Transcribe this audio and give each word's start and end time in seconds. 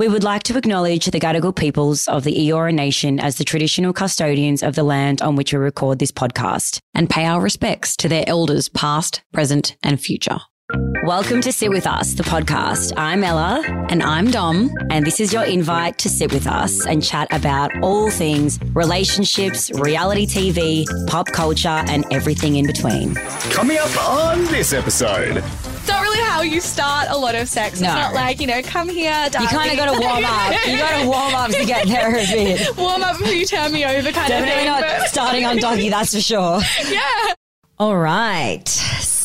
We 0.00 0.08
would 0.08 0.24
like 0.24 0.44
to 0.44 0.56
acknowledge 0.56 1.04
the 1.04 1.20
Gadigal 1.20 1.54
peoples 1.54 2.08
of 2.08 2.24
the 2.24 2.34
Eora 2.34 2.72
Nation 2.72 3.20
as 3.20 3.36
the 3.36 3.44
traditional 3.44 3.92
custodians 3.92 4.62
of 4.62 4.74
the 4.74 4.82
land 4.82 5.20
on 5.20 5.36
which 5.36 5.52
we 5.52 5.58
record 5.58 5.98
this 5.98 6.10
podcast 6.10 6.78
and 6.94 7.10
pay 7.10 7.26
our 7.26 7.42
respects 7.42 7.96
to 7.96 8.08
their 8.08 8.24
elders 8.26 8.70
past, 8.70 9.22
present, 9.30 9.76
and 9.82 10.00
future. 10.00 10.38
Welcome 10.74 11.40
to 11.42 11.52
Sit 11.52 11.70
With 11.70 11.86
Us, 11.86 12.12
the 12.14 12.22
podcast. 12.22 12.92
I'm 12.96 13.24
Ella. 13.24 13.62
And 13.88 14.02
I'm 14.02 14.30
Dom. 14.30 14.70
And 14.90 15.04
this 15.04 15.18
is 15.18 15.32
your 15.32 15.42
invite 15.44 15.98
to 15.98 16.08
sit 16.08 16.32
with 16.32 16.46
us 16.46 16.86
and 16.86 17.02
chat 17.02 17.26
about 17.32 17.70
all 17.82 18.10
things 18.10 18.60
relationships, 18.74 19.70
reality 19.72 20.26
TV, 20.26 20.84
pop 21.08 21.26
culture, 21.32 21.68
and 21.88 22.04
everything 22.12 22.56
in 22.56 22.66
between. 22.66 23.14
Coming 23.50 23.78
up 23.78 24.08
on 24.08 24.44
this 24.44 24.72
episode. 24.72 25.38
It's 25.38 25.88
not 25.88 26.02
really 26.02 26.20
how 26.22 26.42
you 26.42 26.60
start 26.60 27.08
a 27.10 27.16
lot 27.16 27.34
of 27.34 27.48
sex. 27.48 27.80
No. 27.80 27.88
It's 27.88 27.94
not 27.96 28.14
like, 28.14 28.40
you 28.40 28.46
know, 28.46 28.62
come 28.62 28.88
here, 28.88 29.28
You 29.40 29.48
kind 29.48 29.70
of 29.72 29.76
got 29.76 29.92
to 29.94 30.00
warm 30.00 30.24
up. 30.24 30.66
You 30.66 30.76
got 30.78 31.00
to 31.02 31.08
warm 31.08 31.34
up 31.34 31.50
to 31.50 31.64
get 31.64 31.86
there 31.88 32.10
a 32.16 32.26
bit. 32.26 32.76
warm 32.76 33.02
up 33.02 33.18
before 33.18 33.32
you 33.32 33.46
turn 33.46 33.72
me 33.72 33.84
over 33.84 34.12
kind 34.12 34.28
Definitely 34.28 34.52
of 34.52 34.58
thing. 34.58 34.66
not 34.66 34.82
but- 34.82 35.08
starting 35.08 35.44
on 35.46 35.56
doggy, 35.56 35.88
that's 35.88 36.14
for 36.14 36.20
sure. 36.20 36.60
yeah. 36.90 37.32
All 37.78 37.96
right. 37.96 38.68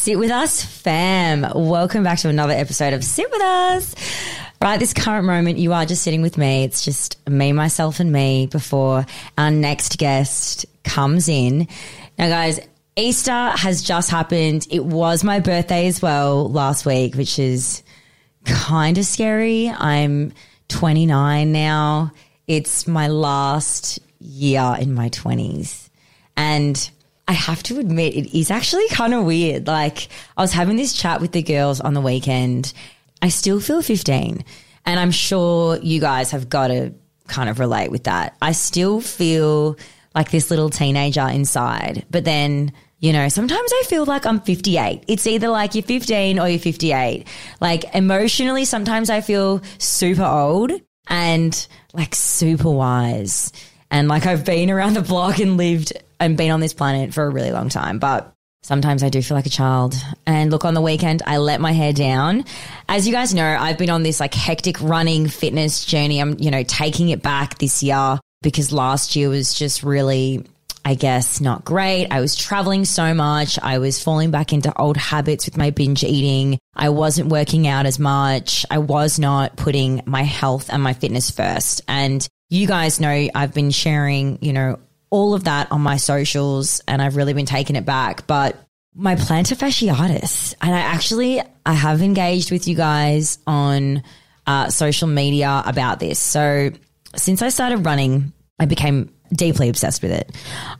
Sit 0.05 0.19
with 0.19 0.29
us, 0.29 0.63
fam. 0.63 1.47
Welcome 1.55 2.03
back 2.03 2.19
to 2.19 2.29
another 2.29 2.53
episode 2.53 2.93
of 2.93 3.03
Sit 3.03 3.25
with 3.31 3.41
Us. 3.41 3.95
Right, 4.61 4.79
this 4.79 4.93
current 4.93 5.25
moment, 5.25 5.57
you 5.57 5.73
are 5.73 5.83
just 5.83 6.03
sitting 6.03 6.21
with 6.21 6.37
me. 6.37 6.63
It's 6.63 6.85
just 6.85 7.27
me, 7.27 7.53
myself, 7.53 7.99
and 7.99 8.11
me 8.11 8.45
before 8.45 9.07
our 9.35 9.49
next 9.49 9.97
guest 9.97 10.67
comes 10.83 11.27
in. 11.27 11.67
Now, 12.19 12.27
guys, 12.29 12.59
Easter 12.95 13.31
has 13.31 13.81
just 13.81 14.11
happened. 14.11 14.67
It 14.69 14.85
was 14.85 15.23
my 15.23 15.39
birthday 15.39 15.87
as 15.87 16.03
well 16.03 16.51
last 16.51 16.85
week, 16.85 17.15
which 17.15 17.39
is 17.39 17.81
kind 18.43 18.99
of 18.99 19.05
scary. 19.05 19.69
I'm 19.69 20.33
29 20.67 21.51
now. 21.51 22.11
It's 22.45 22.85
my 22.85 23.07
last 23.07 23.97
year 24.19 24.77
in 24.79 24.93
my 24.93 25.09
20s. 25.09 25.89
And 26.37 26.91
I 27.27 27.33
have 27.33 27.63
to 27.63 27.79
admit, 27.79 28.15
it 28.15 28.37
is 28.37 28.51
actually 28.51 28.87
kind 28.89 29.13
of 29.13 29.25
weird. 29.25 29.67
Like, 29.67 30.09
I 30.37 30.41
was 30.41 30.51
having 30.53 30.75
this 30.75 30.93
chat 30.93 31.21
with 31.21 31.31
the 31.31 31.41
girls 31.41 31.81
on 31.81 31.93
the 31.93 32.01
weekend. 32.01 32.71
I 33.21 33.29
still 33.29 33.59
feel 33.59 33.81
15. 33.81 34.43
And 34.85 34.99
I'm 34.99 35.11
sure 35.11 35.77
you 35.77 35.99
guys 35.99 36.31
have 36.31 36.49
got 36.49 36.67
to 36.67 36.93
kind 37.27 37.49
of 37.49 37.59
relate 37.59 37.89
with 37.89 38.03
that. 38.03 38.35
I 38.41 38.51
still 38.51 39.01
feel 39.01 39.77
like 40.13 40.29
this 40.29 40.51
little 40.51 40.69
teenager 40.69 41.27
inside. 41.27 42.05
But 42.11 42.25
then, 42.25 42.71
you 42.99 43.11
know, 43.11 43.27
sometimes 43.29 43.71
I 43.73 43.83
feel 43.87 44.05
like 44.05 44.27
I'm 44.27 44.39
58. 44.41 45.05
It's 45.07 45.25
either 45.25 45.47
like 45.47 45.73
you're 45.73 45.83
15 45.83 46.39
or 46.39 46.47
you're 46.47 46.59
58. 46.59 47.25
Like, 47.59 47.95
emotionally, 47.95 48.65
sometimes 48.65 49.09
I 49.09 49.21
feel 49.21 49.63
super 49.79 50.23
old 50.23 50.71
and 51.07 51.67
like 51.93 52.13
super 52.13 52.69
wise. 52.69 53.51
And 53.91 54.07
like 54.07 54.25
I've 54.25 54.45
been 54.45 54.69
around 54.69 54.95
the 54.95 55.01
block 55.01 55.39
and 55.39 55.57
lived 55.57 55.93
and 56.19 56.37
been 56.37 56.51
on 56.51 56.59
this 56.59 56.73
planet 56.73 57.13
for 57.13 57.23
a 57.23 57.29
really 57.29 57.51
long 57.51 57.69
time. 57.69 57.99
But 57.99 58.33
sometimes 58.63 59.03
I 59.03 59.09
do 59.09 59.21
feel 59.21 59.37
like 59.37 59.45
a 59.45 59.49
child. 59.49 59.95
And 60.25 60.51
look, 60.51 60.65
on 60.65 60.73
the 60.73 60.81
weekend, 60.81 61.21
I 61.25 61.37
let 61.37 61.61
my 61.61 61.71
hair 61.71 61.93
down. 61.93 62.45
As 62.89 63.07
you 63.07 63.13
guys 63.13 63.33
know, 63.33 63.45
I've 63.45 63.77
been 63.77 63.89
on 63.89 64.03
this 64.03 64.19
like 64.19 64.33
hectic 64.33 64.81
running 64.81 65.27
fitness 65.27 65.85
journey. 65.85 66.19
I'm, 66.19 66.37
you 66.39 66.51
know, 66.51 66.63
taking 66.63 67.09
it 67.09 67.21
back 67.21 67.59
this 67.59 67.83
year 67.83 68.19
because 68.41 68.71
last 68.71 69.15
year 69.15 69.29
was 69.29 69.53
just 69.53 69.83
really 69.83 70.45
I 70.87 70.93
guess 70.93 71.41
not 71.41 71.65
great. 71.65 72.09
I 72.11 72.21
was 72.21 72.35
traveling 72.35 72.85
so 72.85 73.15
much. 73.15 73.57
I 73.59 73.79
was 73.79 74.01
falling 74.01 74.29
back 74.29 74.53
into 74.53 74.71
old 74.79 74.97
habits 74.97 75.45
with 75.47 75.57
my 75.57 75.71
binge 75.71 76.03
eating. 76.03 76.59
I 76.75 76.89
wasn't 76.89 77.29
working 77.29 77.67
out 77.67 77.87
as 77.87 77.97
much. 77.97 78.67
I 78.69 78.77
was 78.77 79.17
not 79.17 79.57
putting 79.57 80.03
my 80.05 80.21
health 80.21 80.69
and 80.71 80.83
my 80.83 80.93
fitness 80.93 81.31
first. 81.31 81.81
And 81.87 82.27
you 82.49 82.67
guys 82.67 82.99
know 82.99 83.27
I've 83.33 83.53
been 83.53 83.71
sharing, 83.71 84.39
you 84.41 84.53
know, 84.53 84.79
all 85.09 85.33
of 85.33 85.45
that 85.45 85.71
on 85.71 85.81
my 85.81 85.97
socials 85.97 86.81
and 86.87 87.01
I've 87.01 87.15
really 87.15 87.33
been 87.33 87.45
taking 87.45 87.75
it 87.75 87.85
back. 87.85 88.27
But 88.27 88.55
my 88.93 89.15
plantar 89.15 89.57
fasciitis, 89.57 90.55
and 90.61 90.73
I 90.73 90.79
actually, 90.79 91.41
I 91.65 91.73
have 91.73 92.01
engaged 92.01 92.51
with 92.51 92.67
you 92.67 92.75
guys 92.75 93.39
on 93.45 94.03
uh, 94.47 94.69
social 94.69 95.07
media 95.07 95.63
about 95.65 95.99
this. 95.99 96.19
So 96.19 96.71
since 97.15 97.41
I 97.41 97.49
started 97.49 97.85
running, 97.85 98.31
I 98.59 98.65
became 98.65 99.11
deeply 99.33 99.69
obsessed 99.69 100.01
with 100.01 100.11
it. 100.11 100.31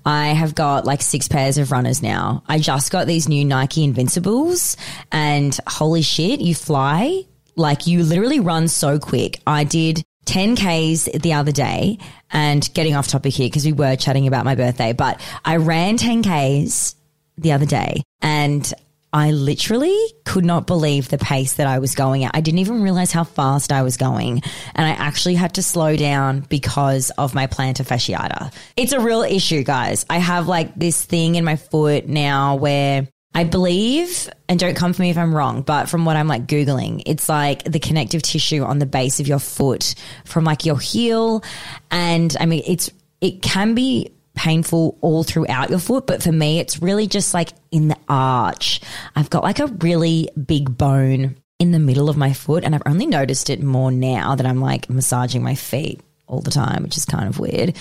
I 0.05 0.27
have 0.27 0.55
got 0.55 0.85
like 0.85 1.01
six 1.01 1.27
pairs 1.27 1.57
of 1.57 1.71
runners 1.71 2.01
now. 2.01 2.43
I 2.47 2.59
just 2.59 2.91
got 2.91 3.07
these 3.07 3.27
new 3.27 3.43
Nike 3.43 3.83
Invincibles 3.83 4.77
and 5.11 5.57
holy 5.67 6.01
shit, 6.01 6.39
you 6.39 6.55
fly. 6.55 7.23
Like 7.57 7.87
you 7.87 8.03
literally 8.03 8.39
run 8.39 8.67
so 8.67 8.99
quick. 8.99 9.41
I 9.47 9.63
did 9.63 10.03
10Ks 10.25 11.21
the 11.21 11.33
other 11.33 11.51
day 11.51 11.97
and 12.31 12.71
getting 12.73 12.95
off 12.95 13.07
topic 13.07 13.33
here 13.33 13.47
because 13.47 13.65
we 13.65 13.73
were 13.73 13.95
chatting 13.95 14.27
about 14.27 14.45
my 14.45 14.55
birthday, 14.55 14.93
but 14.93 15.21
I 15.43 15.57
ran 15.57 15.97
10Ks 15.97 16.95
the 17.37 17.51
other 17.51 17.65
day 17.65 18.01
and 18.21 18.73
I 19.15 19.31
literally 19.31 19.97
could 20.25 20.43
not 20.43 20.67
believe 20.67 21.07
the 21.07 21.17
pace 21.17 21.53
that 21.53 21.67
I 21.67 21.79
was 21.79 21.95
going 21.95 22.25
at. 22.25 22.31
I 22.33 22.41
didn't 22.41 22.59
even 22.59 22.81
realize 22.81 23.13
how 23.13 23.23
fast 23.23 23.71
I 23.71 23.81
was 23.81 23.95
going. 23.95 24.41
And 24.75 24.85
I 24.85 24.89
actually 24.89 25.35
had 25.35 25.53
to 25.53 25.63
slow 25.63 25.95
down 25.95 26.41
because 26.41 27.11
of 27.11 27.33
my 27.33 27.47
plantar 27.47 27.87
fasciitis. 27.87 28.53
It's 28.75 28.91
a 28.91 28.99
real 28.99 29.21
issue, 29.21 29.63
guys. 29.63 30.05
I 30.09 30.17
have 30.17 30.49
like 30.49 30.75
this 30.75 31.01
thing 31.01 31.35
in 31.35 31.45
my 31.45 31.55
foot 31.55 32.09
now 32.09 32.55
where 32.55 33.07
I 33.35 33.43
believe, 33.43 34.29
and 34.47 34.57
don't 34.57 34.75
come 34.75 34.93
for 34.93 35.01
me 35.01 35.09
if 35.09 35.17
I'm 35.17 35.35
wrong, 35.35 35.61
but 35.61 35.89
from 35.89 36.05
what 36.05 36.15
I'm 36.15 36.29
like 36.29 36.47
Googling, 36.47 37.03
it's 37.05 37.27
like 37.27 37.65
the 37.65 37.79
connective 37.79 38.21
tissue 38.21 38.63
on 38.63 38.79
the 38.79 38.85
base 38.85 39.19
of 39.19 39.27
your 39.27 39.39
foot 39.39 39.93
from 40.23 40.45
like 40.45 40.65
your 40.65 40.79
heel. 40.79 41.43
And 41.91 42.35
I 42.39 42.45
mean, 42.45 42.63
it's, 42.65 42.89
it 43.19 43.41
can 43.41 43.75
be 43.75 44.09
painful 44.35 44.97
all 45.01 45.23
throughout 45.23 45.69
your 45.69 45.79
foot, 45.79 46.07
but 46.07 46.23
for 46.23 46.31
me, 46.31 46.59
it's 46.59 46.81
really 46.81 47.07
just 47.07 47.33
like 47.33 47.49
in 47.71 47.89
the 47.89 47.97
arch. 48.07 48.79
I've 49.17 49.29
got 49.29 49.43
like 49.43 49.59
a 49.59 49.67
really 49.67 50.29
big 50.45 50.77
bone 50.77 51.35
in 51.59 51.71
the 51.71 51.79
middle 51.79 52.09
of 52.09 52.15
my 52.15 52.31
foot, 52.31 52.63
and 52.63 52.73
I've 52.73 52.83
only 52.85 53.05
noticed 53.05 53.49
it 53.49 53.61
more 53.61 53.91
now 53.91 54.35
that 54.35 54.45
I'm 54.45 54.61
like 54.61 54.89
massaging 54.89 55.43
my 55.43 55.55
feet 55.55 55.99
all 56.27 56.41
the 56.41 56.51
time, 56.51 56.83
which 56.83 56.97
is 56.97 57.05
kind 57.05 57.27
of 57.27 57.39
weird. 57.39 57.75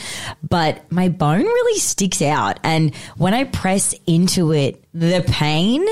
But 0.49 0.91
my 0.93 1.09
bone 1.09 1.43
really 1.43 1.81
sticks 1.81 2.23
out, 2.23 2.59
and 2.63 2.95
when 3.17 3.35
I 3.35 3.45
press 3.45 3.95
into 4.07 4.53
it, 4.53 4.85
the 4.93 5.25
pain 5.27 5.85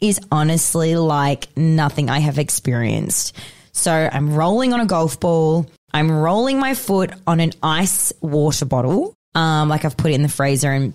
is 0.00 0.20
honestly 0.30 0.94
like 0.96 1.48
nothing 1.56 2.08
I 2.08 2.20
have 2.20 2.38
experienced. 2.38 3.36
So 3.72 3.92
I'm 3.92 4.34
rolling 4.34 4.72
on 4.72 4.80
a 4.80 4.86
golf 4.86 5.18
ball. 5.18 5.66
I'm 5.92 6.10
rolling 6.10 6.58
my 6.58 6.74
foot 6.74 7.12
on 7.26 7.40
an 7.40 7.52
ice 7.62 8.12
water 8.20 8.64
bottle 8.64 9.14
um, 9.38 9.68
like 9.68 9.84
I've 9.84 9.96
put 9.96 10.10
it 10.10 10.14
in 10.14 10.22
the 10.22 10.28
freezer 10.28 10.70
and 10.70 10.94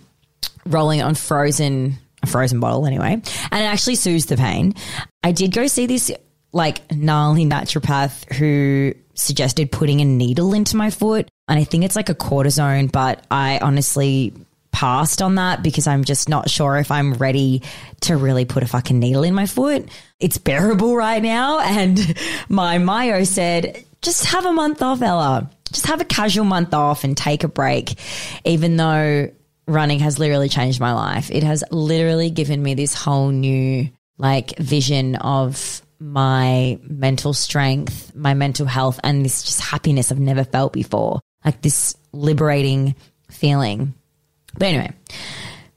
rolling 0.65 0.99
it 0.99 1.03
on 1.03 1.15
frozen, 1.15 1.97
a 2.21 2.27
frozen 2.27 2.59
bottle 2.59 2.85
anyway. 2.85 3.13
And 3.13 3.23
it 3.63 3.65
actually 3.65 3.95
soothes 3.95 4.25
the 4.25 4.35
pain. 4.37 4.75
I 5.23 5.31
did 5.31 5.51
go 5.51 5.67
see 5.67 5.85
this 5.85 6.11
like 6.51 6.91
gnarly 6.91 7.45
naturopath 7.45 8.31
who 8.33 8.93
suggested 9.15 9.71
putting 9.71 10.01
a 10.01 10.05
needle 10.05 10.53
into 10.53 10.75
my 10.75 10.89
foot. 10.89 11.27
And 11.47 11.59
I 11.59 11.63
think 11.63 11.83
it's 11.83 11.95
like 11.95 12.09
a 12.09 12.15
cortisone, 12.15 12.91
but 12.91 13.23
I 13.29 13.59
honestly 13.59 14.33
passed 14.71 15.21
on 15.21 15.35
that 15.35 15.61
because 15.63 15.87
I'm 15.87 16.03
just 16.03 16.27
not 16.27 16.49
sure 16.49 16.77
if 16.77 16.91
I'm 16.91 17.13
ready 17.13 17.61
to 18.01 18.17
really 18.17 18.43
put 18.43 18.63
a 18.63 18.67
fucking 18.67 18.99
needle 18.99 19.23
in 19.23 19.33
my 19.33 19.45
foot. 19.45 19.87
It's 20.19 20.37
bearable 20.37 20.95
right 20.95 21.21
now. 21.21 21.59
And 21.59 22.17
my 22.49 22.79
Mayo 22.79 23.23
said, 23.23 23.85
just 24.01 24.25
have 24.25 24.45
a 24.45 24.51
month 24.51 24.81
off, 24.81 25.01
Ella. 25.01 25.49
Just 25.71 25.85
have 25.87 26.01
a 26.01 26.05
casual 26.05 26.45
month 26.45 26.73
off 26.73 27.03
and 27.03 27.15
take 27.15 27.43
a 27.43 27.47
break. 27.47 27.97
Even 28.43 28.77
though 28.77 29.31
running 29.67 29.99
has 29.99 30.19
literally 30.19 30.49
changed 30.49 30.79
my 30.79 30.93
life, 30.93 31.31
it 31.31 31.43
has 31.43 31.63
literally 31.71 32.29
given 32.29 32.61
me 32.61 32.73
this 32.73 32.93
whole 32.93 33.29
new 33.29 33.89
like 34.17 34.57
vision 34.57 35.15
of 35.15 35.81
my 36.03 36.77
mental 36.83 37.33
strength, 37.33 38.13
my 38.13 38.33
mental 38.33 38.65
health, 38.65 38.99
and 39.03 39.23
this 39.23 39.43
just 39.43 39.61
happiness 39.61 40.11
I've 40.11 40.19
never 40.19 40.43
felt 40.43 40.73
before. 40.73 41.21
Like 41.45 41.61
this 41.61 41.95
liberating 42.11 42.95
feeling. 43.31 43.93
But 44.57 44.67
anyway, 44.67 44.91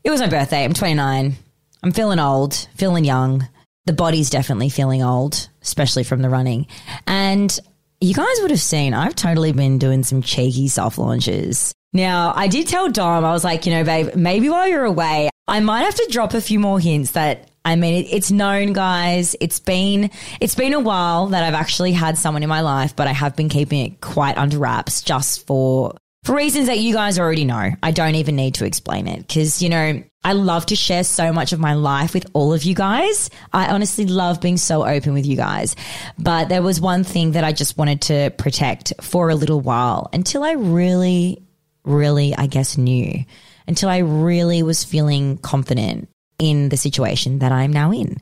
it 0.03 0.11
was 0.11 0.21
my 0.21 0.29
birthday. 0.29 0.65
I'm 0.65 0.75
29. 0.75 1.35
I'm 1.83 1.93
feeling 1.93 2.19
old, 2.19 2.55
feeling 2.75 3.05
young. 3.05 3.49
The 3.87 3.93
body's 3.93 4.31
definitely 4.31 4.69
feeling 4.69 5.03
old, 5.03 5.49
especially 5.63 6.03
from 6.03 6.23
the 6.23 6.29
running. 6.29 6.67
And 7.07 7.57
you 8.01 8.13
guys 8.13 8.37
would 8.41 8.51
have 8.51 8.61
seen 8.61 8.95
I've 8.95 9.15
totally 9.15 9.53
been 9.53 9.79
doing 9.79 10.03
some 10.03 10.23
cheeky 10.23 10.67
soft 10.69 10.99
launches. 10.99 11.73
Now, 11.93 12.33
I 12.35 12.49
did 12.49 12.67
tell 12.67 12.91
Dom, 12.91 13.25
I 13.25 13.33
was 13.33 13.45
like, 13.45 13.65
you 13.65 13.73
know, 13.73 13.85
babe, 13.85 14.17
maybe 14.17 14.49
while 14.49 14.67
you're 14.69 14.85
away, 14.85 15.31
I 15.47 15.61
might 15.61 15.83
have 15.83 15.95
to 15.95 16.09
drop 16.11 16.35
a 16.35 16.41
few 16.41 16.59
more 16.59 16.81
hints 16.81 17.13
that 17.13 17.49
I 17.67 17.75
mean, 17.75 18.05
it, 18.05 18.07
it's 18.13 18.31
known, 18.31 18.73
guys. 18.73 19.35
It's 19.41 19.59
been 19.59 20.11
it's 20.41 20.55
been 20.55 20.73
a 20.73 20.79
while 20.79 21.27
that 21.27 21.43
I've 21.43 21.55
actually 21.55 21.93
had 21.93 22.17
someone 22.17 22.45
in 22.45 22.49
my 22.49 22.61
life, 22.61 22.95
but 22.95 23.09
I 23.09 23.13
have 23.13 23.35
been 23.35 23.49
keeping 23.49 23.85
it 23.85 24.01
quite 24.01 24.39
under 24.39 24.57
wraps 24.59 25.03
just 25.03 25.45
for 25.49 25.97
for 26.23 26.37
reasons 26.37 26.69
that 26.69 26.79
you 26.79 26.95
guys 26.95 27.19
already 27.19 27.45
know. 27.45 27.73
I 27.83 27.91
don't 27.91 28.15
even 28.15 28.37
need 28.37 28.55
to 28.55 28.65
explain 28.65 29.09
it 29.09 29.27
because, 29.27 29.63
you 29.63 29.69
know, 29.69 30.03
I 30.23 30.33
love 30.33 30.67
to 30.67 30.77
share 30.77 31.03
so 31.03 31.33
much 31.33 31.53
of 31.53 31.59
my 31.59 31.75
life 31.75 32.15
with 32.15 32.27
all 32.35 32.53
of 32.53 32.63
you 32.63 32.75
guys. 32.75 33.31
I 33.53 33.73
honestly 33.73 34.07
love 34.07 34.41
being 34.41 34.59
so 34.59 34.87
open 34.87 35.13
with 35.13 35.27
you 35.27 35.37
guys. 35.37 35.75
But 36.19 36.49
there 36.49 36.63
was 36.63 36.81
one 36.81 37.03
thing 37.03 37.33
that 37.33 37.43
I 37.43 37.53
just 37.53 37.77
wanted 37.77 38.01
to 38.03 38.31
protect 38.31 38.93
for 39.01 39.29
a 39.29 39.35
little 39.35 39.61
while 39.61 40.09
until 40.13 40.45
I 40.45 40.53
really, 40.53 41.43
really, 41.85 42.35
I 42.35 42.47
guess, 42.47 42.77
knew, 42.77 43.25
until 43.67 43.89
I 43.89 43.99
really 43.99 44.63
was 44.63 44.85
feeling 44.85 45.39
confident 45.39 46.09
in 46.39 46.69
the 46.69 46.77
situation 46.77 47.39
that 47.41 47.53
I'm 47.53 47.73
now 47.73 47.93
in. 47.93 48.19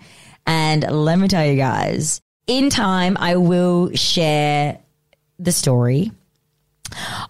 And 0.46 0.82
let 0.90 1.18
me 1.18 1.28
tell 1.28 1.46
you 1.46 1.56
guys, 1.56 2.20
in 2.46 2.70
time, 2.70 3.16
I 3.18 3.36
will 3.36 3.94
share 3.94 4.78
the 5.38 5.52
story 5.52 6.12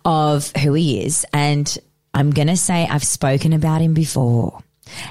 of 0.04 0.50
who 0.56 0.74
he 0.74 1.04
is. 1.04 1.24
And 1.32 1.78
I'm 2.12 2.30
going 2.30 2.48
to 2.48 2.56
say 2.56 2.86
I've 2.86 3.04
spoken 3.04 3.52
about 3.52 3.80
him 3.80 3.94
before. 3.94 4.60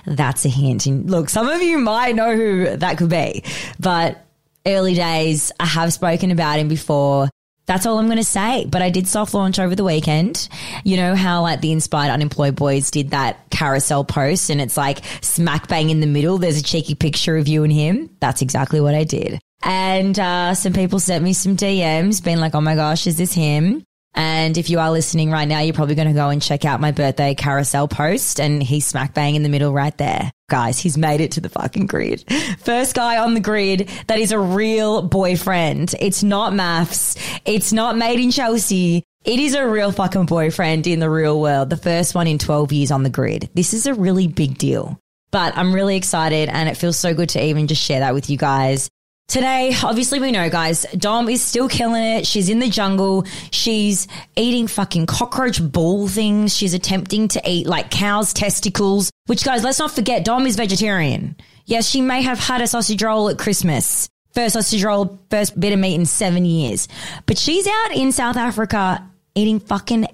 That's 0.05 0.45
a 0.45 0.49
hint. 0.49 0.85
And 0.85 1.09
look, 1.09 1.29
some 1.29 1.49
of 1.49 1.61
you 1.61 1.79
might 1.79 2.15
know 2.15 2.35
who 2.35 2.77
that 2.77 2.97
could 2.97 3.09
be, 3.09 3.43
but 3.79 4.23
early 4.65 4.93
days, 4.93 5.51
I 5.59 5.65
have 5.65 5.93
spoken 5.93 6.31
about 6.31 6.59
him 6.59 6.67
before. 6.67 7.29
That's 7.65 7.85
all 7.85 7.97
I'm 7.97 8.05
going 8.05 8.17
to 8.17 8.23
say. 8.23 8.65
But 8.65 8.81
I 8.81 8.89
did 8.89 9.07
soft 9.07 9.33
launch 9.33 9.59
over 9.59 9.75
the 9.75 9.83
weekend. 9.83 10.49
You 10.83 10.97
know 10.97 11.15
how 11.15 11.41
like 11.41 11.61
the 11.61 11.71
Inspired 11.71 12.11
Unemployed 12.11 12.55
Boys 12.55 12.91
did 12.91 13.11
that 13.11 13.49
carousel 13.49 14.03
post 14.03 14.49
and 14.49 14.59
it's 14.59 14.77
like 14.77 14.99
smack 15.21 15.67
bang 15.67 15.89
in 15.89 15.99
the 15.99 16.07
middle. 16.07 16.37
There's 16.37 16.59
a 16.59 16.63
cheeky 16.63 16.95
picture 16.95 17.37
of 17.37 17.47
you 17.47 17.63
and 17.63 17.71
him. 17.71 18.09
That's 18.19 18.41
exactly 18.41 18.81
what 18.81 18.95
I 18.95 19.03
did. 19.03 19.39
And 19.63 20.17
uh, 20.19 20.55
some 20.55 20.73
people 20.73 20.99
sent 20.99 21.23
me 21.23 21.31
some 21.33 21.55
DMs 21.55 22.23
being 22.23 22.37
like, 22.37 22.53
oh 22.53 22.61
my 22.61 22.75
gosh, 22.75 23.07
is 23.07 23.17
this 23.17 23.33
him? 23.33 23.83
And 24.15 24.57
if 24.57 24.69
you 24.69 24.79
are 24.79 24.91
listening 24.91 25.31
right 25.31 25.47
now, 25.47 25.59
you're 25.59 25.73
probably 25.73 25.95
going 25.95 26.07
to 26.07 26.13
go 26.13 26.29
and 26.29 26.41
check 26.41 26.65
out 26.65 26.79
my 26.79 26.91
birthday 26.91 27.33
carousel 27.33 27.87
post 27.87 28.39
and 28.39 28.61
he's 28.61 28.85
smack 28.85 29.13
bang 29.13 29.35
in 29.35 29.43
the 29.43 29.49
middle 29.49 29.73
right 29.73 29.97
there. 29.97 30.31
Guys, 30.49 30.77
he's 30.79 30.97
made 30.97 31.19
it 31.19 31.31
to 31.31 31.41
the 31.41 31.49
fucking 31.49 31.87
grid. 31.87 32.23
First 32.59 32.95
guy 32.95 33.17
on 33.17 33.33
the 33.33 33.39
grid 33.39 33.89
that 34.07 34.19
is 34.19 34.31
a 34.31 34.39
real 34.39 35.01
boyfriend. 35.01 35.95
It's 35.99 36.21
not 36.21 36.53
maths. 36.53 37.15
It's 37.45 37.73
not 37.73 37.97
made 37.97 38.19
in 38.19 38.29
Chelsea. 38.29 39.03
It 39.23 39.39
is 39.39 39.55
a 39.55 39.67
real 39.67 39.91
fucking 39.91 40.25
boyfriend 40.25 40.85
in 40.85 40.99
the 40.99 41.09
real 41.09 41.39
world. 41.39 41.69
The 41.69 41.77
first 41.77 42.13
one 42.13 42.27
in 42.27 42.37
12 42.37 42.71
years 42.71 42.91
on 42.91 43.03
the 43.03 43.09
grid. 43.09 43.49
This 43.53 43.73
is 43.73 43.87
a 43.87 43.93
really 43.93 44.27
big 44.27 44.57
deal. 44.57 44.99
But 45.31 45.57
I'm 45.57 45.73
really 45.73 45.95
excited 45.95 46.49
and 46.49 46.69
it 46.69 46.77
feels 46.77 46.99
so 46.99 47.15
good 47.15 47.29
to 47.29 47.43
even 47.43 47.65
just 47.65 47.81
share 47.81 48.01
that 48.01 48.13
with 48.13 48.29
you 48.29 48.37
guys. 48.37 48.89
Today, 49.27 49.73
obviously, 49.81 50.19
we 50.19 50.31
know, 50.31 50.49
guys, 50.49 50.85
Dom 50.97 51.27
is 51.29 51.41
still 51.41 51.67
killing 51.67 52.03
it. 52.03 52.27
She's 52.27 52.49
in 52.49 52.59
the 52.59 52.69
jungle. 52.69 53.25
She's 53.51 54.07
eating 54.35 54.67
fucking 54.67 55.05
cockroach 55.07 55.59
ball 55.71 56.07
things. 56.07 56.55
She's 56.55 56.73
attempting 56.73 57.29
to 57.29 57.41
eat 57.49 57.65
like 57.65 57.89
cow's 57.89 58.33
testicles, 58.33 59.09
which, 59.25 59.43
guys, 59.43 59.63
let's 59.63 59.79
not 59.79 59.91
forget, 59.91 60.25
Dom 60.25 60.45
is 60.45 60.55
vegetarian. 60.55 61.35
Yes, 61.65 61.89
she 61.89 62.01
may 62.01 62.21
have 62.21 62.37
had 62.37 62.61
a 62.61 62.67
sausage 62.67 63.01
roll 63.01 63.29
at 63.29 63.39
Christmas. 63.39 64.07
First 64.33 64.53
sausage 64.53 64.83
roll, 64.83 65.19
first 65.29 65.59
bit 65.59 65.73
of 65.73 65.79
meat 65.79 65.95
in 65.95 66.05
seven 66.05 66.43
years. 66.43 66.87
But 67.25 67.37
she's 67.37 67.65
out 67.65 67.95
in 67.95 68.11
South 68.11 68.35
Africa 68.35 69.09
eating 69.35 69.59
fucking 69.59 70.07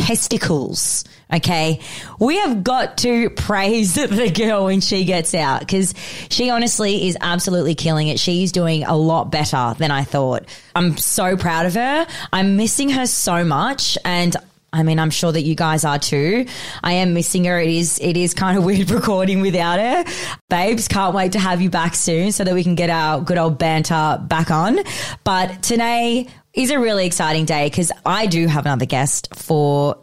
testicles. 0.00 1.04
Okay. 1.32 1.80
We 2.18 2.38
have 2.38 2.64
got 2.64 2.98
to 2.98 3.30
praise 3.30 3.94
the 3.94 4.30
girl 4.30 4.64
when 4.64 4.80
she 4.80 5.04
gets 5.04 5.34
out 5.34 5.60
because 5.60 5.94
she 6.28 6.50
honestly 6.50 7.06
is 7.06 7.16
absolutely 7.20 7.74
killing 7.74 8.08
it. 8.08 8.18
She's 8.18 8.50
doing 8.50 8.84
a 8.84 8.96
lot 8.96 9.30
better 9.30 9.74
than 9.78 9.90
I 9.90 10.04
thought. 10.04 10.44
I'm 10.74 10.96
so 10.96 11.36
proud 11.36 11.66
of 11.66 11.74
her. 11.74 12.06
I'm 12.32 12.56
missing 12.56 12.90
her 12.90 13.06
so 13.06 13.44
much 13.44 13.96
and 14.04 14.36
I 14.72 14.84
mean, 14.84 15.00
I'm 15.00 15.10
sure 15.10 15.32
that 15.32 15.42
you 15.42 15.56
guys 15.56 15.84
are 15.84 15.98
too. 15.98 16.46
I 16.84 16.92
am 16.92 17.12
missing 17.12 17.44
her. 17.46 17.58
It 17.58 17.70
is, 17.70 17.98
it 18.00 18.16
is 18.16 18.34
kind 18.34 18.56
of 18.56 18.64
weird 18.70 18.90
recording 18.90 19.40
without 19.40 19.80
her. 19.80 20.04
Babes, 20.48 20.86
can't 20.86 21.14
wait 21.14 21.32
to 21.32 21.40
have 21.40 21.60
you 21.60 21.70
back 21.70 21.94
soon 21.94 22.30
so 22.30 22.44
that 22.44 22.54
we 22.54 22.62
can 22.62 22.76
get 22.76 22.88
our 22.88 23.20
good 23.20 23.36
old 23.36 23.58
banter 23.58 24.20
back 24.22 24.50
on. 24.50 24.78
But 25.24 25.62
today 25.62 26.28
is 26.52 26.70
a 26.70 26.78
really 26.78 27.06
exciting 27.06 27.44
day 27.44 27.68
because 27.68 27.92
I 28.04 28.26
do 28.26 28.46
have 28.46 28.66
another 28.66 28.86
guest 28.86 29.34
for 29.34 29.96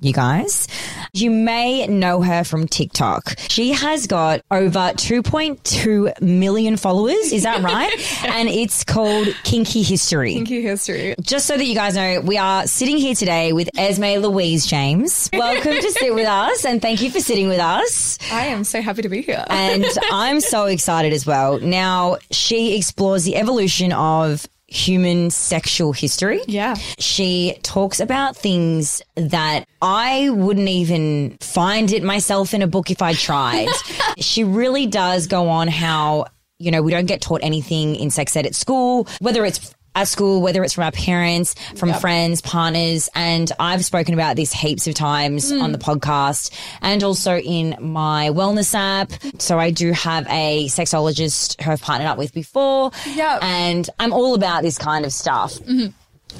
you 0.00 0.12
guys. 0.12 0.68
You 1.12 1.30
may 1.30 1.86
know 1.88 2.22
her 2.22 2.44
from 2.44 2.68
TikTok. 2.68 3.34
She 3.48 3.72
has 3.72 4.06
got 4.06 4.42
over 4.50 4.78
2.2 4.78 6.20
million 6.20 6.76
followers. 6.76 7.32
Is 7.32 7.42
that 7.42 7.62
right? 7.62 7.92
and 8.26 8.48
it's 8.48 8.84
called 8.84 9.26
Kinky 9.42 9.82
History. 9.82 10.34
Kinky 10.34 10.62
history. 10.62 11.16
Just 11.20 11.46
so 11.46 11.56
that 11.56 11.64
you 11.64 11.74
guys 11.74 11.96
know, 11.96 12.20
we 12.20 12.38
are 12.38 12.66
sitting 12.68 12.96
here 12.96 13.14
today 13.14 13.52
with 13.52 13.68
Esme 13.76 14.20
Louise 14.20 14.66
James. 14.66 15.28
Welcome 15.32 15.74
to 15.74 15.90
sit 15.90 16.14
with 16.14 16.28
us 16.28 16.64
and 16.64 16.80
thank 16.80 17.02
you 17.02 17.10
for 17.10 17.20
sitting 17.20 17.48
with 17.48 17.60
us. 17.60 18.18
I 18.30 18.46
am 18.46 18.62
so 18.62 18.80
happy 18.80 19.02
to 19.02 19.08
be 19.08 19.22
here. 19.22 19.44
And 19.48 19.84
I'm 20.12 20.40
so 20.40 20.66
excited 20.66 21.12
as 21.12 21.26
well. 21.26 21.58
Now, 21.58 22.18
she 22.30 22.76
explores 22.76 23.24
the 23.24 23.34
evolution 23.34 23.92
of 23.92 24.46
human 24.68 25.30
sexual 25.30 25.92
history. 25.92 26.40
Yeah. 26.46 26.74
She 26.98 27.58
talks 27.62 28.00
about 28.00 28.36
things 28.36 29.02
that 29.16 29.64
I 29.82 30.28
wouldn't 30.30 30.68
even 30.68 31.38
find 31.40 31.90
it 31.90 32.02
myself 32.02 32.54
in 32.54 32.62
a 32.62 32.66
book 32.66 32.90
if 32.90 33.02
I 33.02 33.14
tried. 33.14 33.68
she 34.18 34.44
really 34.44 34.86
does 34.86 35.26
go 35.26 35.48
on 35.48 35.68
how, 35.68 36.26
you 36.58 36.70
know, 36.70 36.82
we 36.82 36.92
don't 36.92 37.06
get 37.06 37.22
taught 37.22 37.40
anything 37.42 37.96
in 37.96 38.10
sex 38.10 38.36
ed 38.36 38.46
at 38.46 38.54
school, 38.54 39.08
whether 39.20 39.44
it's 39.44 39.74
at 39.98 40.06
school, 40.06 40.40
whether 40.40 40.62
it's 40.62 40.74
from 40.74 40.84
our 40.84 40.92
parents, 40.92 41.54
from 41.76 41.92
friends, 41.94 42.40
partners. 42.40 43.10
And 43.14 43.50
I've 43.58 43.84
spoken 43.84 44.14
about 44.14 44.36
this 44.36 44.52
heaps 44.52 44.86
of 44.86 44.94
times 44.94 45.50
hmm. 45.50 45.60
on 45.60 45.72
the 45.72 45.78
podcast 45.78 46.54
and 46.80 47.02
also 47.02 47.38
in 47.38 47.76
my 47.80 48.30
wellness 48.30 48.74
app. 48.74 49.12
So 49.40 49.58
I 49.58 49.70
do 49.70 49.92
have 49.92 50.26
a 50.28 50.66
sexologist 50.68 51.60
who 51.60 51.72
I've 51.72 51.82
partnered 51.82 52.08
up 52.08 52.16
with 52.16 52.32
before. 52.32 52.92
Yep. 53.06 53.42
And 53.42 53.90
I'm 53.98 54.12
all 54.12 54.34
about 54.34 54.62
this 54.62 54.78
kind 54.78 55.04
of 55.04 55.12
stuff. 55.12 55.54
Mm-hmm. 55.54 55.88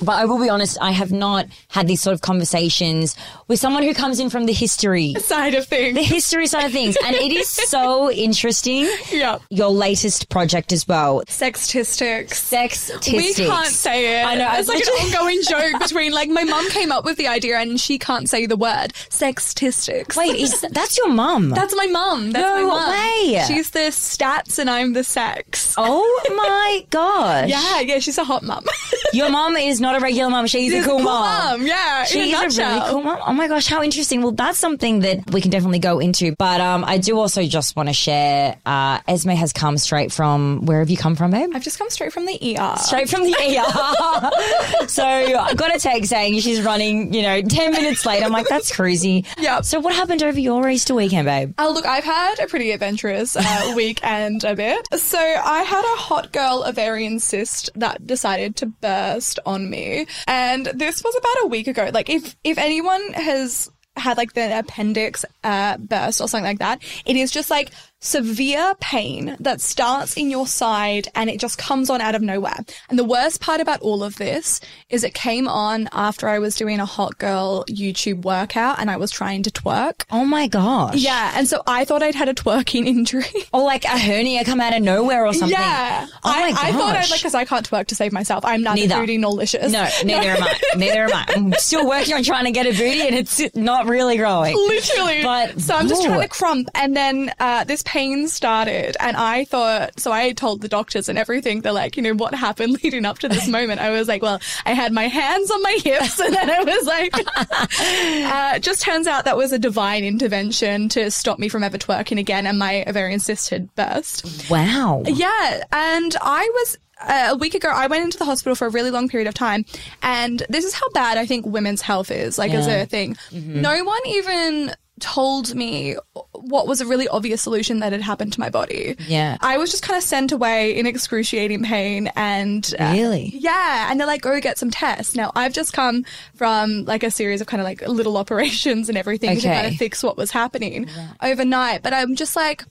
But 0.02 0.12
I 0.16 0.24
will 0.26 0.38
be 0.40 0.48
honest, 0.48 0.78
I 0.80 0.92
have 0.92 1.10
not 1.12 1.46
had 1.68 1.88
these 1.88 2.00
sort 2.00 2.14
of 2.14 2.20
conversations 2.20 3.16
with 3.48 3.58
someone 3.58 3.82
who 3.82 3.94
comes 3.94 4.20
in 4.20 4.30
from 4.30 4.46
the 4.46 4.52
history, 4.52 5.14
Side 5.14 5.54
of 5.54 5.66
things. 5.66 5.94
the 5.96 6.02
history 6.04 6.46
side 6.46 6.66
of 6.66 6.72
things. 6.72 6.96
And 7.04 7.16
it 7.16 7.32
is 7.32 7.48
so 7.48 8.10
interesting. 8.10 8.88
yeah. 9.10 9.38
Your 9.50 9.70
latest 9.70 10.28
project 10.28 10.72
as 10.72 10.86
well, 10.86 11.22
Sextistics. 11.26 12.34
Sex 12.34 12.90
We 13.10 13.34
can't 13.34 13.66
say 13.68 14.20
it. 14.20 14.24
I 14.24 14.34
know, 14.36 14.50
It's 14.54 14.68
like 14.68 14.78
literally- 14.78 15.00
an 15.00 15.06
ongoing 15.16 15.40
joke 15.48 15.80
between 15.82 16.12
like 16.12 16.28
my 16.28 16.44
mum 16.44 16.68
came 16.70 16.92
up 16.92 17.04
with 17.04 17.16
the 17.16 17.26
idea 17.28 17.58
and 17.58 17.80
she 17.80 17.98
can't 17.98 18.28
say 18.28 18.46
the 18.46 18.56
word 18.56 18.92
sextistics. 19.10 20.16
Wait, 20.16 20.36
is 20.36 20.64
that's 20.70 20.96
your 20.98 21.08
mum? 21.10 21.50
That's 21.50 21.74
my 21.76 21.86
mum. 21.86 22.30
That's 22.32 22.44
No 22.44 22.68
my 22.68 22.74
mum. 22.74 22.90
way. 22.90 23.42
She's 23.46 23.70
the 23.70 23.90
stats 23.90 24.58
and 24.58 24.68
I'm 24.70 24.92
the 24.92 25.04
sex. 25.04 25.74
oh 25.76 26.32
my 26.36 26.84
gosh. 26.90 27.48
Yeah, 27.48 27.80
yeah, 27.80 27.98
she's 27.98 28.18
a 28.18 28.24
hot 28.24 28.42
mum. 28.42 28.64
Your 29.12 29.30
mum 29.30 29.56
is 29.56 29.77
not 29.80 29.96
a 29.96 30.00
regular 30.00 30.30
mom. 30.30 30.46
She's, 30.46 30.72
She's 30.72 30.84
a 30.84 30.88
cool, 30.88 30.98
mom. 30.98 31.66
Yeah, 31.66 32.00
in 32.00 32.06
She's 32.06 32.32
a 32.34 32.62
a, 32.62 32.68
really 32.68 32.90
cool 32.90 33.02
mom. 33.02 33.18
Oh 33.26 33.32
my 33.32 33.48
gosh, 33.48 33.66
how 33.66 33.82
interesting. 33.82 34.22
Well, 34.22 34.32
that's 34.32 34.58
something 34.58 35.00
that 35.00 35.30
we 35.32 35.40
can 35.40 35.50
definitely 35.50 35.78
go 35.78 35.98
into. 35.98 36.34
But 36.36 36.60
um, 36.60 36.84
I 36.84 36.98
do 36.98 37.18
also 37.18 37.44
just 37.44 37.76
want 37.76 37.88
to 37.88 37.92
share. 37.92 38.56
Uh, 38.64 39.00
Esme 39.08 39.30
has 39.30 39.52
come 39.52 39.78
straight 39.78 40.12
from 40.12 40.64
where 40.66 40.80
have 40.80 40.90
you 40.90 40.96
come 40.96 41.16
from, 41.16 41.30
babe? 41.30 41.50
I've 41.54 41.62
just 41.62 41.78
come 41.78 41.90
straight 41.90 42.12
from 42.12 42.26
the 42.26 42.34
ER. 42.34 42.76
Straight 42.78 43.08
from 43.08 43.22
the 43.24 43.34
ER. 43.34 44.86
so 44.88 45.04
I 45.04 45.54
got 45.54 45.74
a 45.74 45.78
text 45.78 46.10
saying 46.10 46.40
she's 46.40 46.62
running, 46.62 47.12
you 47.12 47.22
know, 47.22 47.42
10 47.42 47.72
minutes 47.72 48.04
late. 48.06 48.22
I'm 48.22 48.32
like, 48.32 48.48
that's 48.48 48.74
crazy. 48.74 49.24
Yep. 49.38 49.64
So 49.64 49.80
what 49.80 49.94
happened 49.94 50.22
over 50.22 50.38
your 50.38 50.68
Easter 50.68 50.94
weekend, 50.94 51.26
babe? 51.26 51.54
Oh, 51.58 51.72
look, 51.72 51.86
I've 51.86 52.04
had 52.04 52.38
a 52.40 52.46
pretty 52.46 52.72
adventurous 52.72 53.36
uh, 53.36 53.72
week 53.76 54.00
and 54.02 54.42
a 54.44 54.54
bit. 54.54 54.88
So 54.98 55.18
I 55.18 55.62
had 55.62 55.84
a 55.84 55.98
hot 55.98 56.32
girl 56.32 56.64
ovarian 56.66 57.20
cyst 57.20 57.70
that 57.74 58.06
decided 58.06 58.56
to 58.56 58.66
burst 58.66 59.38
on 59.46 59.67
me. 59.68 60.06
And 60.26 60.66
this 60.66 61.02
was 61.02 61.16
about 61.16 61.44
a 61.44 61.46
week 61.48 61.68
ago. 61.68 61.90
Like, 61.92 62.10
if, 62.10 62.36
if 62.44 62.58
anyone 62.58 63.12
has 63.12 63.70
had 63.96 64.16
like 64.16 64.32
the 64.32 64.58
appendix 64.58 65.24
uh, 65.44 65.76
burst 65.76 66.20
or 66.20 66.28
something 66.28 66.44
like 66.44 66.60
that, 66.60 66.82
it 67.04 67.16
is 67.16 67.30
just 67.30 67.50
like 67.50 67.70
severe 68.00 68.74
pain 68.80 69.36
that 69.40 69.60
starts 69.60 70.16
in 70.16 70.30
your 70.30 70.46
side 70.46 71.08
and 71.14 71.28
it 71.28 71.40
just 71.40 71.58
comes 71.58 71.90
on 71.90 72.00
out 72.00 72.14
of 72.14 72.22
nowhere. 72.22 72.56
And 72.88 72.98
the 72.98 73.04
worst 73.04 73.40
part 73.40 73.60
about 73.60 73.80
all 73.80 74.02
of 74.04 74.16
this 74.16 74.60
is 74.88 75.02
it 75.04 75.14
came 75.14 75.48
on 75.48 75.88
after 75.92 76.28
I 76.28 76.38
was 76.38 76.54
doing 76.56 76.78
a 76.80 76.86
hot 76.86 77.18
girl 77.18 77.64
YouTube 77.68 78.22
workout 78.22 78.78
and 78.78 78.90
I 78.90 78.96
was 78.96 79.10
trying 79.10 79.42
to 79.44 79.50
twerk. 79.50 80.04
Oh 80.10 80.24
my 80.24 80.46
gosh. 80.46 80.94
Yeah, 80.96 81.32
and 81.34 81.48
so 81.48 81.62
I 81.66 81.84
thought 81.84 82.02
I'd 82.02 82.14
had 82.14 82.28
a 82.28 82.34
twerking 82.34 82.86
injury. 82.98 83.24
Or 83.52 83.62
like 83.62 83.84
a 83.84 83.98
hernia 83.98 84.44
come 84.44 84.60
out 84.60 84.74
of 84.76 84.82
nowhere 84.82 85.26
or 85.26 85.32
something. 85.34 85.58
Yeah, 85.58 86.06
Oh 86.24 86.30
my 86.30 86.38
I, 86.46 86.50
gosh. 86.50 86.64
I 86.64 86.72
thought 86.72 86.96
I'd 86.96 87.10
like 87.10 87.20
because 87.20 87.34
I 87.34 87.44
can't 87.44 87.68
twerk 87.68 87.86
to 87.88 87.94
save 87.94 88.12
myself. 88.12 88.44
I'm 88.44 88.62
neither 88.62 88.80
Neither. 88.82 89.00
booty 89.00 89.18
nor 89.18 89.32
licious. 89.32 89.72
No, 89.72 89.88
neither 90.04 90.30
am 90.30 90.42
I. 90.42 90.60
Neither 90.76 91.04
am 91.04 91.12
I. 91.12 91.24
I'm 91.34 91.52
still 91.54 91.88
working 91.88 92.14
on 92.14 92.22
trying 92.22 92.44
to 92.44 92.52
get 92.52 92.66
a 92.66 92.70
booty 92.70 93.02
and 93.02 93.14
it's 93.14 93.42
not 93.56 93.86
really 93.86 94.16
growing. 94.16 94.54
literally. 94.54 95.22
But- 95.22 95.60
so 95.60 95.74
I'm 95.74 95.88
just 95.88 96.02
Ooh. 96.02 96.06
trying 96.06 96.20
to 96.20 96.28
crump, 96.28 96.68
and 96.74 96.96
then 96.96 97.32
uh, 97.40 97.64
this 97.64 97.82
pain 97.88 98.28
started, 98.28 98.98
and 99.00 99.16
I 99.16 99.46
thought, 99.46 99.98
so 99.98 100.12
I 100.12 100.32
told 100.32 100.60
the 100.60 100.68
doctors 100.68 101.08
and 101.08 101.18
everything, 101.18 101.62
they're 101.62 101.72
like, 101.72 101.96
you 101.96 102.02
know, 102.02 102.12
what 102.12 102.34
happened 102.34 102.72
leading 102.84 103.06
up 103.06 103.18
to 103.20 103.28
this 103.30 103.48
moment? 103.48 103.80
I 103.80 103.90
was 103.90 104.06
like, 104.06 104.20
well, 104.20 104.40
I 104.66 104.74
had 104.74 104.92
my 104.92 105.08
hands 105.08 105.50
on 105.50 105.62
my 105.62 105.78
hips, 105.82 106.20
and 106.24 106.34
then 106.34 106.50
I 106.50 106.64
was 106.64 106.86
like, 106.86 107.14
uh, 108.30 108.58
just 108.58 108.82
turns 108.82 109.06
out 109.06 109.24
that 109.24 109.38
was 109.38 109.52
a 109.52 109.58
divine 109.58 110.04
intervention 110.04 110.90
to 110.90 111.10
stop 111.10 111.38
me 111.38 111.48
from 111.48 111.64
ever 111.64 111.78
twerking 111.78 112.18
again, 112.18 112.46
and 112.46 112.58
my 112.58 112.84
ovarian 112.86 113.20
cyst 113.20 113.48
had 113.48 113.74
burst. 113.74 114.50
Wow. 114.50 115.02
Yeah, 115.06 115.64
and 115.72 116.14
I 116.20 116.46
was 116.52 116.76
uh, 117.00 117.28
a 117.30 117.36
week 117.36 117.54
ago. 117.54 117.70
I 117.70 117.86
went 117.86 118.04
into 118.04 118.18
the 118.18 118.26
hospital 118.26 118.54
for 118.54 118.66
a 118.66 118.70
really 118.70 118.90
long 118.90 119.08
period 119.08 119.28
of 119.28 119.34
time, 119.34 119.64
and 120.02 120.42
this 120.50 120.66
is 120.66 120.74
how 120.74 120.90
bad 120.90 121.16
I 121.16 121.24
think 121.24 121.46
women's 121.46 121.80
health 121.80 122.10
is. 122.10 122.36
Like 122.36 122.52
as 122.52 122.66
a 122.66 122.84
thing, 122.84 123.16
no 123.32 123.82
one 123.82 124.00
even 124.06 124.74
told 125.00 125.54
me 125.54 125.96
what 126.32 126.66
was 126.66 126.80
a 126.80 126.86
really 126.86 127.08
obvious 127.08 127.42
solution 127.42 127.80
that 127.80 127.92
had 127.92 128.00
happened 128.02 128.32
to 128.34 128.40
my 128.40 128.50
body. 128.50 128.96
Yeah. 129.06 129.36
I 129.40 129.56
was 129.58 129.70
just 129.70 129.82
kind 129.82 129.96
of 129.96 130.02
sent 130.02 130.32
away 130.32 130.76
in 130.76 130.86
excruciating 130.86 131.64
pain, 131.64 132.10
and 132.16 132.74
uh, 132.78 132.92
Really? 132.94 133.32
yeah, 133.34 133.88
and 133.90 133.98
they're 133.98 134.06
like, 134.06 134.22
go 134.22 134.38
get 134.40 134.58
some 134.58 134.70
tests. 134.70 135.14
Now, 135.14 135.32
I've 135.34 135.52
just 135.52 135.72
come 135.72 136.04
from 136.34 136.84
like 136.84 137.02
a 137.02 137.10
series 137.10 137.40
of 137.40 137.46
kind 137.46 137.60
of 137.60 137.64
like 137.64 137.80
little 137.88 138.16
operations 138.16 138.88
and 138.88 138.98
everything 138.98 139.30
to 139.30 139.38
Okay. 139.38 139.54
kind 139.54 139.66
of 139.66 139.74
fix 139.74 140.02
what 140.02 140.16
was 140.16 140.30
happening 140.30 140.88
overnight. 141.22 141.82
But 141.82 141.94
I'm 141.94 142.14
just 142.16 142.36
like, 142.36 142.64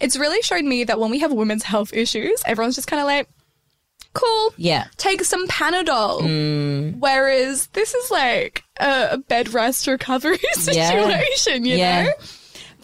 it's 0.00 0.16
really 0.16 0.42
shown 0.42 0.68
me 0.68 0.84
that 0.84 0.98
when 0.98 1.10
we 1.10 1.20
have 1.20 1.32
women's 1.32 1.62
health 1.62 1.92
issues, 1.92 2.42
everyone's 2.46 2.74
just 2.74 2.88
kind 2.88 3.00
of 3.00 3.06
like, 3.06 3.28
cool. 4.12 4.54
Yeah. 4.56 4.86
Take 4.96 5.22
some 5.24 5.46
Panadol. 5.48 6.98
Whereas 6.98 7.68
this 7.68 7.94
is 7.94 8.10
like 8.10 8.63
a, 8.80 9.18
bed 9.28 9.52
rest 9.54 9.86
recovery 9.86 10.38
Yeah. 10.72 10.90
situation, 10.90 11.64
you 11.64 11.76
Yeah. 11.76 12.04
know? 12.04 12.10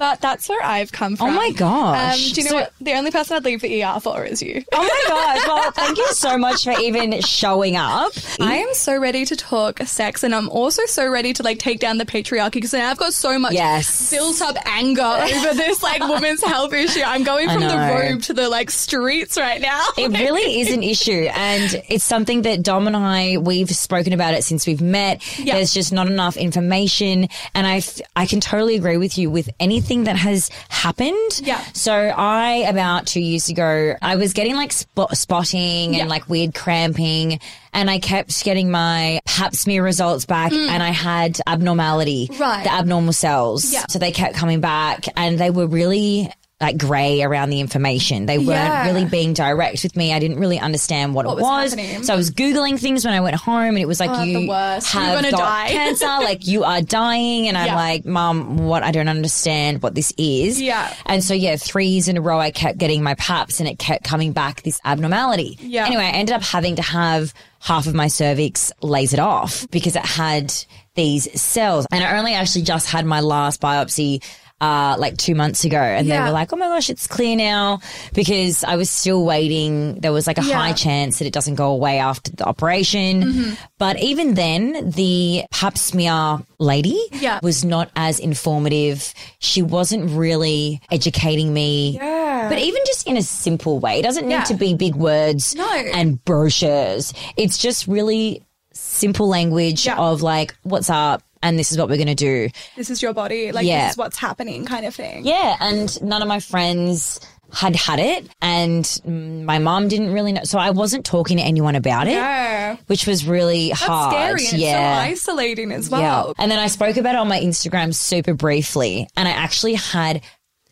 But 0.01 0.21
that's 0.23 0.49
where 0.49 0.63
I've 0.65 0.91
come 0.91 1.15
from. 1.17 1.29
Oh 1.29 1.31
my 1.33 1.53
gosh. 1.53 2.29
Um, 2.29 2.33
do 2.35 2.41
you 2.41 2.45
know 2.45 2.51
So- 2.51 2.57
what? 2.57 2.73
The 2.81 2.93
only 2.95 3.11
person 3.11 3.37
I'd 3.37 3.45
leave 3.45 3.61
the 3.61 3.85
ER 3.85 4.01
for 4.01 4.25
is 4.25 4.41
you. 4.43 4.65
Oh 4.73 4.79
my 4.83 5.05
gosh. 5.07 5.47
Well, 5.47 5.71
thank 5.73 5.99
you 5.99 6.07
so 6.13 6.39
much 6.39 6.65
for 6.65 6.73
even 6.81 7.21
showing 7.21 7.77
up. 7.77 8.13
I 8.41 8.57
am 8.57 8.73
so 8.73 8.97
ready 8.97 9.27
to 9.27 9.37
talk 9.37 9.79
sex, 9.81 10.23
and 10.25 10.35
I'm 10.35 10.49
also 10.49 10.87
so 10.87 11.07
ready 11.07 11.35
to 11.35 11.43
like 11.43 11.59
take 11.59 11.81
down 11.81 11.99
the 11.99 12.07
patriarchy 12.07 12.53
because 12.53 12.73
now 12.73 12.91
I've 12.91 12.97
got 12.97 13.13
so 13.13 13.39
much 13.39 13.53
Yes. 13.53 14.11
built 14.11 14.41
up 14.41 14.57
anger 14.65 15.03
over 15.03 15.55
this 15.55 15.83
like 15.83 16.01
women's 16.01 16.43
health 16.43 16.73
issue. 16.73 17.03
I'm 17.05 17.23
going 17.23 17.51
from 17.51 17.61
the 17.61 17.77
robe 17.77 18.23
to 18.23 18.33
the 18.33 18.49
like 18.49 18.71
streets 18.71 19.37
right 19.37 19.61
now. 19.61 19.85
It 19.99 20.09
really 20.13 20.61
is 20.63 20.73
an 20.73 20.83
issue. 20.83 21.29
And 21.35 21.83
it's 21.91 22.05
something 22.05 22.41
that 22.43 22.63
Dom 22.63 22.87
and 22.87 22.97
I, 22.97 23.37
we've 23.37 23.69
spoken 23.71 24.15
about 24.15 24.33
it 24.33 24.45
since 24.45 24.67
we've 24.67 24.81
met. 24.81 25.21
Yeah. 25.39 25.57
There's 25.57 25.75
just 25.75 25.93
not 25.93 26.07
enough 26.07 26.39
information. 26.39 27.29
And 27.55 27.67
I, 27.67 27.77
f- 27.77 28.01
I 28.17 28.25
can 28.25 28.41
totally 28.41 28.77
agree 28.77 28.97
with 28.97 29.19
you 29.19 29.29
with 29.31 29.51
anything 29.61 29.90
that 30.05 30.17
has 30.17 30.49
happened. 30.69 31.41
Yeah. 31.43 31.61
So 31.75 31.93
I, 31.93 32.65
about 32.69 33.07
two 33.07 33.21
years 33.21 33.49
ago, 33.49 33.95
I 34.01 34.17
was 34.17 34.33
getting 34.33 34.55
like 34.55 34.73
spot- 34.73 35.17
spotting 35.17 35.95
Yeah. 35.95 36.01
and 36.01 36.09
like 36.09 36.29
weird 36.29 36.55
cramping. 36.55 37.41
And 37.73 37.89
I 37.91 37.99
kept 38.01 38.43
getting 38.45 38.71
my 38.71 39.21
pap 39.27 39.55
smear 39.55 39.85
results 39.85 40.27
back 40.27 40.53
and 40.53 40.83
I 40.83 40.91
had 40.91 41.39
abnormality. 41.47 42.29
Mm. 42.29 42.41
Right. 42.41 42.65
The 42.65 42.73
abnormal 42.73 43.13
cells. 43.13 43.73
Yeah. 43.73 43.85
So 43.89 43.99
they 43.99 44.11
kept 44.13 44.35
coming 44.35 44.61
back 44.61 45.05
and 45.17 45.39
they 45.39 45.51
were 45.51 45.67
really 45.67 46.33
like 46.61 46.77
grey 46.77 47.23
around 47.23 47.49
the 47.49 47.59
information. 47.61 48.27
They 48.27 48.37
weren't 48.37 48.49
Yeah. 48.49 48.87
really 48.87 49.07
being 49.07 49.33
direct 49.33 49.83
with 49.83 49.97
me. 49.97 50.13
I 50.13 50.19
didn't 50.19 50.39
really 50.39 50.59
understand 50.59 51.15
what, 51.15 51.25
What 51.25 51.39
it 51.39 51.43
was 51.43 51.75
was. 51.75 52.07
So 52.07 52.13
I 52.13 52.17
was 52.17 52.31
Googling 52.31 52.79
things 52.79 53.03
when 53.05 53.15
I 53.15 53.21
went 53.21 53.37
home 53.37 53.71
and 53.71 53.79
it 53.79 53.89
was 53.89 53.99
like, 53.99 54.11
Oh, 54.11 54.23
you 54.23 54.41
have 54.53 54.87
got 54.87 55.31
die. 55.31 55.69
cancer, 55.71 56.05
like 56.07 56.47
you 56.47 56.65
are 56.65 56.83
dying. 56.83 57.49
And 57.49 57.57
I'm 57.57 57.75
like, 57.75 58.05
mom, 58.05 58.59
what? 58.59 58.83
I 58.83 58.91
don't 58.91 59.09
understand 59.09 59.83
what 59.83 59.95
this 59.95 60.13
is. 60.19 60.61
Yeah. 60.61 60.93
And 61.07 61.25
so, 61.25 61.33
yeah, 61.33 61.57
three 61.57 61.87
years 61.87 62.09
in 62.09 62.19
a 62.19 62.21
row, 62.21 62.39
I 62.39 62.51
kept 62.51 62.77
getting 62.77 63.03
my 63.03 63.15
paps 63.15 63.61
and 63.61 63.69
it 63.69 63.79
kept 63.79 64.05
coming 64.05 64.33
back, 64.33 64.63
this 64.63 64.81
abnormality. 64.85 65.57
Yeah. 65.61 65.87
Anyway, 65.87 66.05
I 66.05 66.11
ended 66.11 66.35
up 66.35 66.43
having 66.43 66.77
to 66.77 66.83
have 66.83 67.33
half 67.61 67.87
of 67.87 67.95
my 67.95 68.09
cervix 68.09 68.71
lasered 68.83 69.19
off 69.19 69.67
because 69.71 69.97
it 69.97 70.05
had 70.05 70.53
these 70.95 71.41
cells. 71.41 71.87
And 71.91 72.05
I 72.05 72.19
only 72.19 72.35
actually 72.35 72.63
just 72.63 72.87
had 72.91 73.07
my 73.07 73.21
last 73.21 73.61
biopsy 73.63 74.23
uh, 74.61 74.97
like 74.99 75.17
two 75.17 75.35
months 75.35 75.65
ago. 75.65 75.79
And 75.81 76.11
they 76.11 76.19
were 76.21 76.31
like, 76.31 76.53
oh 76.53 76.57
my 76.57 76.67
gosh, 76.67 76.91
it's 76.91 77.07
clear 77.07 77.35
now 77.37 77.81
because 78.13 78.63
I 78.65 78.77
was 78.77 78.91
still 78.91 79.25
waiting. 79.25 79.95
There 80.01 80.13
was 80.13 80.27
like 80.27 80.39
a 80.39 80.43
Yeah. 80.45 80.57
high 80.57 80.73
chance 80.73 81.19
that 81.19 81.27
it 81.27 81.33
doesn't 81.33 81.55
go 81.55 81.71
away 81.71 81.99
after 81.99 82.31
the 82.33 82.45
operation. 82.45 83.23
Mm-hmm. 83.23 83.55
But 83.79 83.99
even 84.03 84.35
then, 84.35 84.91
the 84.91 85.45
pap 85.51 85.79
smear 85.79 86.39
lady 86.59 87.01
Yeah. 87.13 87.41
was 87.43 87.65
not 87.65 87.91
as 87.97 88.19
informative. 88.19 89.15
She 89.39 89.63
wasn't 89.63 90.11
really 90.11 90.81
educating 90.91 91.53
me. 91.55 91.93
Yeah. 92.01 92.49
But 92.49 92.59
even 92.59 92.83
just 92.87 93.07
in 93.07 93.17
a 93.17 93.23
simple 93.23 93.79
way, 93.79 93.99
it 93.99 94.03
doesn't 94.03 94.27
need 94.27 94.35
Yeah. 94.35 94.45
to 94.45 94.55
be 94.55 94.75
big 94.75 94.95
words 94.95 95.55
No. 95.55 95.71
and 95.71 96.23
brochures. 96.25 97.15
It's 97.37 97.57
just 97.59 97.87
really 97.87 98.43
simple 98.73 99.29
language 99.29 99.87
Yeah. 99.87 99.97
of 99.97 100.23
like, 100.23 100.55
what's 100.63 100.91
up? 100.91 101.23
And 101.43 101.59
this 101.59 101.73
is 101.73 101.79
what 101.79 101.89
we're 101.89 101.97
going 101.97 102.07
to 102.09 102.15
do. 102.15 102.49
this 102.77 102.91
is 102.91 103.01
your 103.01 103.15
body, 103.15 103.51
like 103.53 103.67
Yeah. 103.67 103.85
this 103.87 103.93
is 103.93 103.97
what's 103.99 104.19
happening, 104.19 104.65
kind 104.67 104.85
of 104.85 104.95
thing. 104.95 105.25
Yeah. 105.25 105.57
And 105.61 106.03
none 106.03 106.21
of 106.23 106.29
my 106.29 106.39
friends 106.41 107.19
had 107.53 107.75
had 107.75 107.99
it 107.99 108.29
and 108.41 109.01
my 109.47 109.59
mom 109.59 109.89
didn't 109.89 110.13
really 110.13 110.33
know. 110.33 110.43
So 110.45 110.59
I 110.59 110.71
wasn't 110.71 111.05
talking 111.05 111.39
to 111.39 111.43
anyone 111.43 111.75
about 111.75 112.07
it, 112.07 112.13
Yeah. 112.13 112.77
which 112.87 113.07
was 113.07 113.27
really 113.27 113.71
That's 113.71 113.81
hard. 113.81 114.13
scary 114.13 114.47
and 114.53 114.59
yeah. 114.59 114.97
so 115.05 115.11
isolating 115.11 115.73
as 115.73 115.89
Yeah. 115.91 115.99
well. 115.99 116.35
And 116.39 116.51
then 116.51 116.59
I 116.61 116.69
spoke 116.69 116.97
about 116.97 117.15
it 117.17 117.19
on 117.19 117.27
my 117.27 117.41
Instagram 117.41 117.93
super 117.95 118.35
briefly. 118.35 119.09
And 119.17 119.27
I 119.27 119.33
actually 119.33 119.75
had 119.75 120.21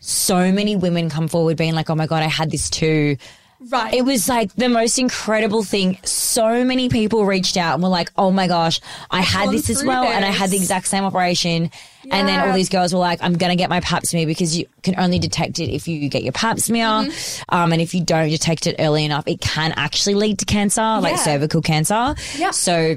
so 0.01 0.53
many 0.53 0.77
women 0.77 1.11
come 1.11 1.27
forward 1.29 1.57
being 1.57 1.75
like, 1.75 1.91
oh 1.91 1.95
my 1.97 2.07
God, 2.07 2.23
I 2.23 2.29
had 2.29 2.51
this 2.53 2.71
too. 2.71 3.17
Right. 3.61 3.93
It 3.93 4.05
was 4.05 4.29
like 4.29 4.55
the 4.55 4.69
most 4.69 4.99
incredible 4.99 5.65
thing. 5.65 5.99
So 6.05 6.65
many 6.65 6.89
people 6.89 7.25
reached 7.25 7.57
out 7.57 7.75
and 7.75 7.83
were 7.83 7.89
like, 7.89 8.13
oh 8.17 8.31
my 8.31 8.47
gosh, 8.47 8.81
I 9.11 9.21
had 9.21 9.51
this 9.51 9.69
as 9.69 9.85
well. 9.85 10.05
And 10.05 10.25
I 10.25 10.29
had 10.29 10.51
the 10.51 10.57
exact 10.57 10.87
same 10.87 11.05
operation. 11.05 11.71
And 12.11 12.29
then 12.29 12.49
all 12.49 12.55
these 12.55 12.69
girls 12.69 12.93
were 12.93 13.01
like, 13.01 13.19
I'm 13.23 13.35
going 13.35 13.51
to 13.51 13.57
get 13.57 13.69
my 13.69 13.81
pap 13.81 14.07
smear 14.07 14.27
because 14.27 14.57
you 14.57 14.67
can 14.83 14.99
only 14.99 15.19
detect 15.19 15.59
it 15.59 15.71
if 15.71 15.89
you 15.89 16.09
get 16.09 16.23
your 16.23 16.33
pap 16.33 16.59
smear. 16.61 16.87
Mm-hmm. 16.87 17.55
Um, 17.55 17.73
and 17.73 17.83
if 17.83 17.95
you 17.95 18.03
don't 18.03 18.31
detect 18.31 18.67
it 18.67 18.77
early 18.79 19.05
enough, 19.05 19.27
it 19.27 19.41
can 19.41 19.73
actually 19.77 20.15
lead 20.15 20.39
to 20.39 20.45
cancer, 20.45 20.81
like 20.81 21.19
cervical 21.19 21.61
cancer. 21.61 22.15
Yeah. 22.37 22.53
So 22.53 22.97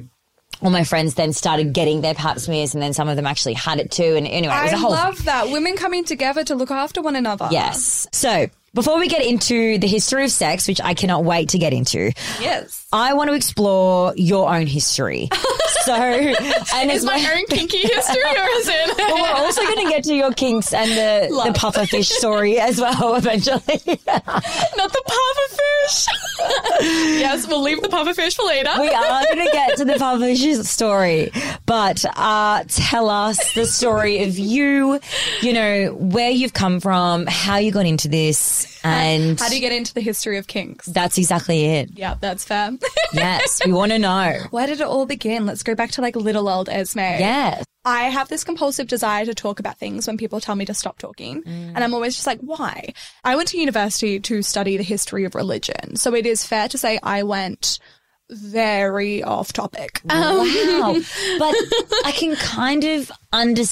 all 0.61 0.69
my 0.69 0.83
friends 0.83 1.15
then 1.15 1.33
started 1.33 1.73
getting 1.73 2.01
their 2.01 2.13
pap 2.13 2.37
smears 2.37 2.75
and 2.75 2.83
then 2.83 2.93
some 2.93 3.09
of 3.09 3.15
them 3.15 3.25
actually 3.25 3.53
had 3.53 3.79
it 3.79 3.89
too. 3.91 4.15
And 4.15 4.27
anyway, 4.27 4.53
it 4.53 4.63
was 4.63 4.73
I 4.73 4.75
a 4.75 4.79
whole 4.79 4.91
love 4.91 5.25
that. 5.25 5.49
Women 5.49 5.75
coming 5.75 6.03
together 6.03 6.43
to 6.45 6.55
look 6.55 6.71
after 6.71 7.01
one 7.01 7.15
another. 7.15 7.49
Yes. 7.51 8.07
So 8.11 8.47
before 8.73 8.99
we 8.99 9.07
get 9.07 9.23
into 9.23 9.77
the 9.77 9.87
history 9.87 10.23
of 10.23 10.31
sex, 10.31 10.67
which 10.67 10.81
I 10.81 10.93
cannot 10.93 11.23
wait 11.23 11.49
to 11.49 11.57
get 11.59 11.73
into, 11.73 12.11
Yes. 12.39 12.80
I 12.93 13.13
want 13.13 13.29
to 13.29 13.33
explore 13.35 14.13
your 14.17 14.53
own 14.53 14.67
history. 14.67 15.29
so, 15.85 15.93
and 15.95 16.91
Is 16.91 16.97
it's 16.97 17.05
my 17.05 17.33
own 17.35 17.45
kinky 17.47 17.79
history 17.79 18.21
or 18.21 18.47
is 18.57 18.67
it? 18.67 18.97
Well, 19.11 19.23
we're 19.23 19.43
also 19.45 19.61
going 19.63 19.85
to 19.85 19.89
get 19.91 20.03
to 20.05 20.13
your 20.15 20.31
kinks 20.33 20.73
and 20.73 20.89
the, 20.91 21.27
the 21.29 21.35
Love. 21.35 21.53
pufferfish 21.55 22.05
story 22.05 22.59
as 22.59 22.79
well 22.79 23.15
eventually. 23.17 23.59
Not 24.07 24.91
the 24.93 25.03
pufferfish. 25.07 26.07
yes, 27.19 27.47
we'll 27.47 27.61
leave 27.61 27.81
the 27.81 27.87
pufferfish 27.89 28.35
for 28.35 28.45
later. 28.45 28.69
we 28.79 28.89
are 28.89 29.23
going 29.25 29.45
to 29.45 29.51
get 29.51 29.77
to 29.77 29.85
the 29.85 29.93
pufferfish 29.93 30.63
story, 30.65 31.31
but 31.65 32.03
uh, 32.15 32.63
tell 32.67 33.09
us 33.09 33.53
the 33.53 33.65
story 33.65 34.23
of 34.23 34.37
you, 34.37 34.99
you 35.41 35.53
know, 35.53 35.93
where 35.93 36.29
you've 36.29 36.53
come 36.53 36.79
from, 36.79 37.25
how 37.27 37.57
you 37.57 37.71
got 37.71 37.85
into 37.85 38.07
this, 38.07 38.79
and 38.83 39.39
How 39.39 39.49
do 39.49 39.55
you 39.55 39.61
get 39.61 39.71
into 39.71 39.93
the 39.93 40.01
history 40.01 40.37
of 40.37 40.47
kinks? 40.47 40.85
that's 40.87 41.17
exactly 41.17 41.65
it. 41.65 41.91
Yeah, 41.93 42.15
that's 42.19 42.43
fair. 42.43 42.71
Yes, 43.13 43.59
we 43.65 43.73
want 43.73 43.91
to 43.91 43.99
know. 43.99 44.37
Where 44.51 44.67
did 44.67 44.79
it 44.79 44.87
all 44.87 45.05
begin? 45.05 45.45
Let's 45.45 45.63
go 45.63 45.75
back 45.75 45.91
to 45.91 46.01
like 46.01 46.15
little 46.15 46.47
old 46.47 46.69
Esme. 46.69 46.99
Yes. 46.99 47.65
I 47.83 48.03
have 48.03 48.29
this 48.29 48.45
compulsive 48.45 48.87
desire 48.87 49.25
to 49.25 49.33
talk 49.35 49.59
about 49.59 49.77
things 49.77 50.07
when 50.07 50.17
people 50.17 50.39
tell 50.39 50.55
me 50.55 50.63
to 50.65 50.73
stop 50.73 50.97
talking. 50.97 51.43
And 51.45 51.77
I'm 51.83 51.93
always 51.93 52.15
just 52.15 52.25
like, 52.25 52.39
why? 52.39 52.93
I 53.25 53.35
went 53.35 53.49
to 53.49 53.57
university 53.59 54.19
to 54.21 54.41
study 54.43 54.77
the 54.77 54.83
history 54.83 55.25
of 55.25 55.35
religion. 55.35 55.97
So 55.97 56.15
it 56.15 56.25
is 56.25 56.45
fair 56.45 56.69
to 56.69 56.77
say 56.77 56.99
I 57.03 57.23
went 57.23 57.79
very 58.29 59.23
off 59.23 59.51
topic. 59.51 59.99
Um, 60.09 60.37
Wow. 60.37 60.93
but 61.39 61.55
I 62.05 62.13
can 62.15 62.35
kind 62.37 62.83
of 62.85 63.11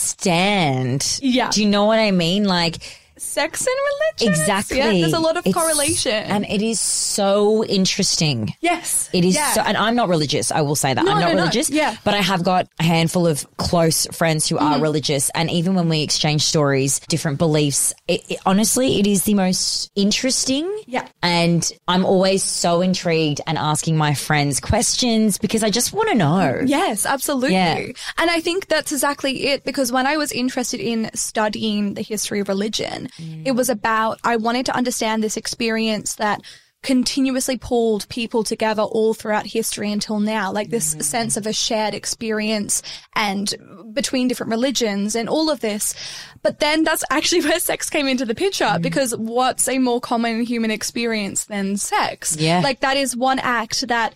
understand. 0.09 1.19
Yeah. 1.21 1.49
Do 1.49 1.63
you 1.63 1.69
know 1.69 1.85
what 1.85 1.99
I 1.99 2.11
mean? 2.11 2.43
Like, 2.45 2.77
sex 3.19 3.65
and 3.65 3.75
religion. 4.21 4.41
exactly. 4.41 4.77
Yeah, 4.77 4.91
there's 4.91 5.13
a 5.13 5.19
lot 5.19 5.37
of 5.37 5.45
It's- 5.45 5.53
correlation. 5.53 6.11
And 6.13 6.45
it 6.45 6.61
is 6.61 6.79
so 6.79 7.63
interesting. 7.65 8.53
yes. 8.61 9.09
It 9.13 9.25
is 9.25 9.35
Yeah. 9.35 9.53
so, 9.53 9.61
and 9.61 9.75
I'm 9.77 9.95
not 9.95 10.09
religious. 10.09 10.51
I 10.51 10.61
will 10.61 10.75
say 10.75 10.93
that 10.93 11.03
No, 11.05 11.11
I'm 11.11 11.19
not 11.19 11.27
no, 11.29 11.33
no. 11.35 11.39
religious. 11.41 11.69
Yeah. 11.69 11.95
but 12.03 12.13
I 12.13 12.21
have 12.21 12.43
got 12.43 12.67
a 12.79 12.83
handful 12.83 13.27
of 13.27 13.45
close 13.57 14.07
friends 14.11 14.47
who 14.47 14.57
are 14.57 14.73
mm-hmm. 14.73 14.83
religious, 14.83 15.29
and 15.35 15.49
even 15.51 15.75
when 15.75 15.89
we 15.89 16.01
exchange 16.01 16.43
stories, 16.43 16.99
different 17.07 17.37
beliefs, 17.37 17.93
it, 18.07 18.21
it- 18.29 18.39
honestly, 18.45 18.99
it 18.99 19.07
is 19.07 19.23
the 19.23 19.33
most 19.33 19.91
interesting. 19.95 20.65
Yeah. 20.87 21.07
and 21.21 21.71
I'm 21.87 22.03
always 22.03 22.41
so 22.43 22.81
intrigued 22.81 23.41
and 23.45 23.57
asking 23.59 23.95
my 23.97 24.15
friends 24.15 24.59
questions 24.59 25.37
because 25.37 25.61
I 25.63 25.69
just 25.69 25.93
want 25.93 26.09
to 26.09 26.15
know. 26.15 26.61
Yes, 26.65 27.05
absolutely. 27.05 27.53
Yeah. 27.53 27.91
And 28.17 28.31
I 28.31 28.39
think 28.41 28.67
that's 28.67 28.91
exactly 28.91 29.47
it 29.47 29.63
because 29.63 29.91
when 29.91 30.07
I 30.07 30.17
was 30.17 30.31
interested 30.31 30.79
in 30.79 31.11
studying 31.13 31.93
the 31.93 32.01
history 32.01 32.39
of 32.39 32.47
religion, 32.47 33.08
It 33.17 33.51
was 33.53 33.69
mm. 33.69 33.73
about, 33.73 34.19
I 34.23 34.35
wanted 34.35 34.65
to 34.67 34.75
understand 34.75 35.23
this 35.23 35.37
experience 35.37 36.15
that 36.15 36.41
continuously 36.81 37.57
pulled 37.57 38.07
people 38.07 38.43
together 38.43 38.83
all 38.83 39.13
throughout 39.13 39.45
history 39.45 39.91
until 39.91 40.19
now, 40.19 40.51
like 40.51 40.69
this 40.69 40.95
mm. 40.95 41.03
sense 41.03 41.35
of 41.35 41.45
a 41.45 41.51
shared 41.51 41.93
experience 41.93 42.81
and 43.15 43.53
between 43.93 44.27
different 44.27 44.51
religions 44.51 45.15
and 45.15 45.27
all 45.27 45.49
of 45.49 45.59
this. 45.59 45.93
But 46.41 46.59
then 46.59 46.83
that's 46.83 47.03
actually 47.09 47.41
where 47.45 47.59
sex 47.59 47.89
came 47.89 48.07
into 48.07 48.25
the 48.25 48.35
picture 48.35 48.65
mm. 48.65 48.81
because 48.81 49.15
what's 49.15 49.67
a 49.67 49.77
more 49.77 49.99
common 49.99 50.41
human 50.43 50.71
experience 50.71 51.45
than 51.45 51.75
sex? 51.75 52.37
Yeah. 52.37 52.61
Like 52.61 52.79
that 52.79 52.95
is 52.95 53.15
one 53.15 53.39
act 53.39 53.87
that 53.87 54.13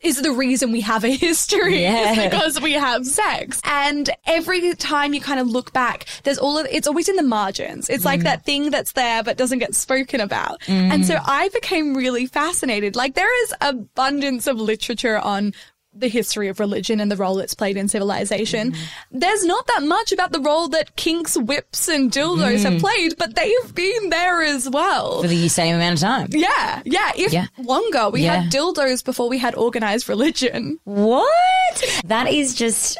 is 0.00 0.22
the 0.22 0.30
reason 0.32 0.70
we 0.72 0.80
have 0.82 1.04
a 1.04 1.08
history 1.10 1.82
Yeah. 1.82 2.28
because 2.28 2.60
we 2.60 2.72
have 2.74 3.04
sex. 3.06 3.60
And 3.64 4.08
every 4.26 4.74
time 4.74 5.12
you 5.14 5.20
kind 5.20 5.40
of 5.40 5.48
look 5.48 5.72
back, 5.72 6.06
there's 6.22 6.38
all 6.38 6.56
of 6.58 6.66
it's 6.70 6.86
always 6.86 7.08
in 7.08 7.16
the 7.16 7.22
margins. 7.22 7.88
It's 7.88 8.02
Mm. 8.02 8.06
like 8.06 8.20
that 8.22 8.44
thing 8.44 8.70
that's 8.70 8.92
there 8.92 9.22
but 9.22 9.36
doesn't 9.36 9.58
get 9.58 9.74
spoken 9.74 10.20
about. 10.20 10.58
And 10.68 11.04
so 11.06 11.18
I 11.24 11.48
became 11.50 11.94
really 11.96 12.26
fascinated. 12.26 12.94
Like 12.96 13.14
there 13.14 13.42
is 13.44 13.54
abundance 13.60 14.46
of 14.46 14.60
literature 14.60 15.18
on 15.18 15.52
the 15.98 16.08
history 16.08 16.48
of 16.48 16.60
religion 16.60 17.00
and 17.00 17.10
the 17.10 17.16
role 17.16 17.38
it's 17.38 17.54
played 17.54 17.76
in 17.76 17.88
civilization. 17.88 18.72
Mm-hmm. 18.72 19.18
There's 19.18 19.44
not 19.44 19.66
that 19.66 19.82
much 19.82 20.12
about 20.12 20.32
the 20.32 20.40
role 20.40 20.68
that 20.68 20.96
kinks, 20.96 21.36
whips, 21.36 21.88
and 21.88 22.10
dildos 22.10 22.62
have 22.70 22.80
played, 22.80 23.16
but 23.18 23.34
they've 23.34 23.74
been 23.74 24.10
there 24.10 24.42
as 24.42 24.68
well. 24.70 25.18
Mm. 25.18 25.22
For 25.22 25.28
the 25.28 25.48
same 25.48 25.74
amount 25.76 25.94
of 25.94 26.00
time. 26.00 26.28
Yeah, 26.30 26.82
yeah. 26.84 27.12
If 27.16 27.32
Yeah. 27.32 27.46
longer, 27.58 28.10
we 28.10 28.22
Yeah. 28.22 28.42
had 28.42 28.52
dildos 28.52 29.04
before 29.04 29.28
we 29.28 29.38
had 29.38 29.54
organized 29.54 30.08
religion, 30.08 30.78
What? 30.84 31.84
That 32.04 32.28
is 32.32 32.54
just 32.54 32.98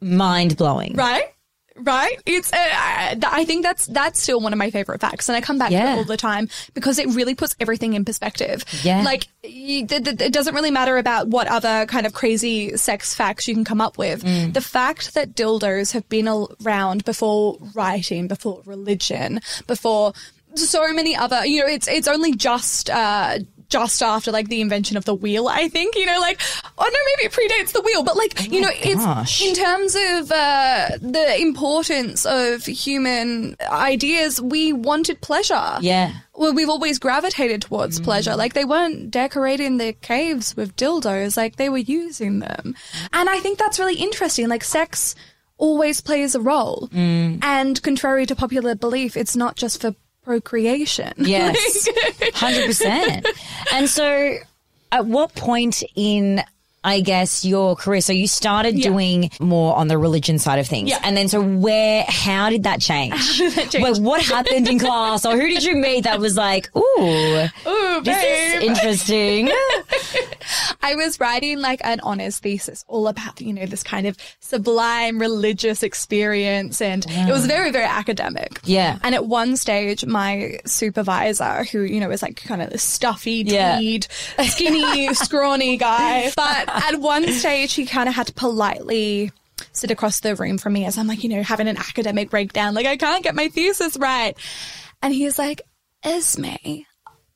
mind 0.00 0.56
blowing. 0.56 0.94
right? 0.94 1.24
Right? 1.80 2.16
It's. 2.26 2.52
Uh, 2.52 2.56
I 2.56 3.18
I 3.22 3.44
think 3.44 3.62
that's 3.62 3.86
that's 3.86 4.22
still 4.22 4.40
one 4.40 4.52
of 4.52 4.58
my 4.58 4.70
favorite 4.70 5.00
facts, 5.00 5.28
and 5.28 5.36
I 5.36 5.40
come 5.40 5.58
back 5.58 5.70
to 5.70 5.76
it 5.76 5.98
all 5.98 6.04
the 6.04 6.16
time 6.16 6.48
because 6.74 6.98
it 6.98 7.06
really 7.08 7.34
puts 7.34 7.54
everything 7.60 7.94
in 7.94 8.04
perspective. 8.04 8.64
Yeah. 8.82 9.02
Like 9.02 9.28
you, 9.42 9.86
th- 9.86 10.04
th- 10.04 10.20
it 10.20 10.32
doesn't 10.32 10.54
really 10.54 10.70
matter 10.70 10.96
about 10.98 11.28
what 11.28 11.46
other 11.46 11.86
kind 11.86 12.06
of 12.06 12.12
crazy 12.12 12.76
sex 12.76 13.14
facts 13.14 13.46
you 13.48 13.54
can 13.54 13.64
come 13.64 13.80
up 13.80 13.98
with. 13.98 14.24
Mm. 14.24 14.52
The 14.54 14.60
fact 14.60 15.14
that 15.14 15.34
dildos 15.34 15.92
have 15.92 16.08
been 16.08 16.28
around 16.28 17.04
before 17.04 17.58
writing, 17.74 18.28
before 18.28 18.62
religion, 18.66 19.40
before 19.66 20.12
so 20.54 20.92
many 20.92 21.14
other. 21.14 21.46
You 21.46 21.62
know, 21.62 21.68
it's 21.68 21.88
it's 21.88 22.08
only 22.08 22.34
just. 22.34 22.90
Uh, 22.90 23.38
just 23.68 24.02
after 24.02 24.32
like 24.32 24.48
the 24.48 24.60
invention 24.60 24.96
of 24.96 25.04
the 25.04 25.14
wheel, 25.14 25.48
I 25.48 25.68
think, 25.68 25.94
you 25.94 26.06
know, 26.06 26.18
like, 26.20 26.40
oh 26.78 26.84
no, 26.84 26.98
maybe 27.06 27.26
it 27.26 27.32
predates 27.32 27.72
the 27.72 27.82
wheel, 27.82 28.02
but 28.02 28.16
like, 28.16 28.50
you 28.50 28.60
know, 28.60 28.70
gosh. 28.82 29.42
it's 29.42 29.46
in 29.46 29.54
terms 29.54 29.94
of 29.94 30.32
uh, 30.32 30.88
the 31.00 31.36
importance 31.40 32.24
of 32.24 32.64
human 32.64 33.56
ideas, 33.70 34.40
we 34.40 34.72
wanted 34.72 35.20
pleasure. 35.20 35.76
Yeah. 35.80 36.12
Well, 36.34 36.54
we've 36.54 36.68
always 36.68 36.98
gravitated 36.98 37.62
towards 37.62 38.00
pleasure. 38.00 38.36
Like 38.36 38.54
they 38.54 38.64
weren't 38.64 39.10
decorating 39.10 39.76
their 39.76 39.92
caves 39.92 40.56
with 40.56 40.76
dildos, 40.76 41.36
like 41.36 41.56
they 41.56 41.68
were 41.68 41.78
using 41.78 42.38
them. 42.38 42.74
And 43.12 43.28
I 43.28 43.40
think 43.40 43.58
that's 43.58 43.78
really 43.78 43.96
interesting. 43.96 44.48
Like 44.48 44.64
sex 44.64 45.14
always 45.58 46.00
plays 46.00 46.34
a 46.34 46.40
role. 46.40 46.88
And 47.42 47.82
contrary 47.82 48.24
to 48.26 48.36
popular 48.36 48.74
belief, 48.74 49.16
it's 49.16 49.36
not 49.36 49.56
just 49.56 49.80
for 49.80 49.94
procreation. 50.32 51.12
Yes. 51.28 51.88
100%. 52.34 53.26
And 53.72 53.88
so, 53.88 54.34
at 54.92 55.06
what 55.06 55.34
point 55.34 55.82
in, 55.94 56.42
I 56.84 57.00
guess, 57.00 57.44
your 57.46 57.74
career, 57.76 58.00
so 58.02 58.12
you 58.12 58.26
started 58.26 58.76
Yeah. 58.76 58.90
doing 58.90 59.30
more 59.40 59.74
on 59.76 59.88
the 59.88 59.96
religion 59.98 60.38
side 60.38 60.58
of 60.58 60.66
things. 60.66 60.90
Yeah. 60.90 61.00
And 61.02 61.16
then, 61.16 61.28
so 61.28 61.40
where, 61.42 62.04
how 62.08 62.50
did 62.50 62.64
that 62.64 62.80
change? 62.80 63.38
that 63.54 63.70
change? 63.70 63.82
Like, 63.82 63.96
what 63.98 64.22
happened 64.22 64.68
in 64.68 64.78
class, 64.78 65.24
or 65.24 65.32
who 65.36 65.48
did 65.48 65.64
you 65.64 65.76
meet 65.76 66.04
that 66.04 66.18
was 66.20 66.36
like, 66.36 66.68
ooh, 66.76 66.80
Ooh, 67.66 68.00
this 68.02 68.22
is 68.22 68.62
interesting? 68.62 69.50
I 70.80 70.94
was 70.94 71.18
writing 71.20 71.58
like 71.60 71.80
an 71.84 72.00
honors 72.00 72.38
thesis 72.38 72.84
all 72.88 73.08
about, 73.08 73.40
you 73.40 73.52
know, 73.52 73.66
this 73.66 73.82
kind 73.82 74.06
of 74.06 74.16
sublime 74.40 75.18
religious 75.18 75.82
experience. 75.82 76.80
And 76.80 77.04
it 77.08 77.32
was 77.32 77.46
very, 77.46 77.70
very 77.70 77.84
academic. 77.84 78.60
Yeah. 78.64 78.98
And 79.02 79.14
at 79.14 79.26
one 79.26 79.56
stage, 79.56 80.06
my 80.06 80.58
supervisor, 80.64 81.64
who, 81.64 81.82
you 81.82 82.00
know, 82.00 82.08
was 82.08 82.22
like 82.22 82.36
kind 82.36 82.62
of 82.62 82.70
the 82.70 82.78
stuffy, 82.78 83.42
Yeah. 83.46 83.78
teed, 83.78 84.06
skinny, 84.44 85.12
scrawny 85.14 85.76
guy. 85.76 86.30
But 86.36 86.68
at 86.68 87.00
one 87.00 87.28
stage, 87.32 87.74
he 87.74 87.84
kind 87.86 88.08
of 88.08 88.14
had 88.14 88.28
to 88.28 88.32
politely 88.32 89.32
sit 89.72 89.90
across 89.90 90.20
the 90.20 90.36
room 90.36 90.58
from 90.58 90.72
me 90.74 90.84
as 90.84 90.96
I'm 90.98 91.06
like, 91.08 91.22
you 91.24 91.28
know, 91.28 91.42
having 91.42 91.68
an 91.68 91.76
academic 91.76 92.30
breakdown. 92.30 92.74
Like, 92.74 92.86
I 92.86 92.96
can't 92.96 93.24
get 93.24 93.34
my 93.34 93.48
thesis 93.48 93.96
right. 93.96 94.36
And 95.02 95.12
he's 95.12 95.38
like, 95.38 95.62
Esme, 96.04 96.82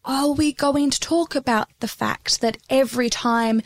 are 0.05 0.33
we 0.33 0.53
going 0.53 0.91
to 0.91 1.01
talk 1.01 1.35
about 1.35 1.69
the 1.81 1.89
fact 1.89 2.41
that 2.41 2.59
every 2.69 3.11
time 3.11 3.63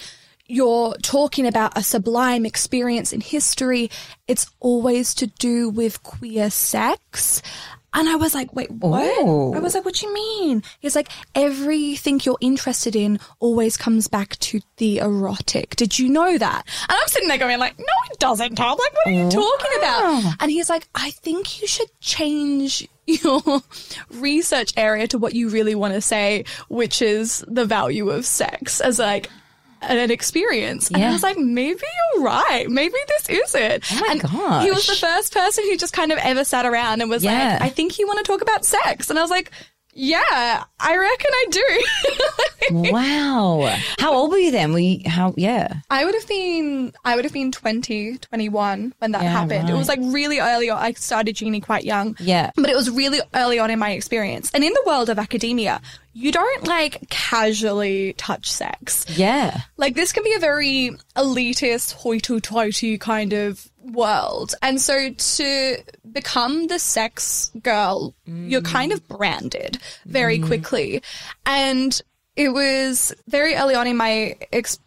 you're 0.47 0.95
talking 1.03 1.47
about 1.47 1.77
a 1.77 1.83
sublime 1.83 2.47
experience 2.47 3.13
in 3.13 3.21
history, 3.21 3.91
it's 4.29 4.51
always 4.61 5.15
to 5.15 5.27
do 5.27 5.69
with 5.69 6.03
queer 6.03 6.51
sex? 6.51 7.43
And 7.97 8.11
I 8.11 8.17
was 8.17 8.35
like, 8.35 8.55
wait, 8.55 8.71
what? 8.71 9.27
Ooh. 9.27 9.55
I 9.55 9.59
was 9.59 9.75
like, 9.75 9.87
what 9.87 9.95
do 9.95 10.07
you 10.07 10.13
mean? 10.13 10.63
He's 10.81 10.95
like, 10.95 11.09
everything 11.35 12.21
you're 12.23 12.37
interested 12.43 12.95
in 12.95 13.19
always 13.41 13.79
comes 13.79 14.07
back 14.07 14.37
to 14.41 14.61
the 14.77 14.99
erotic. 14.99 15.77
Did 15.77 15.99
you 15.99 16.11
know 16.11 16.37
that? 16.37 16.67
And 16.91 16.99
I'm 17.01 17.09
sitting 17.09 17.29
there 17.29 17.39
going 17.39 17.59
like, 17.59 17.79
no, 17.79 17.85
it 18.11 18.19
doesn't, 18.19 18.57
Tom. 18.57 18.77
Like, 18.79 18.93
what 18.93 19.07
are 19.07 19.11
you 19.13 19.25
oh, 19.25 19.31
talking 19.31 19.79
about? 19.79 20.37
And 20.41 20.51
he's 20.51 20.69
like, 20.69 20.87
I 20.95 21.11
think 21.11 21.63
you 21.63 21.67
should 21.67 21.89
change 22.01 22.87
your 23.07 23.63
research 24.11 24.73
area 24.77 25.07
to 25.09 25.19
what 25.19 25.35
you 25.35 25.49
really 25.49 25.75
want 25.75 25.95
to 25.95 26.01
say, 26.01 26.45
which 26.69 27.01
is 27.03 27.45
the 27.49 27.65
value 27.65 28.11
of 28.11 28.25
sex 28.27 28.81
as 28.81 28.99
like 28.99 29.29
an 29.83 30.11
experience. 30.11 30.89
And 30.89 31.03
I 31.05 31.13
was 31.13 31.23
like, 31.23 31.37
maybe 31.39 31.81
you're 32.15 32.25
right. 32.25 32.69
Maybe 32.69 32.95
this 33.09 33.29
is 33.29 33.55
it. 33.55 33.85
Oh 33.93 34.01
my 34.01 34.13
and 34.13 34.63
He 34.65 34.71
was 34.71 34.87
the 34.87 34.95
first 34.97 35.33
person 35.35 35.65
who 35.65 35.77
just 35.77 35.93
kind 35.93 36.11
of 36.13 36.19
ever 36.19 36.45
sat 36.45 36.65
around 36.67 37.03
and 37.03 37.11
was 37.11 37.23
Yeah. 37.23 37.59
like, 37.61 37.63
I 37.63 37.69
think 37.69 37.99
you 37.99 38.07
want 38.07 38.19
to 38.19 38.25
talk 38.25 38.41
about 38.43 38.65
sex. 38.65 39.11
And 39.11 39.19
I 39.19 39.23
was 39.23 39.31
like, 39.31 39.51
yeah, 39.97 40.65
I 40.79 40.97
reckon 40.97 41.31
I 41.33 41.47
do. 41.51 41.85
wow. 42.93 43.77
How 43.99 44.15
old 44.15 44.31
were 44.31 44.37
you 44.39 44.51
then? 44.51 44.73
Were 44.73 44.79
you, 44.79 45.01
how, 45.09 45.33
yeah. 45.37 45.73
I 45.91 46.05
would 46.05 46.15
have 46.15 46.29
been, 46.29 46.93
I 47.05 47.17
would 47.17 47.25
have 47.25 47.33
been 47.33 47.51
20, 47.51 48.19
21 48.19 48.95
when 48.99 49.13
that 49.13 49.23
Yeah, 49.23 49.31
happened. 49.31 49.71
It 49.71 49.75
was 49.75 49.89
like 49.89 49.99
really 50.03 50.39
early 50.39 50.69
on. 50.69 50.79
I 50.79 50.93
started 50.93 51.41
uni 51.41 51.61
quite 51.61 51.85
young. 51.85 52.15
Yeah. 52.21 52.51
But 52.57 52.69
it 52.69 52.77
was 52.77 52.91
really 52.91 53.21
early 53.35 53.59
on 53.59 53.71
in 53.71 53.79
my 53.79 53.91
experience. 53.93 54.51
And 54.53 54.63
in 54.63 54.73
the 54.73 54.83
world 54.87 55.09
of 55.09 55.19
academia, 55.19 55.81
you 56.17 56.33
don't 56.33 56.67
like 56.67 57.11
casually 57.11 58.15
touch 58.15 58.51
sex. 58.51 59.05
Yeah. 59.11 59.61
Like 59.77 59.95
this 59.95 60.15
can 60.15 60.25
be 60.25 60.33
a 60.33 60.39
very 60.39 60.93
elitist, 61.15 61.93
hoity-toity 61.93 62.97
kind 62.97 63.35
of 63.35 63.71
world. 63.83 64.55
And 64.63 64.81
so 64.81 65.11
to 65.11 65.77
become 66.11 66.69
the 66.69 66.79
sex 66.79 67.51
girl, 67.63 68.15
you're 68.25 68.63
kind 68.63 68.93
of 68.93 69.07
branded 69.07 69.79
very 70.07 70.39
mm. 70.39 70.47
quickly. 70.47 71.03
And 71.45 72.01
it 72.35 72.49
was 72.49 73.15
very 73.29 73.55
early 73.55 73.75
on 73.75 73.87
in 73.87 73.99
my 73.99 74.37
experience, 74.53 74.81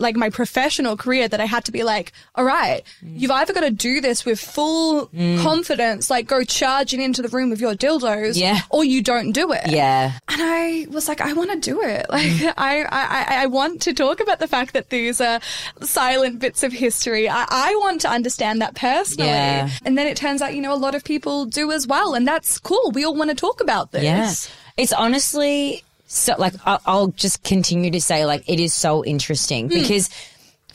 like 0.00 0.16
my 0.16 0.30
professional 0.30 0.96
career 0.96 1.28
that 1.28 1.40
I 1.40 1.44
had 1.44 1.64
to 1.66 1.72
be 1.72 1.82
like, 1.82 2.12
all 2.34 2.44
right, 2.44 2.82
mm. 3.04 3.20
you've 3.20 3.30
either 3.30 3.52
got 3.52 3.60
to 3.60 3.70
do 3.70 4.00
this 4.00 4.24
with 4.24 4.40
full 4.40 5.08
mm. 5.08 5.42
confidence, 5.42 6.10
like 6.10 6.26
go 6.26 6.44
charging 6.44 7.00
into 7.00 7.22
the 7.22 7.28
room 7.28 7.50
with 7.50 7.60
your 7.60 7.74
dildos, 7.74 8.36
Yeah. 8.36 8.60
or 8.70 8.84
you 8.84 9.02
don't 9.02 9.32
do 9.32 9.52
it. 9.52 9.68
Yeah. 9.68 10.12
And 10.28 10.40
I 10.42 10.86
was 10.90 11.08
like, 11.08 11.20
I 11.20 11.32
want 11.32 11.50
to 11.50 11.58
do 11.58 11.82
it. 11.82 12.06
Like, 12.16 12.30
mm. 12.30 12.54
I, 12.56 12.82
I, 12.82 13.24
I- 13.28 13.42
I 13.42 13.46
want 13.46 13.82
to 13.82 13.92
talk 13.92 14.20
about 14.20 14.38
the 14.38 14.48
fact 14.48 14.72
that 14.72 14.88
these 14.90 15.20
are 15.20 15.40
silent 15.82 16.38
bits 16.40 16.62
of 16.62 16.72
history. 16.72 17.28
I, 17.28 17.44
I 17.48 17.76
want 17.80 18.00
to 18.02 18.08
understand 18.08 18.62
that 18.62 18.74
personally. 18.74 19.28
Yeah. 19.28 19.68
And 19.84 19.98
then 19.98 20.06
it 20.06 20.16
turns 20.16 20.40
out, 20.40 20.54
you 20.54 20.62
know, 20.62 20.72
a 20.72 20.74
lot 20.74 20.94
of 20.94 21.04
people 21.04 21.44
do 21.44 21.70
as 21.70 21.86
well. 21.86 22.14
And 22.14 22.26
that's 22.26 22.58
cool. 22.58 22.90
We 22.92 23.04
all 23.04 23.14
want 23.14 23.30
to 23.30 23.36
talk 23.36 23.60
about 23.60 23.92
this. 23.92 24.04
Yeah. 24.04 24.32
It's 24.76 24.92
honestly 24.92 25.84
so 26.06 26.34
like 26.38 26.54
I'll, 26.64 26.80
I'll 26.86 27.08
just 27.08 27.42
continue 27.42 27.90
to 27.90 28.00
say 28.00 28.26
like 28.26 28.48
it 28.48 28.60
is 28.60 28.72
so 28.72 29.04
interesting 29.04 29.68
hmm. 29.68 29.74
because 29.74 30.10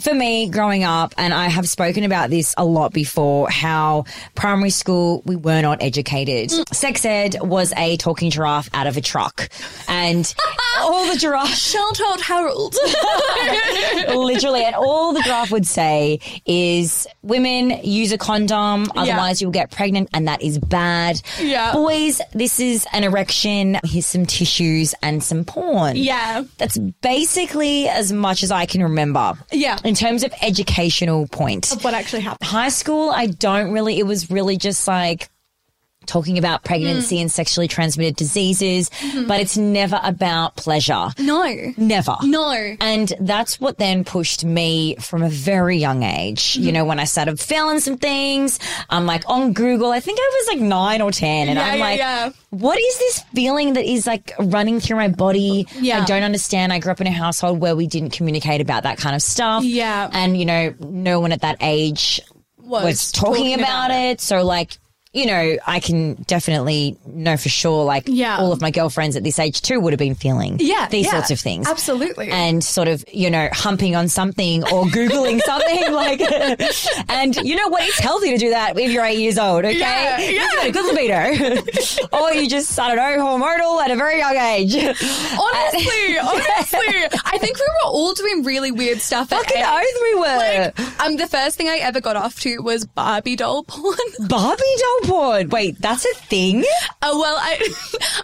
for 0.01 0.13
me 0.13 0.49
growing 0.49 0.83
up 0.83 1.13
and 1.17 1.33
I 1.33 1.47
have 1.47 1.69
spoken 1.69 2.03
about 2.03 2.29
this 2.29 2.53
a 2.57 2.65
lot 2.65 2.91
before 2.93 3.49
how 3.49 4.05
primary 4.35 4.69
school 4.71 5.21
we 5.25 5.35
were 5.35 5.61
not 5.61 5.81
educated. 5.81 6.51
Sex 6.73 7.05
ed 7.05 7.35
was 7.41 7.71
a 7.77 7.97
talking 7.97 8.29
giraffe 8.31 8.69
out 8.73 8.87
of 8.87 8.97
a 8.97 9.01
truck 9.01 9.49
and 9.87 10.33
all 10.79 11.11
the 11.11 11.17
giraffe 11.17 11.49
Shout 11.55 11.99
out 12.01 12.21
Harold. 12.21 12.75
literally 14.15 14.63
and 14.63 14.75
all 14.75 15.13
the 15.13 15.21
giraffe 15.21 15.51
would 15.51 15.67
say 15.67 16.19
is 16.45 17.07
women 17.21 17.71
use 17.83 18.11
a 18.11 18.17
condom 18.17 18.87
otherwise 18.95 19.41
you'll 19.41 19.51
get 19.51 19.71
pregnant 19.71 20.09
and 20.13 20.27
that 20.27 20.41
is 20.41 20.57
bad 20.59 21.21
Yeah. 21.39 21.73
boys 21.73 22.21
this 22.33 22.59
is 22.59 22.85
an 22.93 23.03
erection 23.03 23.77
here's 23.83 24.05
some 24.05 24.25
tissues 24.25 24.93
and 25.03 25.23
some 25.23 25.43
porn 25.45 25.95
yeah. 25.95 26.43
that's 26.57 26.77
basically 26.77 27.87
as 27.87 28.11
much 28.11 28.43
as 28.43 28.51
i 28.51 28.65
can 28.65 28.81
remember 28.83 29.33
Yeah. 29.51 29.77
In 29.91 29.95
terms 29.95 30.23
of 30.23 30.33
educational 30.41 31.27
point 31.27 31.67
What 31.81 31.93
actually 31.93 32.21
happened. 32.21 32.47
high 32.49 32.69
school 32.69 33.09
i 33.11 33.25
don't 33.27 33.73
really 33.73 33.99
it 33.99 34.05
was 34.05 34.31
really 34.31 34.55
just 34.55 34.87
like 34.87 35.27
talking 36.11 36.37
about 36.37 36.63
pregnancy 36.65 37.17
Mm. 37.17 37.21
and 37.21 37.31
sexually 37.31 37.67
transmitted 37.69 38.15
diseases, 38.17 38.89
Mm-hmm. 38.89 39.27
but 39.27 39.39
it's 39.39 39.55
never 39.57 39.99
about 40.03 40.57
pleasure. 40.57 41.07
No. 41.17 41.45
Never. 41.77 42.17
No. 42.23 42.51
And 42.81 43.13
that's 43.21 43.59
what 43.61 43.77
then 43.77 44.03
pushed 44.03 44.43
me 44.43 44.95
from 44.99 45.23
a 45.23 45.29
very 45.29 45.77
young 45.77 46.03
age. 46.03 46.57
You 46.57 46.71
know, 46.73 46.83
when 46.83 46.99
I 46.99 47.05
started 47.05 47.39
feeling 47.39 47.79
some 47.79 47.97
things, 47.97 48.59
I'm 48.89 49.05
like 49.05 49.23
on 49.29 49.53
Google, 49.53 49.91
I 49.91 50.01
think 50.01 50.19
I 50.21 50.29
was 50.41 50.47
like 50.55 50.59
nine 50.67 51.01
or 51.01 51.11
10, 51.11 51.47
and 51.47 51.57
Yeah, 51.57 51.65
I'm 51.65 51.77
yeah, 51.77 51.83
like, 51.85 51.97
yeah. 51.99 52.29
what 52.49 52.77
is 52.77 52.97
this 52.99 53.19
feeling 53.33 53.73
that 53.73 53.85
is 53.85 54.05
like 54.05 54.33
running 54.39 54.79
through 54.81 54.97
my 54.97 55.07
body? 55.07 55.65
Yeah. 55.79 56.01
I 56.01 56.05
don't 56.05 56.23
understand. 56.23 56.73
I 56.73 56.79
grew 56.79 56.91
up 56.91 56.99
in 56.99 57.07
a 57.07 57.11
household 57.11 57.59
where 57.61 57.75
we 57.75 57.87
didn't 57.87 58.11
communicate 58.11 58.59
about 58.59 58.83
that 58.83 58.97
kind 58.97 59.15
of 59.15 59.21
stuff. 59.21 59.63
Yeah. 59.63 60.09
And, 60.11 60.37
you 60.37 60.45
know, 60.45 60.73
no 60.79 61.19
one 61.21 61.31
at 61.31 61.41
that 61.41 61.57
age 61.61 62.19
Was, 62.57 62.83
was 62.83 63.11
talking, 63.11 63.53
about, 63.53 63.91
it. 63.91 64.19
So 64.21 64.43
like, 64.43 64.77
you 65.13 65.25
know, 65.25 65.57
I 65.67 65.79
can 65.81 66.13
definitely 66.25 66.95
know 67.05 67.35
for 67.35 67.49
sure, 67.49 67.83
like 67.83 68.03
Yeah. 68.07 68.37
all 68.37 68.53
of 68.53 68.61
my 68.61 68.71
girlfriends 68.71 69.15
at 69.17 69.23
this 69.25 69.39
age 69.39 69.61
too 69.61 69.79
would 69.81 69.91
have 69.91 69.99
been 69.99 70.15
feeling 70.15 70.55
Yeah, 70.59 70.87
these 70.87 71.05
yeah. 71.05 71.11
sorts 71.11 71.31
of 71.31 71.39
things. 71.39 71.67
Absolutely. 71.67 72.29
And 72.31 72.63
sort 72.63 72.87
of, 72.87 73.03
you 73.11 73.29
know, 73.29 73.49
humping 73.51 73.95
on 73.95 74.07
something 74.07 74.63
or 74.71 74.85
Googling 74.85 75.41
something 75.45 75.91
like, 75.91 76.21
and 77.09 77.35
you 77.37 77.55
know 77.57 77.67
what? 77.67 77.83
It's 77.83 77.99
healthy 77.99 78.31
to 78.31 78.37
do 78.37 78.51
that 78.51 78.79
if 78.79 78.89
you're 78.91 79.03
eight 79.03 79.19
years 79.19 79.37
old, 79.37 79.65
okay? 79.65 79.77
Yeah, 79.77 80.17
yeah. 80.19 80.47
got 80.55 80.67
a 80.67 80.71
good 80.71 80.85
libido. 80.85 81.61
or 82.13 82.31
you 82.33 82.47
just, 82.49 82.79
I 82.79 82.95
don't 82.95 83.17
know, 83.17 83.25
hormonal 83.25 83.81
at 83.83 83.91
a 83.91 83.95
very 83.97 84.19
young 84.19 84.37
age. 84.37 84.75
honestly, 84.75 86.19
honestly, 86.19 87.19
I 87.25 87.37
think 87.37 87.57
we 87.57 87.65
were 87.65 87.87
all 87.87 88.13
doing 88.13 88.43
really 88.43 88.71
weird 88.71 89.01
stuff. 89.01 89.31
At 89.33 89.39
Fucking 89.43 89.63
oath 89.63 90.01
we 90.01 90.15
were. 90.15 90.21
Like, 90.21 91.01
um, 91.01 91.17
the 91.17 91.27
first 91.27 91.57
thing 91.57 91.67
I 91.67 91.77
ever 91.77 91.99
got 91.99 92.15
off 92.15 92.39
to 92.41 92.59
was 92.59 92.85
Barbie 92.85 93.35
doll 93.35 93.63
porn. 93.63 93.97
Barbie 94.27 94.63
doll 94.79 95.00
Wait, 95.09 95.79
that's 95.79 96.05
a 96.05 96.13
thing? 96.15 96.63
Oh 97.01 97.19
well, 97.19 97.35
I 97.39 97.59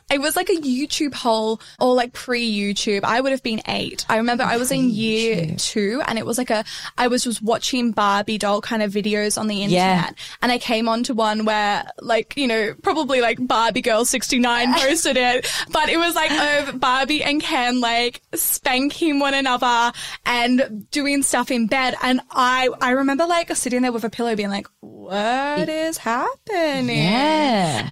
it 0.11 0.19
was 0.21 0.35
like 0.35 0.49
a 0.49 0.53
YouTube 0.55 1.13
hole 1.13 1.59
or 1.79 1.93
like 1.95 2.13
pre 2.13 2.49
YouTube. 2.49 3.01
I 3.03 3.19
would 3.21 3.31
have 3.31 3.43
been 3.43 3.61
eight. 3.67 4.05
I 4.09 4.17
remember 4.17 4.43
I 4.43 4.57
was 4.57 4.71
in 4.71 4.89
year 4.89 5.55
two, 5.57 6.01
and 6.07 6.17
it 6.19 6.25
was 6.25 6.37
like 6.37 6.49
a 6.49 6.63
I 6.97 7.07
was 7.07 7.23
just 7.23 7.41
watching 7.41 7.91
Barbie 7.91 8.37
doll 8.37 8.61
kind 8.61 8.81
of 8.83 8.91
videos 8.91 9.37
on 9.37 9.47
the 9.47 9.63
internet, 9.63 9.71
Yeah. 9.75 10.09
and 10.41 10.51
I 10.51 10.57
came 10.57 10.87
onto 10.87 11.13
one 11.13 11.45
where 11.45 11.85
like 12.01 12.35
you 12.37 12.47
know 12.47 12.73
probably 12.83 13.21
like 13.21 13.37
Barbie 13.45 13.81
Girl 13.81 14.05
sixty 14.05 14.39
nine 14.39 14.73
posted 14.79 15.17
it, 15.17 15.49
but 15.71 15.89
it 15.89 15.97
was 15.97 16.15
like 16.15 16.31
of 16.69 16.79
Barbie 16.79 17.23
and 17.23 17.41
Ken 17.41 17.79
like 17.81 18.21
spanking 18.35 19.19
one 19.19 19.33
another 19.33 19.91
and 20.25 20.87
doing 20.91 21.23
stuff 21.23 21.51
in 21.51 21.67
bed, 21.67 21.95
and 22.03 22.21
I 22.31 22.69
I 22.81 22.91
remember 22.91 23.25
like 23.25 23.55
sitting 23.55 23.81
there 23.81 23.91
with 23.91 24.03
a 24.03 24.09
pillow 24.09 24.35
being 24.35 24.49
like, 24.49 24.67
what 24.81 25.67
is 25.69 25.97
happening? 25.97 26.66
Yeah. 26.75 27.89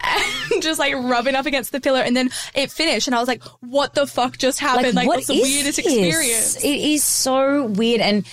and 0.51 0.61
just 0.61 0.79
like 0.79 0.93
rubbing 0.95 1.35
up 1.35 1.45
against 1.45 1.71
the 1.71 1.81
pillar 1.81 2.01
and 2.01 2.15
then 2.15 2.29
it 2.53 2.71
finished 2.71 3.07
and 3.07 3.15
I 3.15 3.19
was 3.19 3.27
like, 3.27 3.43
what 3.61 3.93
the 3.93 4.07
fuck 4.07 4.37
just 4.37 4.59
happened? 4.59 4.95
Like, 4.95 5.07
what 5.07 5.17
what's 5.17 5.27
the 5.27 5.41
weirdest 5.41 5.77
this? 5.77 5.85
experience? 5.85 6.63
It 6.63 6.67
is 6.67 7.03
so 7.03 7.65
weird. 7.65 8.01
And, 8.01 8.25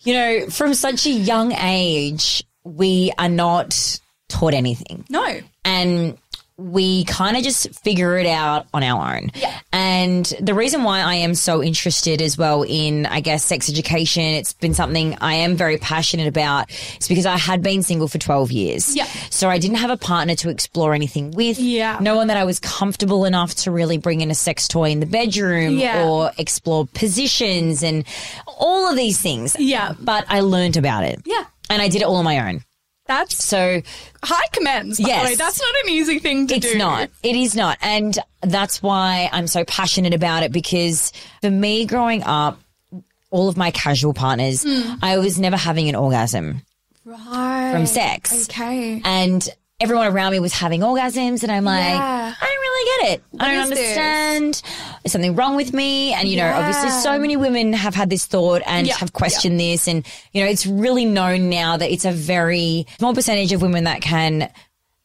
you 0.00 0.14
know, 0.14 0.46
from 0.48 0.74
such 0.74 1.06
a 1.06 1.10
young 1.10 1.52
age, 1.52 2.44
we 2.64 3.12
are 3.18 3.28
not 3.28 4.00
taught 4.28 4.54
anything. 4.54 5.04
No. 5.08 5.40
And 5.64 6.18
we 6.56 7.04
kind 7.04 7.36
of 7.36 7.42
just 7.42 7.74
figure 7.82 8.16
it 8.16 8.26
out 8.26 8.66
on 8.72 8.84
our 8.84 9.16
own. 9.16 9.30
Yeah. 9.34 9.58
And 9.72 10.24
the 10.40 10.54
reason 10.54 10.84
why 10.84 11.00
I 11.00 11.14
am 11.16 11.34
so 11.34 11.62
interested 11.62 12.22
as 12.22 12.38
well 12.38 12.62
in, 12.62 13.06
I 13.06 13.18
guess, 13.20 13.44
sex 13.44 13.68
education, 13.68 14.22
it's 14.22 14.52
been 14.52 14.72
something 14.72 15.18
I 15.20 15.34
am 15.34 15.56
very 15.56 15.78
passionate 15.78 16.28
about. 16.28 16.70
It's 16.94 17.08
because 17.08 17.26
I 17.26 17.36
had 17.38 17.60
been 17.60 17.82
single 17.82 18.06
for 18.06 18.18
12 18.18 18.52
years. 18.52 18.94
Yeah. 18.94 19.06
So 19.30 19.48
I 19.50 19.58
didn't 19.58 19.78
have 19.78 19.90
a 19.90 19.96
partner 19.96 20.36
to 20.36 20.48
explore 20.48 20.94
anything 20.94 21.32
with. 21.32 21.58
Yeah. 21.58 21.98
No 22.00 22.14
one 22.14 22.28
that 22.28 22.36
I 22.36 22.44
was 22.44 22.60
comfortable 22.60 23.24
enough 23.24 23.54
to 23.56 23.72
really 23.72 23.98
bring 23.98 24.20
in 24.20 24.30
a 24.30 24.34
sex 24.36 24.68
toy 24.68 24.90
in 24.90 25.00
the 25.00 25.06
bedroom 25.06 25.76
Yeah. 25.76 26.06
or 26.06 26.30
explore 26.38 26.86
positions 26.86 27.82
and 27.82 28.04
all 28.46 28.88
of 28.88 28.94
these 28.96 29.20
things. 29.20 29.56
Yeah. 29.58 29.94
But 30.00 30.24
I 30.28 30.40
learned 30.40 30.76
about 30.76 31.02
it. 31.02 31.20
Yeah. 31.24 31.44
And 31.68 31.82
I 31.82 31.88
did 31.88 32.02
it 32.02 32.04
all 32.04 32.16
on 32.16 32.24
my 32.24 32.48
own. 32.48 32.62
That's 33.06 33.44
So 33.44 33.82
high 34.22 34.46
commends. 34.52 34.98
By 35.00 35.08
Yes. 35.08 35.36
That's 35.38 35.60
not 35.60 35.74
an 35.84 35.90
easy 35.90 36.18
thing 36.18 36.46
to 36.46 36.54
it's 36.54 36.64
do. 36.66 36.70
It's 36.70 36.78
not. 36.78 37.10
It 37.22 37.36
is 37.36 37.54
not. 37.54 37.78
And 37.82 38.18
that's 38.42 38.82
why 38.82 39.28
I'm 39.32 39.46
so 39.46 39.64
passionate 39.64 40.14
about 40.14 40.42
it 40.42 40.52
because 40.52 41.12
for 41.42 41.50
me 41.50 41.84
growing 41.84 42.22
up, 42.22 42.60
all 43.30 43.48
of 43.48 43.56
my 43.56 43.70
casual 43.72 44.14
partners, 44.14 44.62
Hmm. 44.62 44.94
I 45.02 45.18
was 45.18 45.38
never 45.38 45.56
having 45.56 45.88
an 45.88 45.96
orgasm 45.96 46.62
Right. 47.04 47.72
from 47.72 47.84
sex. 47.86 48.44
Okay. 48.48 49.02
And 49.04 49.46
everyone 49.84 50.06
around 50.08 50.32
me 50.32 50.40
was 50.40 50.52
having 50.52 50.80
orgasms 50.80 51.42
and 51.42 51.52
I'm 51.52 51.64
like, 51.64 51.84
Yeah. 51.84 52.34
I 52.40 52.44
don't 52.44 52.60
really 52.60 53.08
get 53.08 53.12
it. 53.18 53.24
I 53.38 53.52
don't 53.54 53.62
is 53.64 53.68
this? 53.70 53.78
understand. 53.98 54.62
There's 55.02 55.12
something 55.12 55.36
wrong 55.36 55.54
with 55.56 55.72
me. 55.72 56.12
And 56.14 56.26
you 56.28 56.36
know, 56.38 56.44
Yeah. 56.46 56.58
obviously 56.58 56.90
so 57.02 57.18
many 57.18 57.36
women 57.36 57.72
have 57.74 57.94
had 57.94 58.10
this 58.10 58.26
thought 58.26 58.62
and 58.66 58.86
Yeah. 58.86 58.96
have 58.96 59.12
questioned 59.12 59.60
this. 59.60 59.86
And, 59.86 60.04
you 60.32 60.42
know, 60.42 60.48
it's 60.50 60.66
really 60.66 61.04
known 61.04 61.50
now 61.50 61.76
that 61.76 61.92
it's 61.92 62.04
a 62.04 62.12
very 62.12 62.86
small 62.98 63.14
percentage 63.14 63.52
of 63.52 63.62
women 63.62 63.84
that 63.84 64.00
can 64.00 64.50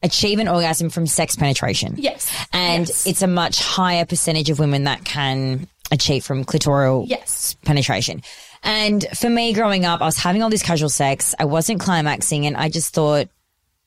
achieve 0.02 0.38
an 0.38 0.48
orgasm 0.48 0.88
from 0.88 1.06
sex 1.06 1.36
penetration. 1.36 1.94
Yes. 1.98 2.26
And 2.52 2.88
Yes. 2.88 3.06
it's 3.06 3.22
a 3.22 3.26
much 3.26 3.62
higher 3.62 4.06
percentage 4.06 4.48
of 4.48 4.58
women 4.58 4.84
that 4.84 5.04
can 5.04 5.68
achieve 5.92 6.24
from 6.24 6.44
clitoral 6.44 7.04
Yes. 7.06 7.54
penetration. 7.66 8.22
And 8.62 9.06
for 9.14 9.28
me 9.28 9.52
growing 9.52 9.84
up, 9.84 10.00
I 10.00 10.06
was 10.06 10.16
having 10.16 10.42
all 10.42 10.48
this 10.50 10.62
casual 10.62 10.88
sex. 10.88 11.34
I 11.38 11.44
wasn't 11.44 11.80
climaxing 11.80 12.46
and 12.46 12.56
I 12.56 12.68
just 12.70 12.94
thought, 12.94 13.28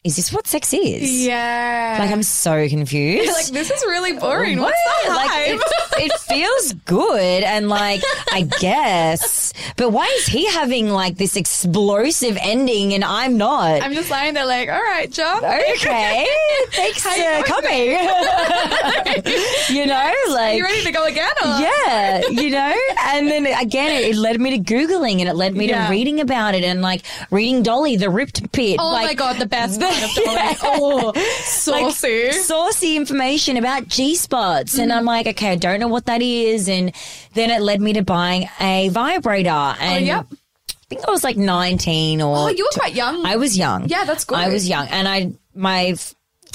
is 0.04 0.18
this 0.18 0.34
what 0.34 0.46
sex 0.48 0.74
is? 0.74 1.26
Yeah. 1.26 1.96
Like 2.00 2.12
I'm 2.12 2.24
so 2.24 2.68
confused. 2.68 3.32
like 3.32 3.46
this 3.48 3.72
is 3.72 3.82
really 3.86 4.13
boring. 4.13 4.60
What? 4.60 4.74
What's 4.86 5.04
the 5.08 5.10
Like 5.13 5.30
it, 5.50 6.12
it 6.12 6.20
feels 6.20 6.74
good 6.86 7.44
and 7.44 7.70
like 7.70 8.02
I 8.32 8.42
guess, 8.60 9.54
but 9.78 9.92
why 9.92 10.06
is 10.18 10.26
he 10.26 10.46
having 10.52 10.89
like 10.89 11.16
this 11.18 11.38
explosive 11.38 12.38
ending 12.42 12.94
and 12.94 13.04
I'm 13.06 13.38
not? 13.38 13.82
I'm 13.82 13.94
just 13.94 14.10
lying 14.12 14.34
there 14.34 14.46
like, 14.46 14.68
all 14.68 14.82
right, 14.82 15.10
John. 15.10 15.38
okay, 15.46 16.28
thanks 16.72 17.02
for 17.02 17.16
doing, 17.16 17.44
coming. 17.44 17.88
you 19.70 19.86
know, 19.86 19.96
Are 19.96 20.34
like 20.34 20.58
you 20.58 20.63
ready 20.63 20.82
to 20.84 20.92
go 20.92 21.06
again? 21.06 21.32
Or? 21.44 21.60
yeah, 21.60 22.22
you 22.30 22.50
know, 22.50 22.74
and 23.06 23.28
then 23.28 23.46
again, 23.46 23.92
it, 23.92 24.10
it 24.10 24.16
led 24.18 24.39
me 24.42 24.58
to 24.58 24.74
googling 24.74 25.20
and 25.20 25.30
it 25.30 25.36
led 25.36 25.56
me 25.56 25.70
Yeah. 25.70 25.86
to 25.86 25.92
reading 25.92 26.20
about 26.20 26.56
it 26.56 26.63
and 26.63 26.82
like 26.82 27.04
reading 27.32 27.63
Dolly, 27.63 27.96
the 27.96 28.10
ripped 28.10 28.52
pit. 28.52 28.78
Oh 28.80 28.92
like, 28.92 29.06
my 29.08 29.13
god, 29.13 29.38
the 29.39 29.46
best 29.46 29.80
part 30.25 30.51
of. 30.51 30.58
Oh, 30.65 31.13
saucy. 31.43 32.32
saucy 32.32 32.95
information 32.95 33.58
about 33.58 33.88
G 33.88 34.15
spots. 34.15 34.77
And 34.77 34.91
I'm 34.91 35.06
like, 35.06 35.27
okay, 35.27 35.51
I 35.51 35.56
don't 35.56 35.79
know 35.79 35.88
what 35.88 36.06
that 36.08 36.21
is. 36.21 36.67
And 36.67 36.93
then 37.34 37.49
it 37.51 37.62
led 37.62 37.82
me 37.82 37.93
to 37.93 38.01
buying 38.01 38.49
a 38.60 38.89
vibrator. 38.89 39.49
And 39.49 40.03
Oh, 40.03 40.08
yep. 40.08 40.27
I 40.32 40.75
think 40.89 41.08
I 41.08 41.12
was 41.12 41.23
like 41.23 41.38
19 41.38 42.21
or. 42.21 42.36
Oh, 42.38 42.47
you 42.47 42.63
were 42.65 42.79
quite 42.79 42.93
young. 42.95 43.25
I 43.25 43.36
was 43.38 43.58
young. 43.58 43.88
Yeah, 43.88 44.03
that's 44.06 44.25
good. 44.25 44.38
I 44.38 44.49
was 44.49 44.67
young. 44.67 44.88
And 44.88 45.08
I, 45.08 45.34
my 45.56 45.95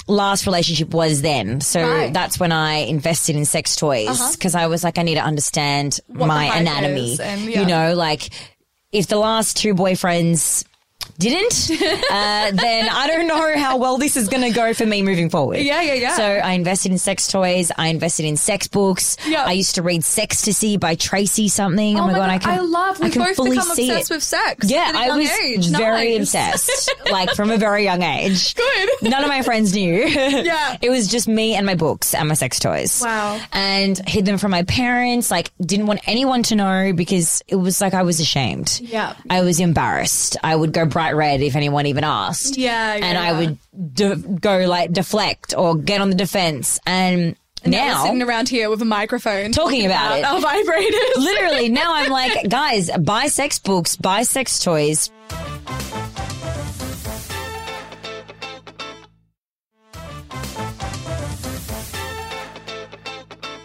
last 0.07 0.47
relationship 0.47 0.91
was 0.95 1.23
then. 1.23 1.61
So 1.61 1.81
Right. 1.83 2.05
Uh-huh. 2.05 2.11
that's 2.13 2.41
when 2.41 2.53
I 2.53 2.77
invested 2.79 3.37
in 3.37 3.45
sex 3.45 3.77
toys 3.77 4.33
because 4.37 4.55
I 4.55 4.67
was 4.67 4.83
like, 4.85 4.99
I 4.99 5.03
need 5.03 5.17
to 5.17 5.25
understand 5.25 6.01
the 6.09 6.27
my 6.27 6.45
anatomy. 6.57 7.19
and, 7.23 7.43
yeah. 7.43 7.61
You 7.61 7.67
know, 7.67 7.95
like 7.95 8.31
if 8.93 9.07
the 9.09 9.19
last 9.19 9.57
two 9.57 9.75
boyfriends 9.75 10.65
didn't, 11.19 11.71
uh, 11.71 12.51
then 12.53 12.89
I 12.89 13.07
don't 13.09 13.27
know 13.27 13.57
how 13.57 13.77
well 13.79 13.99
this 13.99 14.17
is 14.17 14.29
going 14.29 14.43
to 14.43 14.51
go 14.51 14.75
for 14.75 14.87
me 14.87 15.03
moving 15.03 15.31
forward. 15.31 15.59
Yeah, 15.59 15.81
yeah, 15.83 15.95
yeah. 15.95 16.17
So 16.17 16.23
I 16.25 16.53
invested 16.53 16.93
in 16.93 16.99
sex 16.99 17.29
toys. 17.29 17.71
I 17.77 17.89
invested 17.89 18.25
in 18.27 18.37
sex 18.37 18.69
books. 18.69 19.17
Yeah. 19.27 19.45
I 19.45 19.53
used 19.53 19.75
to 19.77 19.83
read 19.83 20.03
Sextasy 20.03 20.79
by 20.79 20.95
Tracy 20.95 21.49
something. 21.49 21.99
Oh, 21.99 22.07
my 22.07 22.13
god, 22.13 22.31
I 22.31 22.39
can 22.39 22.71
love. 22.71 23.01
I 23.01 23.05
We've 23.05 23.13
can 23.13 23.23
both 23.23 23.37
fully 23.37 23.51
become 23.59 23.75
see 23.75 23.91
obsessed 23.91 24.11
it. 24.11 24.15
with 24.15 24.23
sex. 24.23 24.71
Yeah, 24.71 24.93
I 24.95 25.17
was 25.17 25.31
age. 25.31 25.67
very 25.69 26.19
Nice. 26.19 26.35
obsessed, 26.35 26.95
like 27.11 27.31
from 27.35 27.51
a 27.51 27.57
very 27.57 27.85
young 27.85 28.03
age. 28.03 28.55
Good. 28.55 28.89
None 29.03 29.23
of 29.23 29.29
my 29.29 29.43
friends 29.43 29.75
knew. 29.75 30.05
Yeah. 30.07 30.77
It 30.81 30.91
was 30.91 31.09
just 31.09 31.29
me 31.29 31.55
and 31.55 31.65
my 31.67 31.75
books 31.75 32.15
and 32.15 32.29
my 32.29 32.35
sex 32.35 32.59
toys. 32.59 33.01
Wow. 33.05 33.41
And 33.53 33.99
hid 34.09 34.25
them 34.27 34.39
from 34.39 34.51
my 34.51 34.63
parents. 34.65 35.31
Like, 35.31 35.51
didn't 35.61 35.87
want 35.87 36.01
anyone 36.07 36.43
to 36.45 36.55
know 36.57 36.93
because 36.95 37.43
it 37.49 37.57
was 37.57 37.81
like 37.81 37.95
I 37.95 38.03
was 38.03 38.21
ashamed. 38.21 38.81
Yeah. 38.83 39.15
I 39.31 39.43
was 39.43 39.61
embarrassed. 39.61 40.37
I 40.43 40.55
would 40.55 40.73
go 40.73 40.87
bright 40.99 41.15
red 41.15 41.41
if 41.43 41.55
anyone 41.55 41.87
even 41.87 42.03
asked. 42.03 42.57
Yeah, 42.59 42.97
yeah, 42.97 43.05
And 43.07 43.17
I 43.17 43.33
would 43.39 43.59
de- 43.95 44.17
go 44.17 44.67
like 44.67 44.91
deflect 44.93 45.55
or 45.57 45.77
get 45.77 46.01
on 46.01 46.11
the 46.11 46.17
defense. 46.17 46.81
And, 46.87 47.37
Now 47.65 47.71
we're 47.71 47.71
now, 47.95 48.03
sitting 48.05 48.23
around 48.23 48.49
here 48.49 48.69
with 48.69 48.83
a 48.83 48.85
microphone 48.85 49.53
Talking 49.53 49.87
about 49.87 50.19
it. 50.19 50.25
our 50.25 50.41
vibrators. 50.41 51.17
literally, 51.23 51.69
now 51.69 51.95
I'm 51.95 52.11
like, 52.11 52.49
guys, 52.49 52.91
buy 52.99 53.29
sex 53.29 53.61
books, 53.61 53.95
buy 53.95 54.25
sex 54.25 54.59
toys. 54.59 55.13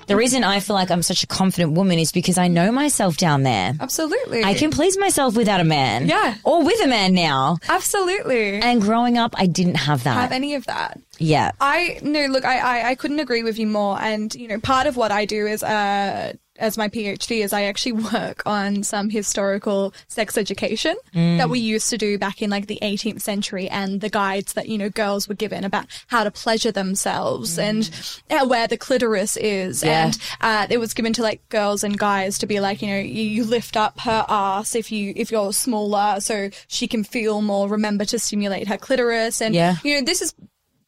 The 0.08 0.16
reason 0.16 0.44
I 0.44 0.60
feel 0.60 0.76
like 0.76 0.92
I'm 0.92 1.02
such 1.02 1.24
a 1.24 1.28
confident 1.28 1.74
woman 1.74 2.00
is 2.00 2.12
because 2.12 2.38
I 2.38 2.48
know 2.48 2.72
myself 2.72 3.18
down 3.18 3.44
there. 3.44 3.74
Absolutely. 3.80 4.44
I 4.44 4.54
can 4.54 4.72
please 4.72 4.98
myself 4.98 5.36
without 5.36 5.60
a 5.60 5.64
man. 5.64 6.08
Yeah. 6.08 6.36
Or 6.44 6.64
with 6.64 6.80
a 6.84 6.88
man 6.88 7.14
now. 7.14 7.58
absolutely 7.70 8.60
And 8.60 8.82
growing 8.82 9.18
up, 9.18 9.34
I 9.38 9.46
didn't 9.48 9.76
have 9.76 10.04
that. 10.04 10.14
have 10.16 10.32
any 10.32 10.56
of 10.56 10.66
that. 10.66 11.00
Yeah. 11.20 11.52
I 11.62 12.00
no 12.02 12.26
look, 12.26 12.46
I, 12.46 12.58
I 12.60 12.90
I 12.92 12.96
couldn't 12.96 13.20
agree 13.20 13.44
with 13.44 13.58
you 13.60 13.68
more. 13.68 14.02
And 14.02 14.34
you 14.36 14.48
know, 14.48 14.60
part 14.60 14.88
of 14.88 14.98
what 14.98 15.12
I 15.12 15.26
do 15.26 15.48
is 15.48 15.64
uh 15.64 16.34
as 16.64 16.78
my 16.78 16.88
PhD 16.88 17.44
is 17.44 17.52
I 17.54 17.64
actually 17.64 17.92
work 18.14 18.42
on 18.46 18.84
some 18.84 19.10
historical 19.10 19.94
sex 20.08 20.38
education 20.38 20.96
that 21.14 21.50
we 21.50 21.60
used 21.60 21.90
to 21.90 21.98
do 21.98 22.18
back 22.18 22.42
in 22.42 22.50
like 22.50 22.68
the 22.68 22.80
18th 22.82 23.22
century 23.22 23.68
and 23.70 24.02
the 24.02 24.10
guides 24.10 24.54
that 24.54 24.68
you 24.70 24.78
know 24.78 24.90
girls 24.90 25.28
were 25.28 25.36
given 25.36 25.64
about 25.64 25.86
how 26.08 26.24
to 26.24 26.32
pleasure 26.32 26.72
themselves 26.72 27.60
and 27.60 27.90
uh, 28.30 28.46
where 28.46 28.68
the 28.68 28.78
clitoris 28.78 29.36
is 29.38 29.84
Yeah. 29.84 30.06
and 30.06 30.18
uh, 30.42 30.68
it 30.70 30.78
was 30.78 30.94
given 30.94 31.14
to 31.14 31.22
like 31.22 31.48
girls 31.50 31.84
and 31.84 31.98
guys 31.98 32.38
to 32.40 32.48
be 32.48 32.60
like 32.60 32.82
you 32.82 32.88
know 32.88 32.98
you, 33.00 33.24
you 33.24 33.44
lift 33.44 33.76
up 33.78 34.00
her 34.02 34.26
ass 34.30 34.74
if 34.76 34.92
you 34.92 35.14
if 35.16 35.32
you're 35.32 35.54
smaller 35.54 36.20
so 36.20 36.50
she 36.68 36.88
can 36.88 37.04
feel 37.04 37.42
more 37.42 37.68
remember 37.68 38.06
to 38.06 38.18
stimulate 38.20 38.68
her 38.68 38.78
clitoris 38.78 39.42
and 39.42 39.54
Yeah. 39.54 39.76
you 39.84 39.96
know 40.00 40.06
this 40.06 40.22
is 40.22 40.34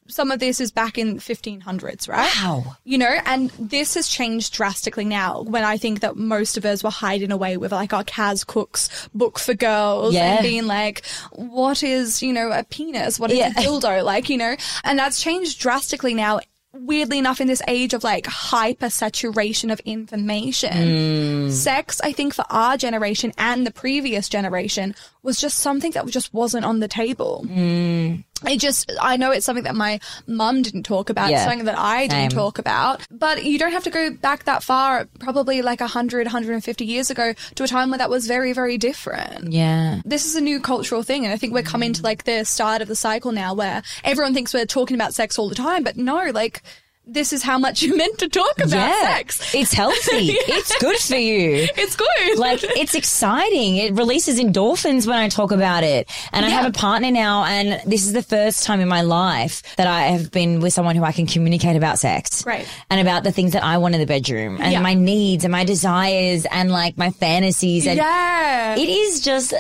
some 0.08 0.30
of 0.32 0.40
this 0.40 0.62
is 0.62 0.72
back 0.72 0.98
in 0.98 1.18
1500s, 1.18 2.08
right? 2.08 2.32
Wow. 2.44 2.76
You 2.84 2.98
know, 2.98 3.18
and 3.26 3.50
this 3.60 3.96
has 3.96 4.08
changed 4.08 4.54
drastically 4.54 5.06
now 5.06 5.42
when 5.42 5.64
I 5.64 5.78
think 5.78 6.02
that 6.02 6.16
most 6.16 6.58
of 6.58 6.66
us 6.66 6.84
were 6.84 6.90
hiding 6.92 7.32
away 7.32 7.58
with 7.58 7.72
like 7.72 7.92
our 7.94 8.04
Kaz 8.04 8.46
Cooke's 8.46 9.10
book 9.16 9.40
for 9.40 9.54
girls 9.54 10.14
Yeah. 10.14 10.36
and 10.36 10.44
being 10.44 10.68
like, 10.68 11.04
what 11.32 11.82
is, 11.82 12.22
you 12.22 12.34
know, 12.34 12.52
a 12.52 12.64
penis? 12.64 13.20
What 13.20 13.32
is 13.32 13.40
Yeah. 13.40 13.50
a 13.50 13.54
dildo? 13.64 14.04
Like, 14.04 14.30
you 14.30 14.38
know, 14.38 14.56
and 14.84 15.00
that's 15.00 15.22
changed 15.22 15.60
drastically 15.60 16.14
now. 16.14 16.40
Weirdly 16.78 17.18
enough, 17.20 17.40
in 17.40 17.48
this 17.48 17.62
age 17.70 17.94
of 17.94 18.04
like 18.04 18.26
hyper 18.26 18.90
saturation 18.90 19.72
of 19.72 19.80
information, 19.86 21.46
hmm. 21.46 21.50
sex, 21.50 22.02
I 22.04 22.12
think 22.12 22.34
for 22.34 22.44
our 22.50 22.76
generation 22.76 23.32
and 23.38 23.66
the 23.66 23.72
previous 23.72 24.28
generation 24.28 24.94
was 25.24 25.40
just 25.40 25.60
something 25.60 25.92
that 25.94 26.06
just 26.08 26.34
wasn't 26.34 26.66
on 26.66 26.82
the 26.82 26.90
table. 26.90 27.46
Hmm. 27.48 28.16
It 28.48 28.60
just, 28.60 28.92
I 29.02 29.16
know 29.18 29.32
it's 29.32 29.46
something 29.46 29.64
that 29.64 29.76
my 29.76 30.00
mum 30.28 30.62
didn't 30.62 30.84
talk 30.84 31.10
about, 31.10 31.30
Yeah. 31.32 31.46
something 31.46 31.66
that 31.66 31.78
I 31.78 32.08
didn't 32.08 32.32
Same. 32.32 32.38
talk 32.38 32.60
about. 32.60 33.02
But 33.10 33.46
you 33.46 33.58
don't 33.58 33.72
have 33.72 33.86
to 33.86 33.90
go 33.90 34.12
back 34.12 34.44
that 34.44 34.62
far, 34.62 35.06
probably 35.20 35.62
like 35.62 35.80
100, 35.80 36.28
150 36.28 36.86
years 36.86 37.10
ago, 37.10 37.34
to 37.56 37.64
a 37.64 37.68
time 37.68 37.90
where 37.90 37.98
that 37.98 38.10
was 38.10 38.28
very, 38.28 38.52
very 38.54 38.78
different. 38.78 39.54
Yeah. 39.54 40.02
This 40.04 40.26
is 40.26 40.36
a 40.36 40.42
new 40.42 40.60
cultural 40.60 41.02
thing, 41.02 41.24
and 41.24 41.34
I 41.34 41.38
think 41.38 41.54
we're 41.54 41.64
coming 41.64 41.94
to 41.94 42.04
like 42.04 42.26
the 42.26 42.44
start 42.44 42.82
of 42.82 42.88
the 42.90 42.96
cycle 42.96 43.32
now 43.32 43.54
where 43.54 43.82
everyone 44.04 44.34
thinks 44.34 44.54
we're 44.54 44.66
talking 44.66 44.96
about 44.96 45.14
sex 45.14 45.40
all 45.40 45.48
the 45.50 45.56
time, 45.56 45.84
but 45.84 45.96
no, 45.96 46.30
like, 46.34 46.62
this 47.08 47.34
is 47.34 47.44
how 47.44 47.58
much 47.58 47.82
you're 47.84 47.96
meant 47.96 48.18
to 48.20 48.28
talk 48.30 48.58
about 48.58 48.72
yeah. 48.72 49.16
sex. 49.16 49.54
It's 49.54 49.74
healthy. 49.74 50.38
It's 50.48 50.78
good 50.78 50.98
for 50.98 51.16
you. 51.16 51.68
It's 51.76 51.96
good. 51.96 52.40
like 52.40 52.60
it's 52.64 52.96
exciting. 52.96 53.78
It 53.78 53.94
releases 53.94 54.40
endorphins 54.40 55.06
when 55.08 55.18
I 55.18 55.30
talk 55.30 55.52
about 55.52 55.84
it. 55.84 56.10
And 56.32 56.46
I 56.46 56.50
have 56.50 56.66
a 56.66 56.72
partner 56.72 57.12
now 57.12 57.44
and 57.46 57.82
this 57.90 58.06
is 58.06 58.14
the 58.14 58.24
first 58.24 58.64
time 58.64 58.80
in 58.80 58.88
my 58.88 59.02
life 59.02 59.62
that 59.76 59.88
I 59.88 60.04
have 60.04 60.32
been 60.32 60.60
with 60.62 60.74
someone 60.74 60.96
who 60.96 61.04
I 61.04 61.12
can 61.12 61.26
communicate 61.28 61.76
about 61.76 62.00
sex. 62.00 62.46
Right. 62.46 62.68
And 62.90 63.00
about 63.00 63.24
the 63.24 63.32
things 63.32 63.54
that 63.54 63.64
I 63.64 63.78
want 63.78 63.96
in 63.96 64.02
the 64.02 64.08
bedroom 64.08 64.58
and 64.62 64.72
Yeah. 64.72 64.82
my 64.82 64.94
needs 64.94 65.44
and 65.44 65.52
my 65.52 65.64
desires 65.64 66.46
and 66.52 66.72
like 66.72 66.98
my 66.98 67.12
fantasies 67.12 67.86
and 67.86 67.98
yeah. 67.98 68.76
it 68.76 68.90
is 68.90 69.22
just 69.22 69.54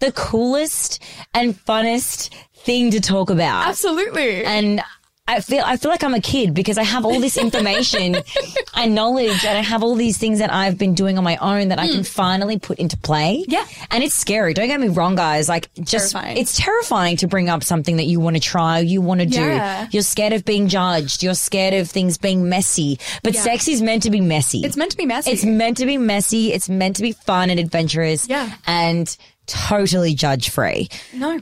the 0.00 0.12
coolest 0.12 1.02
and 1.32 1.54
funnest 1.54 2.30
thing 2.54 2.90
to 2.90 3.00
talk 3.00 3.30
about. 3.30 3.68
Absolutely. 3.68 4.44
And 4.44 4.82
I 5.26 5.40
feel 5.40 5.62
I 5.64 5.78
feel 5.78 5.90
like 5.90 6.04
I'm 6.04 6.12
a 6.12 6.20
kid 6.20 6.52
because 6.52 6.76
I 6.76 6.82
have 6.82 7.06
all 7.06 7.18
this 7.18 7.38
information 7.38 8.16
and 8.74 8.94
knowledge 8.94 9.42
and 9.42 9.56
I 9.56 9.62
have 9.62 9.82
all 9.82 9.94
these 9.94 10.18
things 10.18 10.38
that 10.40 10.52
I've 10.52 10.76
been 10.76 10.92
doing 10.94 11.16
on 11.16 11.24
my 11.24 11.38
own 11.38 11.68
that 11.68 11.78
I 11.78 11.88
can 11.88 12.04
finally 12.04 12.58
put 12.58 12.78
into 12.78 12.98
play. 12.98 13.42
Hmm. 13.46 13.50
Yeah. 13.50 13.64
And 13.90 14.04
it's 14.04 14.14
scary. 14.14 14.52
Don't 14.52 14.66
get 14.66 14.78
me 14.78 14.88
wrong, 14.88 15.14
guys. 15.14 15.48
Like 15.48 15.72
just 15.76 16.12
Terrifying. 16.12 16.36
it's 16.36 16.58
terrifying 16.58 17.16
to 17.18 17.26
bring 17.26 17.48
up 17.48 17.64
something 17.64 17.96
that 17.96 18.04
you 18.04 18.20
want 18.20 18.36
to 18.36 18.40
try, 18.40 18.80
you 18.80 19.00
want 19.00 19.22
to 19.22 19.26
Yeah. 19.26 19.84
do. 19.86 19.90
You're 19.92 20.02
scared 20.02 20.34
of 20.34 20.44
being 20.44 20.68
judged. 20.68 21.22
You're 21.22 21.32
scared 21.32 21.72
of 21.72 21.88
things 21.90 22.18
being 22.18 22.50
messy. 22.50 22.98
But 23.22 23.32
Yeah. 23.32 23.40
sex 23.44 23.66
is 23.66 23.80
meant 23.80 24.02
to 24.02 24.10
be 24.10 24.20
messy. 24.20 24.60
it's 24.62 24.76
meant 24.76 24.90
to 24.90 24.96
be 24.98 25.06
messy. 25.06 25.30
It's 25.30 25.44
meant 25.46 25.78
to 25.78 25.86
be 25.86 25.96
messy. 25.96 26.52
It's 26.52 26.68
meant 26.68 26.96
to 26.96 27.02
be 27.02 27.12
fun 27.12 27.48
and 27.48 27.58
adventurous. 27.58 28.28
Yeah. 28.28 28.50
And 28.66 29.16
totally 29.46 30.12
judge 30.14 30.50
free. 30.50 30.90
no. 31.14 31.40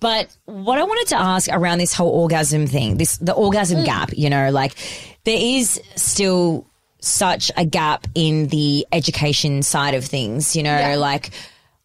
But 0.00 0.28
what 0.44 0.78
I 0.78 0.82
wanted 0.84 1.08
to 1.10 1.18
ask 1.18 1.48
around 1.50 1.78
this 1.78 1.94
whole 1.94 2.10
orgasm 2.10 2.66
thing, 2.66 2.96
this 2.98 3.16
the 3.18 3.32
orgasm 3.32 3.80
Mm. 3.80 3.84
gap, 3.86 4.10
you 4.12 4.28
know, 4.30 4.50
like 4.50 4.74
there 5.24 5.38
is 5.38 5.80
still 5.96 6.66
such 7.00 7.50
a 7.56 7.64
gap 7.64 8.06
in 8.14 8.48
the 8.48 8.86
education 8.92 9.62
side 9.62 9.94
of 9.94 10.04
things, 10.04 10.56
you 10.56 10.62
know, 10.62 10.76
Yeah. 10.76 10.96
like 10.96 11.30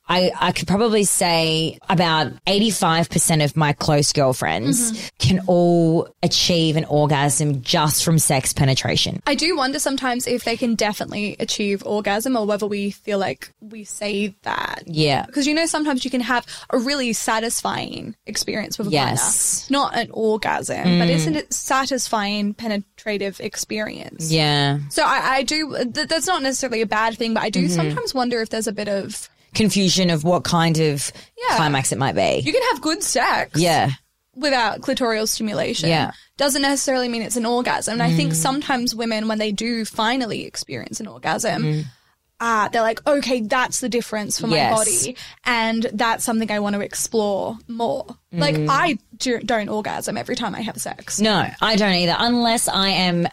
I, 0.09 0.31
I 0.39 0.51
could 0.51 0.67
probably 0.67 1.03
say 1.03 1.77
about 1.87 2.33
85% 2.45 3.43
of 3.45 3.55
my 3.55 3.73
close 3.73 4.11
girlfriends 4.11 4.91
Mm-hmm. 4.91 5.07
can 5.19 5.39
all 5.47 6.07
achieve 6.23 6.75
an 6.77 6.85
orgasm 6.85 7.61
just 7.61 8.03
from 8.03 8.17
sex 8.17 8.51
penetration. 8.53 9.21
I 9.27 9.35
do 9.35 9.55
wonder 9.55 9.77
sometimes 9.79 10.25
if 10.27 10.43
they 10.45 10.57
can 10.57 10.75
definitely 10.75 11.35
achieve 11.39 11.83
orgasm 11.85 12.35
or 12.35 12.45
whether 12.45 12.65
we 12.65 12.91
feel 12.91 13.19
like 13.19 13.51
we 13.61 13.83
say 13.83 14.35
that. 14.43 14.83
Yeah. 14.87 15.25
Because 15.25 15.45
you 15.45 15.53
know, 15.53 15.65
sometimes 15.67 16.03
you 16.03 16.09
can 16.11 16.21
have 16.21 16.45
a 16.71 16.77
really 16.79 17.13
satisfying 17.13 18.15
experience 18.25 18.77
with 18.77 18.87
a 18.87 18.91
Yes. 18.91 19.61
partner. 19.69 19.77
Not 19.77 19.95
an 19.97 20.09
orgasm, 20.11 20.99
but 20.99 21.09
isn't 21.09 21.35
it 21.35 21.53
satisfying 21.53 22.53
penetrative 22.53 23.39
experience? 23.39 24.31
Yeah. 24.31 24.79
So 24.89 25.03
I, 25.03 25.35
I 25.37 25.43
do, 25.43 25.75
th- 25.93 26.07
that's 26.07 26.27
not 26.27 26.41
necessarily 26.41 26.81
a 26.81 26.87
bad 26.87 27.15
thing, 27.17 27.33
but 27.33 27.43
I 27.43 27.49
Mm-hmm. 27.51 27.61
do 27.61 27.69
sometimes 27.69 28.13
wonder 28.13 28.41
if 28.41 28.49
there's 28.49 28.67
a 28.67 28.71
bit 28.73 28.87
of, 28.87 29.27
Confusion 29.53 30.09
of 30.09 30.23
what 30.23 30.43
kind 30.43 30.77
of 30.79 31.11
Yeah. 31.37 31.55
climax 31.57 31.91
it 31.91 31.97
might 31.97 32.15
be. 32.15 32.41
you 32.45 32.51
can 32.53 32.61
have 32.71 32.81
good 32.81 33.03
sex. 33.03 33.59
yeah. 33.59 33.91
without 34.35 34.79
clitoral 34.81 35.27
stimulation 35.27 35.89
Yeah. 35.89 36.11
doesn't 36.37 36.61
necessarily 36.61 37.09
mean 37.09 37.23
it's 37.23 37.35
an 37.35 37.45
orgasm. 37.45 37.93
And 37.93 38.03
I 38.03 38.11
think 38.15 38.31
mm. 38.31 38.35
sometimes 38.35 38.95
women, 38.95 39.27
when 39.27 39.37
they 39.37 39.51
do 39.51 39.83
finally 39.83 40.45
experience 40.45 40.99
an 41.01 41.07
orgasm, 41.07 41.63
mm. 41.63 41.85
uh, 42.39 42.69
they're 42.69 42.81
like, 42.83 43.05
okay, 43.05 43.41
that's 43.41 43.81
the 43.81 43.89
difference 43.89 44.39
for 44.39 44.47
my 44.47 44.55
Yes. 44.55 44.77
body. 44.77 45.17
And 45.43 45.89
that's 45.91 46.23
something 46.23 46.49
I 46.49 46.59
want 46.59 46.75
to 46.75 46.79
explore 46.81 47.57
more. 47.67 48.05
Like, 48.31 48.55
mm. 48.55 48.67
I 48.69 48.97
do, 49.17 49.39
don't 49.39 49.67
orgasm 49.67 50.15
every 50.17 50.37
time 50.37 50.55
I 50.55 50.61
have 50.61 50.77
sex. 50.77 51.19
No, 51.19 51.49
I 51.59 51.75
don't 51.75 51.95
either, 51.95 52.15
unless 52.17 52.69
I 52.69 52.89
am 52.89 53.27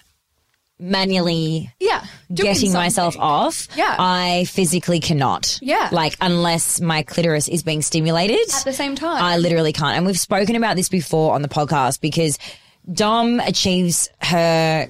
manually 0.79 1.73
Yeah. 1.81 2.05
getting 2.33 2.73
myself 2.73 3.17
off. 3.19 3.69
Yeah. 3.77 3.97
I 3.99 4.45
physically 4.49 5.01
cannot. 5.01 5.59
Yeah. 5.63 5.89
Like, 5.93 6.17
unless 6.21 6.81
my 6.81 7.03
clitoris 7.03 7.49
is 7.49 7.63
being 7.63 7.83
stimulated. 7.83 8.39
At 8.55 8.65
the 8.65 8.73
same 8.73 8.95
time. 8.95 9.23
I 9.23 9.37
literally 9.39 9.73
can't. 9.73 9.97
And 9.97 10.07
we've 10.07 10.19
spoken 10.19 10.55
about 10.57 10.77
this 10.77 10.89
before 10.89 11.35
on 11.35 11.43
the 11.43 11.49
podcast 11.49 12.01
because 12.01 12.39
Dom 12.93 13.41
achieves 13.41 14.09
her 14.21 14.89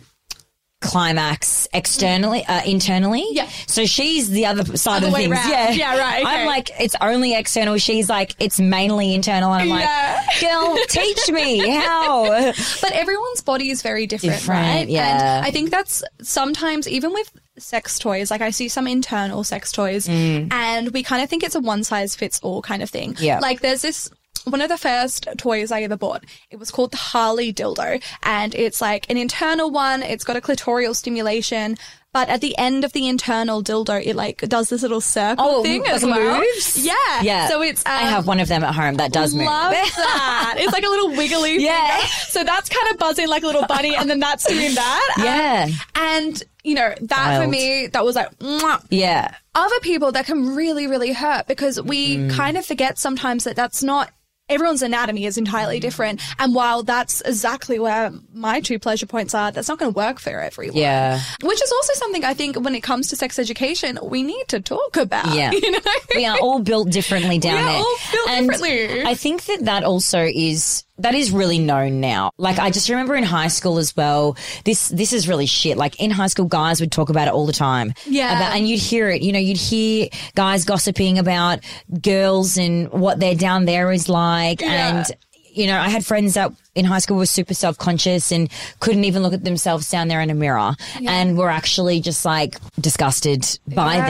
climax 0.83 1.67
externally, 1.73 2.45
uh, 2.47 2.62
internally. 2.65 3.25
Yeah. 3.31 3.49
So 3.67 3.87
she's 3.87 4.29
the 4.31 4.47
other 4.47 4.77
side 4.77 4.99
Other 4.99 5.09
of 5.09 5.15
things. 5.15 5.31
round. 5.31 5.49
Yeah. 5.51 5.71
Yeah, 5.71 5.99
right, 5.99 6.23
okay. 6.23 6.35
I'm 6.43 6.47
like, 6.47 6.71
it's 6.79 6.95
only 7.01 7.35
external. 7.35 7.77
She's 7.79 8.09
like, 8.09 8.35
it's 8.39 8.61
mainly 8.61 9.15
internal. 9.15 9.53
And 9.53 9.62
I'm 9.73 9.79
Yeah. 9.81 10.23
like, 10.27 10.41
girl, 10.41 10.77
teach 10.89 11.31
me 11.31 11.69
how. 11.69 12.53
But 12.81 12.93
everyone's 12.93 13.41
body 13.43 13.71
is 13.71 13.83
very 13.83 14.07
different, 14.07 14.37
Different, 14.37 14.61
right? 14.61 14.89
yeah. 14.89 15.39
And 15.39 15.47
I 15.47 15.51
think 15.51 15.71
that's 15.71 16.03
sometimes 16.23 16.87
even 16.89 17.12
with 17.12 17.31
sex 17.59 17.99
toys, 17.99 18.31
like 18.31 18.43
I 18.43 18.51
see 18.51 18.69
some 18.69 18.87
internal 18.87 19.43
sex 19.43 19.73
toys 19.73 20.07
Mm. 20.07 20.53
and 20.53 20.91
we 20.93 21.03
kind 21.03 21.23
of 21.23 21.31
think 21.31 21.43
it's 21.43 21.55
a 21.55 21.61
one 21.61 21.85
size 21.85 22.15
fits 22.15 22.39
all 22.43 22.61
kind 22.61 22.83
of 22.83 22.91
thing. 22.91 23.17
Yeah. 23.19 23.39
Like 23.41 23.61
there's 23.61 23.81
this 23.83 24.11
one 24.46 24.61
of 24.61 24.68
the 24.68 24.78
first 24.78 25.26
toys 25.38 25.72
I 25.72 25.82
ever 25.82 25.96
bought. 25.96 26.24
It 26.50 26.59
was 26.59 26.70
called 26.70 26.92
the 26.92 26.96
Harley 26.96 27.52
dildo 27.52 28.02
and 28.22 28.54
it's 28.54 28.80
like 28.80 29.11
an 29.11 29.16
internal 29.16 29.70
one. 29.70 30.02
It's 30.02 30.24
got 30.24 30.37
a 30.37 30.40
clitoral 30.40 30.94
stimulation. 30.94 31.76
But 32.12 32.30
at 32.30 32.40
the 32.40 32.56
end 32.56 32.82
of 32.85 32.92
the 32.94 33.09
internal 33.09 33.62
dildo, 33.62 34.02
it 34.02 34.16
like 34.16 34.38
does 34.38 34.70
this 34.70 34.80
little 34.80 35.02
circle 35.02 35.44
Oh, 35.46 35.62
thing 35.62 35.87
as 35.87 36.02
well. 36.02 36.38
moves? 36.40 36.78
Yeah. 36.82 36.94
Yeah. 37.22 37.48
So 37.48 37.61
it's, 37.61 37.85
um, 37.85 37.92
I 37.92 38.02
have 38.04 38.26
one 38.26 38.40
of 38.40 38.48
them 38.48 38.64
at 38.64 38.74
home 38.74 38.94
that 38.94 39.12
does 39.12 39.35
move. 39.35 39.44
Love 39.46 39.72
that. 39.96 40.54
It's 40.56 40.72
like 40.72 40.85
a 40.85 40.88
little 40.88 41.11
wiggly. 41.14 41.62
Yeah. 41.62 41.96
finger. 41.98 42.06
So 42.30 42.42
that's 42.44 42.70
kind 42.70 42.90
of 42.92 42.98
buzzing 42.98 43.28
like 43.28 43.42
a 43.42 43.46
little 43.46 43.66
bunny, 43.66 43.94
and 43.96 44.09
then 44.09 44.18
that's 44.18 44.46
doing 44.46 44.74
that. 44.76 45.14
Um, 45.18 45.24
Yeah. 45.24 45.68
and 45.96 46.42
you 46.64 46.74
know 46.74 46.94
that 47.02 47.42
for 47.42 47.48
me, 47.48 47.88
that 47.88 48.02
was 48.02 48.16
like. 48.16 48.30
Mwah. 48.38 48.82
Yeah. 48.88 49.35
Other 49.54 49.78
people 49.80 50.12
that 50.12 50.24
can 50.24 50.54
really, 50.56 50.87
really 50.87 51.12
hurt 51.12 51.46
because 51.46 51.80
we 51.82 52.16
Mm. 52.16 52.35
kind 52.35 52.56
of 52.56 52.64
forget 52.64 52.98
sometimes 52.98 53.44
that 53.44 53.56
that's 53.56 53.82
not. 53.82 54.11
Everyone's 54.48 54.82
anatomy 54.82 55.24
is 55.26 55.35
Mm. 55.35 55.38
entirely 55.38 55.80
different, 55.80 56.20
and 56.38 56.54
while 56.54 56.85
that's 56.85 57.20
exactly 57.22 57.80
where 57.80 58.12
my 58.32 58.61
two 58.61 58.78
pleasure 58.78 59.04
points 59.06 59.35
are, 59.35 59.50
that's 59.50 59.66
not 59.66 59.76
going 59.78 59.92
to 59.92 59.96
work 59.96 60.20
for 60.20 60.38
everyone. 60.40 60.76
Yeah. 60.76 61.18
which 61.42 61.61
is 61.61 61.72
also 61.72 61.92
something 61.94 62.24
I 62.24 62.32
think 62.35 62.54
when 62.61 62.76
it 62.76 62.82
comes 62.82 63.09
to 63.09 63.16
sex 63.16 63.40
education, 63.40 63.98
we 64.04 64.22
need 64.22 64.44
to 64.48 64.61
talk 64.61 64.96
about. 64.96 65.35
Yeah. 65.35 65.50
you 65.62 65.70
know, 65.72 65.80
we 66.14 66.24
are 66.26 66.38
all 66.38 66.61
built 66.61 66.90
differently 66.90 67.38
down 67.38 67.54
We 67.54 67.61
are 67.61 67.64
there. 67.66 67.76
all 67.76 67.96
built 68.12 68.28
and 68.30 68.48
differently. 68.50 69.02
I 69.04 69.14
think 69.14 69.46
that 69.46 69.64
that 69.64 69.82
also 69.82 70.20
is 70.24 70.85
that 70.98 71.14
is 71.14 71.30
really 71.30 71.59
known 71.59 72.00
now. 72.00 72.30
Like 72.38 72.59
I 72.59 72.70
just 72.70 72.88
remember 72.88 73.14
in 73.14 73.24
high 73.24 73.48
school 73.48 73.78
as 73.78 73.94
well. 73.96 74.37
This 74.64 74.88
this 74.88 75.12
is 75.12 75.28
really 75.28 75.46
shit. 75.46 75.76
Like 75.76 76.00
in 76.00 76.11
high 76.11 76.28
school, 76.28 76.46
guys 76.46 76.80
would 76.80 76.92
talk 76.92 77.11
about 77.11 77.28
it 77.28 77.35
all 77.35 77.46
the 77.46 77.52
time. 77.52 77.92
Yeah. 78.06 78.37
About, 78.37 78.56
and 78.56 78.68
you'd 78.68 78.80
hear 78.80 79.11
it. 79.11 79.22
You 79.22 79.32
know, 79.32 79.38
you'd 79.38 79.59
hear 79.59 80.09
guys 80.35 80.64
gossiping 80.64 81.18
about 81.18 81.61
girls 82.00 82.56
and 82.56 82.90
what 82.92 83.20
their 83.20 83.35
down 83.35 83.64
there 83.66 83.92
is 83.92 84.09
like, 84.09 84.61
Yeah. 84.61 84.96
and 84.98 85.06
you 85.52 85.66
know, 85.66 85.78
I 85.78 85.88
had 85.88 86.04
friends 86.04 86.35
that 86.35 86.52
in 86.74 86.85
high 86.85 86.98
school 86.98 87.16
were 87.16 87.24
super 87.26 87.54
self 87.54 87.78
conscious 87.78 88.30
and 88.30 88.50
couldn't 88.80 89.04
even 89.04 89.22
look 89.22 89.32
at 89.32 89.42
themselves 89.42 89.88
down 89.90 90.09
there 90.09 90.20
in 90.20 90.28
a 90.28 90.35
mirror 90.35 90.74
and 91.06 91.38
were 91.38 91.48
actually 91.48 92.00
just 92.00 92.24
like 92.26 92.56
disgusted 92.78 93.59
by 93.66 93.94
Yeah. 93.96 94.06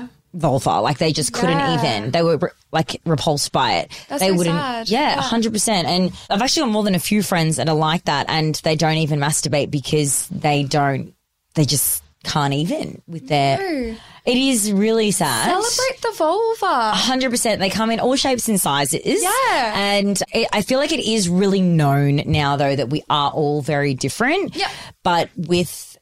their 0.00 0.08
vulva. 0.34 0.80
Like 0.80 0.98
they 0.98 1.12
just 1.12 1.32
couldn't 1.32 1.58
Yeah. 1.58 1.74
even. 1.98 2.10
They 2.10 2.22
were 2.22 2.36
re- 2.36 2.48
like 2.72 3.00
repulsed 3.06 3.52
by 3.52 3.74
it. 3.74 3.92
That's 4.08 4.20
they 4.20 4.28
so 4.28 4.34
wouldn't. 4.34 4.56
sad. 4.56 4.88
Yeah, 4.88 5.14
Yeah. 5.16 5.22
hundred 5.22 5.52
percent. 5.52 5.88
And 5.88 6.12
I've 6.28 6.42
actually 6.42 6.64
got 6.64 6.72
more 6.72 6.82
than 6.82 6.94
a 6.94 6.98
few 7.00 7.22
friends 7.22 7.56
that 7.56 7.68
are 7.68 7.74
like 7.74 8.04
that, 8.04 8.26
and 8.28 8.54
they 8.64 8.76
don't 8.76 8.96
even 8.98 9.20
masturbate 9.20 9.70
because 9.70 10.26
they 10.28 10.64
don't. 10.64 11.14
They 11.54 11.64
just 11.64 12.02
can't 12.24 12.52
even 12.54 13.00
with 13.06 13.28
their. 13.28 13.58
No. 13.58 13.96
It 14.26 14.38
is 14.38 14.72
really 14.72 15.10
sad. 15.10 15.44
Celebrate 15.50 16.00
the 16.00 16.12
vulva. 16.16 16.92
Hundred 16.92 17.30
percent. 17.30 17.60
They 17.60 17.68
come 17.68 17.90
in 17.90 18.00
all 18.00 18.16
shapes 18.16 18.48
and 18.48 18.58
sizes. 18.58 19.22
Yeah. 19.22 19.72
and 19.76 20.20
it, 20.32 20.48
I 20.50 20.62
feel 20.62 20.78
like 20.78 20.92
it 20.92 21.00
is 21.06 21.28
really 21.28 21.60
known 21.60 22.22
now, 22.24 22.56
though, 22.56 22.74
that 22.74 22.88
we 22.88 23.02
are 23.10 23.30
all 23.30 23.60
very 23.60 23.92
different. 23.92 24.56
Yep. 24.56 24.70
But 25.02 25.28
with 25.36 25.98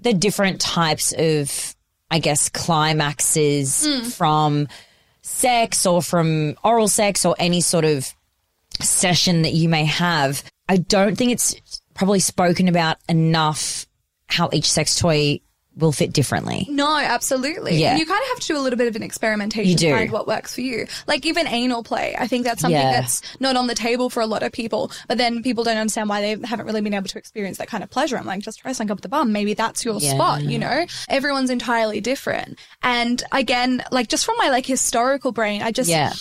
the 0.00 0.12
different 0.12 0.60
types 0.60 1.14
of, 1.16 1.76
I 2.12 2.18
guess, 2.20 2.48
climaxes 2.48 3.86
Hmm. 3.86 4.08
from 4.08 4.68
sex 5.22 5.86
or 5.86 6.02
from 6.02 6.56
oral 6.62 6.86
sex 6.88 7.24
or 7.24 7.34
any 7.38 7.60
sort 7.60 7.84
of 7.84 8.12
session 8.80 9.42
that 9.42 9.52
you 9.54 9.68
may 9.68 9.84
have, 9.86 10.44
I 10.68 10.76
don't 10.76 11.16
think 11.16 11.32
it's 11.32 11.54
probably 11.94 12.20
spoken 12.20 12.68
about 12.68 12.98
enough 13.08 13.86
how 14.26 14.48
each 14.52 14.70
sex 14.70 14.96
toy 14.96 15.40
will 15.76 15.92
fit 15.92 16.12
differently. 16.12 16.66
No, 16.68 16.98
absolutely. 16.98 17.76
Yeah. 17.76 17.90
And 17.92 17.98
you 17.98 18.06
kind 18.06 18.20
of 18.22 18.28
have 18.28 18.40
to 18.40 18.46
do 18.48 18.58
a 18.58 18.60
little 18.60 18.76
bit 18.76 18.88
of 18.88 18.96
an 18.96 19.02
experimentation 19.02 19.70
You 19.70 19.76
to 19.78 19.90
find 19.90 20.10
what 20.10 20.26
works 20.26 20.54
for 20.54 20.60
you. 20.60 20.86
Like 21.06 21.24
even 21.24 21.46
anal 21.46 21.82
play. 21.82 22.14
I 22.18 22.26
think 22.26 22.44
that's 22.44 22.60
something 22.60 22.78
Yeah. 22.78 22.92
that's 22.92 23.22
not 23.40 23.56
on 23.56 23.66
the 23.66 23.74
table 23.74 24.10
for 24.10 24.20
a 24.20 24.26
lot 24.26 24.42
of 24.42 24.52
people, 24.52 24.90
but 25.08 25.16
then 25.18 25.42
people 25.42 25.64
don't 25.64 25.76
understand 25.78 26.08
why 26.08 26.20
they 26.20 26.46
haven't 26.46 26.66
really 26.66 26.80
been 26.82 26.94
able 26.94 27.08
to 27.08 27.18
experience 27.18 27.58
that 27.58 27.68
kind 27.68 27.82
of 27.82 27.90
pleasure. 27.90 28.18
I'm 28.18 28.26
like, 28.26 28.40
just 28.42 28.58
try 28.60 28.72
something 28.72 28.92
up 28.92 29.00
the 29.00 29.08
bum. 29.08 29.32
Maybe 29.32 29.54
that's 29.54 29.84
your 29.84 29.98
Yeah. 29.98 30.10
spot, 30.14 30.42
you 30.42 30.58
know? 30.58 30.84
Everyone's 31.08 31.50
entirely 31.50 32.00
different. 32.00 32.58
And 32.82 33.22
again, 33.32 33.82
like 33.90 34.08
just 34.08 34.24
from 34.26 34.36
my 34.38 34.50
like 34.50 34.66
historical 34.66 35.32
brain, 35.32 35.62
I 35.62 35.72
just 35.72 35.88
Yeah. 35.88 36.12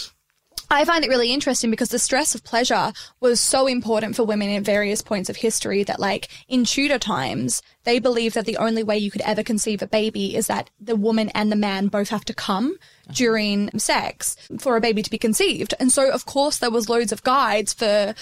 I 0.72 0.86
find 0.86 1.04
it 1.04 1.10
really 1.10 1.34
interesting 1.34 1.70
because 1.70 1.90
the 1.90 2.00
stress 2.00 2.34
of 2.34 2.44
pleasure 2.44 2.94
was 3.20 3.40
so 3.40 3.68
important 3.68 4.16
for 4.16 4.24
women 4.24 4.50
at 4.50 4.64
various 4.64 5.02
points 5.02 5.30
of 5.30 5.36
history 5.36 5.84
that, 5.84 6.00
like, 6.00 6.30
in 6.48 6.64
Tudor 6.64 6.98
times, 6.98 7.62
they 7.84 8.00
believed 8.00 8.36
that 8.36 8.46
the 8.46 8.58
only 8.58 8.82
way 8.82 8.98
you 8.98 9.12
could 9.12 9.22
ever 9.22 9.44
conceive 9.44 9.82
a 9.82 9.88
baby 9.88 10.36
is 10.36 10.48
that 10.48 10.70
the 10.80 10.96
woman 10.96 11.30
and 11.36 11.52
the 11.52 11.56
man 11.58 11.88
both 11.88 12.10
have 12.10 12.26
to 12.26 12.34
come 12.34 12.78
during 13.14 13.70
sex 13.78 14.36
for 14.60 14.78
a 14.78 14.82
baby 14.82 15.04
to 15.04 15.10
be 15.12 15.18
conceived. 15.18 15.74
And 15.80 15.92
so, 15.92 16.10
of 16.10 16.26
course, 16.26 16.58
there 16.60 16.72
was 16.72 16.90
loads 16.90 17.12
of 17.12 17.22
guides 17.24 17.74
for 17.74 18.16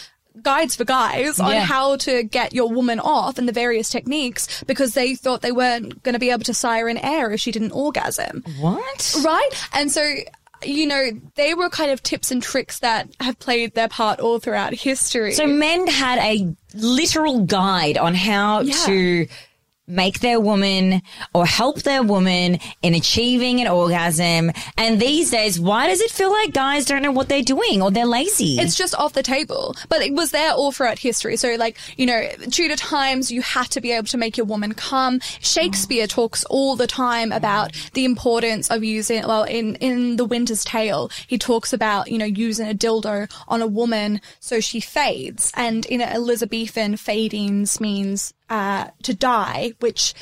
guides 0.43 0.75
for 0.75 0.85
guys 0.85 1.39
on 1.39 1.51
Yeah. 1.51 1.65
how 1.65 1.97
to 1.97 2.23
get 2.23 2.53
your 2.53 2.69
woman 2.69 2.99
off 2.99 3.37
and 3.37 3.47
the 3.47 3.51
various 3.51 3.89
techniques 3.89 4.63
because 4.65 4.93
they 4.93 5.15
thought 5.15 5.41
they 5.41 5.51
weren't 5.51 6.01
going 6.03 6.13
to 6.13 6.19
be 6.19 6.29
able 6.29 6.43
to 6.43 6.53
sire 6.53 6.87
an 6.87 6.97
heir 6.97 7.31
if 7.31 7.41
she 7.41 7.51
didn't 7.51 7.71
orgasm. 7.71 8.43
What? 8.59 9.15
Right? 9.23 9.49
And 9.73 9.91
so, 9.91 10.01
you 10.63 10.85
know, 10.87 11.09
they 11.35 11.53
were 11.53 11.69
kind 11.69 11.91
of 11.91 12.01
tips 12.03 12.31
and 12.31 12.41
tricks 12.43 12.79
that 12.79 13.09
have 13.19 13.39
played 13.39 13.73
their 13.75 13.87
part 13.87 14.19
all 14.19 14.39
throughout 14.39 14.73
history. 14.73 15.33
So 15.33 15.47
men 15.47 15.87
had 15.87 16.19
a 16.19 16.53
literal 16.73 17.45
guide 17.45 17.97
on 17.97 18.13
how 18.15 18.61
Yeah. 18.61 18.75
to 18.85 19.27
make 19.89 20.19
their 20.19 20.39
woman 20.39 21.01
or 21.33 21.45
help 21.45 21.81
their 21.81 22.03
woman 22.03 22.59
in 22.81 22.93
achieving 22.93 23.59
an 23.59 23.67
orgasm. 23.67 24.51
And 24.77 24.99
these 24.99 25.31
days, 25.31 25.59
why 25.59 25.87
does 25.87 25.99
it 25.99 26.11
feel 26.11 26.31
like 26.31 26.53
guys 26.53 26.85
don't 26.85 27.01
know 27.01 27.11
what 27.11 27.27
they're 27.27 27.41
doing 27.41 27.81
or 27.81 27.91
they're 27.91 28.05
lazy? 28.05 28.59
it's 28.59 28.75
just 28.75 28.95
off 28.95 29.13
the 29.13 29.23
table. 29.23 29.75
But 29.89 30.01
it 30.01 30.13
was 30.13 30.31
there 30.31 30.51
all 30.51 30.71
throughout 30.71 30.99
history. 30.99 31.37
So, 31.37 31.55
like, 31.55 31.77
you 31.97 32.05
know, 32.05 32.27
Tudor 32.51 32.75
times, 32.75 33.31
you 33.31 33.41
had 33.41 33.69
to 33.71 33.81
be 33.81 33.91
able 33.91 34.07
to 34.07 34.17
make 34.17 34.37
your 34.37 34.45
woman 34.45 34.73
come. 34.73 35.19
Shakespeare 35.39 36.07
talks 36.07 36.43
all 36.45 36.75
the 36.75 36.87
time 36.87 37.31
about 37.31 37.71
the 37.93 38.05
importance 38.05 38.69
of 38.69 38.83
using, 38.83 39.25
well, 39.27 39.43
in, 39.43 39.75
in 39.75 40.17
The 40.17 40.25
Winter's 40.25 40.63
Tale, 40.63 41.09
he 41.27 41.37
talks 41.37 41.73
about, 41.73 42.11
you 42.11 42.17
know, 42.17 42.25
using 42.25 42.69
a 42.69 42.73
dildo 42.73 43.31
on 43.47 43.61
a 43.61 43.67
woman 43.67 44.21
so 44.39 44.59
she 44.59 44.79
fades. 44.79 45.51
And 45.55 45.85
in 45.85 46.01
Elizabethan, 46.01 46.97
fadings 46.97 47.79
means 47.79 48.33
uh, 48.49 48.87
to 49.03 49.13
die, 49.13 49.73
which 49.79 50.13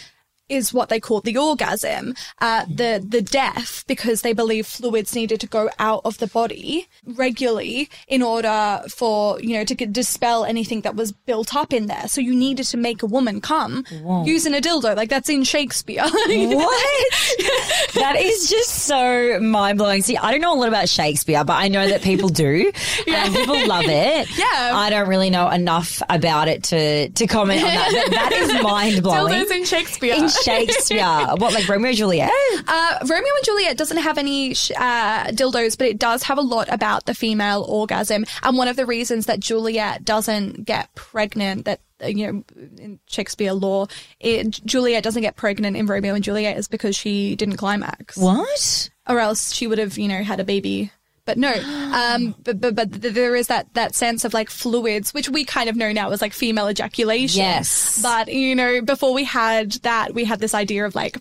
is 0.50 0.74
what 0.74 0.90
they 0.90 1.00
call 1.00 1.22
the 1.22 1.38
orgasm, 1.38 2.16
uh, 2.40 2.66
the 2.66 3.04
the 3.06 3.22
death, 3.22 3.84
because 3.88 4.22
they 4.22 4.34
believe 4.34 4.66
fluids 4.66 5.16
needed 5.16 5.40
to 5.42 5.48
go 5.48 5.70
out 5.80 6.02
of 6.06 6.18
the 6.20 6.28
body 6.28 6.88
regularly 7.06 7.90
in 8.08 8.22
order 8.22 8.82
for 8.90 9.40
you 9.42 9.54
know 9.54 9.64
to 9.64 9.76
dispel 9.76 10.46
anything 10.46 10.82
that 10.82 10.96
was 10.96 11.12
built 11.12 11.56
up 11.56 11.74
in 11.74 11.88
there. 11.88 12.08
So 12.08 12.22
you 12.22 12.36
needed 12.36 12.66
to 12.68 12.78
make 12.78 13.04
a 13.04 13.06
woman 13.06 13.42
come 13.42 13.84
using 14.26 14.54
a 14.54 14.62
dildo, 14.62 14.96
like 14.96 15.10
that's 15.10 15.30
in 15.30 15.44
Shakespeare. 15.44 16.04
what? 16.04 16.08
that 17.96 18.16
is 18.18 18.50
just 18.50 18.70
so 18.86 19.40
mind 19.40 19.78
blowing. 19.78 20.02
See, 20.02 20.18
I 20.18 20.32
don't 20.32 20.42
know 20.42 20.54
a 20.54 20.60
lot 20.60 20.68
about 20.68 20.90
Shakespeare, 20.90 21.44
but 21.44 21.54
I 21.54 21.68
know 21.68 21.88
that 21.88 22.02
people 22.02 22.30
do, 22.30 22.72
and 23.08 23.36
people 23.36 23.68
love 23.68 23.86
it. 23.86 24.30
Yeah. 24.38 24.72
I 24.74 24.90
don't 24.90 25.08
really 25.08 25.30
know 25.30 25.50
enough 25.50 26.02
about 26.10 26.48
it 26.48 26.64
to 26.66 27.10
to 27.10 27.28
comment 27.28 27.64
on 27.64 27.70
that. 27.70 28.08
That 28.12 28.32
is 28.34 28.64
mind 28.64 29.04
blowing. 29.04 29.34
Dildos 29.34 29.52
in 29.52 29.66
Shakespeare. 29.66 30.16
In 30.16 30.30
Shakespeare, 30.44 31.04
what 31.38 31.54
like 31.54 31.68
Romeo 31.68 31.90
and 31.90 31.98
Juliet? 31.98 32.32
Uh, 32.68 32.98
Romeo 33.02 33.34
and 33.36 33.46
Juliet 33.46 33.78
doesn't 33.78 33.98
have 33.98 34.18
any 34.18 34.54
sh- 34.54 34.72
uh, 34.76 35.26
dildos, 35.28 35.78
but 35.78 35.88
it 35.88 36.00
does 36.00 36.24
have 36.24 36.38
a 36.38 36.42
lot 36.42 36.68
about 36.72 37.06
the 37.06 37.14
female 37.14 37.64
orgasm. 37.68 38.26
And 38.44 38.58
one 38.58 38.68
of 38.68 38.76
the 38.76 38.86
reasons 38.86 39.26
that 39.28 39.40
Juliet 39.40 40.04
doesn't 40.06 40.66
get 40.66 40.94
pregnant, 40.96 41.66
that 41.66 41.82
you 42.06 42.32
know, 42.32 42.44
in 42.78 43.00
Shakespeare 43.08 43.54
law, 43.54 43.88
it, 44.20 44.52
Juliet 44.66 45.04
doesn't 45.04 45.22
get 45.24 45.36
pregnant 45.36 45.76
in 45.76 45.88
Romeo 45.88 46.14
and 46.14 46.24
Juliet 46.24 46.58
is 46.58 46.68
because 46.68 46.96
she 46.96 47.36
didn't 47.36 47.58
climax, 47.58 48.18
What? 48.18 48.90
or 49.10 49.20
else 49.20 49.52
she 49.54 49.66
would 49.66 49.80
have, 49.80 49.98
you 49.98 50.08
know, 50.08 50.22
had 50.24 50.40
a 50.40 50.44
baby. 50.44 50.92
But 51.28 51.38
no, 51.38 51.54
um, 51.94 52.34
but, 52.44 52.60
but 52.60 52.74
but 52.74 52.92
there 52.94 53.36
is 53.36 53.48
that 53.48 53.72
that 53.76 53.94
sense 53.94 54.26
of 54.26 54.34
like 54.34 54.50
fluids, 54.50 55.14
which 55.14 55.30
we 55.30 55.46
kind 55.46 55.70
of 55.70 55.76
know 55.76 55.92
now 55.92 56.10
as 56.10 56.22
like 56.22 56.34
female 56.34 56.70
ejaculation. 56.70 57.42
Yes. 57.42 58.02
But 58.02 58.34
you 58.34 58.56
know, 58.56 58.82
before 58.82 59.14
we 59.14 59.26
had 59.26 59.74
that, 59.84 60.16
we 60.16 60.24
had 60.24 60.40
this 60.40 60.56
idea 60.56 60.86
of 60.86 60.96
like 60.96 61.20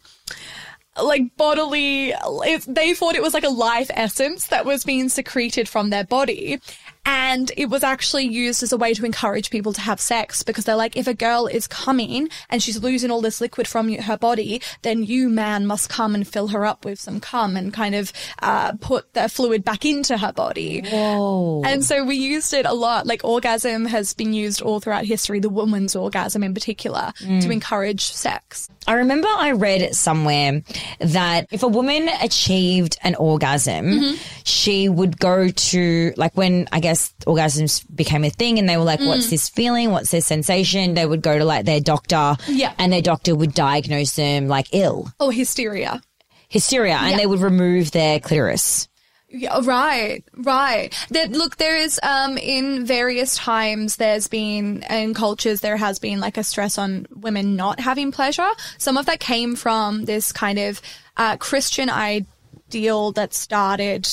like 1.03 1.37
bodily 1.37 2.15
it, 2.15 2.65
they 2.67 2.95
thought 2.95 3.15
it 3.15 3.23
was 3.23 3.35
like 3.35 3.45
a 3.45 3.51
life 3.51 3.91
essence 3.93 4.47
that 4.47 4.65
was 4.65 4.85
being 4.85 5.11
secreted 5.11 5.69
from 5.69 5.91
their 5.91 6.05
body 6.05 6.59
and 7.07 7.51
it 7.57 7.67
was 7.71 7.83
actually 7.83 8.25
used 8.25 8.63
as 8.63 8.73
a 8.73 8.77
way 8.77 8.93
to 8.93 9.05
encourage 9.07 9.49
people 9.51 9.73
to 9.73 9.81
have 9.81 10.01
sex 10.01 10.43
because 10.43 10.65
they're 10.65 10.77
like 10.77 10.97
if 10.97 11.07
a 11.07 11.15
girl 11.15 11.47
is 11.47 11.67
coming 11.67 12.29
and 12.51 12.63
she's 12.63 12.83
losing 12.83 13.11
all 13.11 13.21
this 13.23 13.41
liquid 13.41 13.67
from 13.69 13.89
her 13.95 14.17
body 14.19 14.61
then 14.83 15.03
you 15.05 15.29
man 15.29 15.65
must 15.67 15.89
come 15.89 16.15
and 16.15 16.27
fill 16.29 16.49
her 16.49 16.67
up 16.67 16.85
with 16.85 16.99
some 17.01 17.21
cum 17.21 17.57
and 17.57 17.73
kind 17.73 17.95
of 17.95 18.13
uh, 18.43 18.73
put 18.81 19.13
the 19.15 19.29
fluid 19.29 19.65
back 19.65 19.85
into 19.85 20.19
her 20.19 20.33
body 20.33 20.83
Whoa. 20.91 21.63
and 21.65 21.85
so 21.85 22.05
we 22.05 22.17
used 22.17 22.53
it 22.53 22.67
a 22.67 22.75
lot. 22.75 23.07
Like 23.07 23.23
orgasm 23.25 23.85
has 23.87 24.13
been 24.15 24.33
used 24.33 24.61
all 24.61 24.81
throughout 24.81 25.05
history, 25.05 25.39
the 25.41 25.49
woman's 25.49 25.95
orgasm 25.95 26.43
in 26.43 26.53
particular, 26.55 27.13
to 27.21 27.51
encourage 27.51 28.03
sex. 28.03 28.69
I 28.89 28.95
remember 28.95 29.29
I 29.29 29.53
read 29.53 29.95
somewhere 29.95 30.63
that 31.01 31.47
if 31.53 31.63
a 31.63 31.69
woman 31.69 32.09
achieved 32.21 32.99
an 33.03 33.15
orgasm, 33.15 33.87
Mm-hmm. 33.87 34.15
she 34.45 34.89
would 34.89 35.19
go 35.19 35.49
to, 35.49 36.13
like, 36.17 36.35
when 36.37 36.67
I 36.73 36.81
guess 36.81 36.96
orgasms 37.27 37.85
became 37.95 38.25
a 38.25 38.31
thing 38.31 38.59
and 38.59 38.69
they 38.69 38.77
were 38.77 38.85
like, 38.85 39.01
Mm. 39.01 39.09
what's 39.09 39.31
this 39.31 39.49
feeling? 39.49 39.91
What's 39.91 40.11
this 40.11 40.27
sensation? 40.27 40.95
They 40.95 41.07
would 41.07 41.23
go 41.23 41.39
to, 41.39 41.45
like, 41.45 41.65
their 41.65 41.81
doctor. 41.81 42.37
Yeah. 42.49 42.73
And 42.79 42.93
their 42.93 43.03
doctor 43.03 43.35
would 43.35 43.55
diagnose 43.55 44.15
them, 44.17 44.49
like, 44.49 44.69
ill, 44.73 45.11
Or 45.21 45.33
hysteria. 45.33 46.01
hysteria, 46.49 46.97
and 46.97 47.19
they 47.19 47.27
would 47.27 47.41
remove 47.41 47.91
their 47.91 48.21
clitoris. 48.21 48.89
Yeah, 49.29 49.59
right, 49.65 50.23
right. 50.37 50.95
That 51.11 51.33
look, 51.33 51.57
there 51.57 51.77
is 51.77 51.99
um 52.03 52.39
in 52.39 52.87
various 52.87 53.37
times 53.37 53.97
there's 53.97 54.29
been 54.29 54.85
in 54.89 55.15
cultures 55.15 55.61
there 55.61 55.77
has 55.77 55.99
been 55.99 56.21
like 56.21 56.39
a 56.39 56.45
stress 56.45 56.79
on 56.79 57.07
women 57.15 57.57
not 57.57 57.81
having 57.81 58.13
pleasure. 58.13 58.49
Some 58.79 58.97
of 58.97 59.07
that 59.07 59.19
came 59.19 59.57
from 59.57 60.05
this 60.05 60.31
kind 60.33 60.59
of 60.61 60.81
uh, 61.17 61.37
Christian 61.39 61.91
ideal 61.91 63.11
that 63.13 63.35
started 63.35 64.09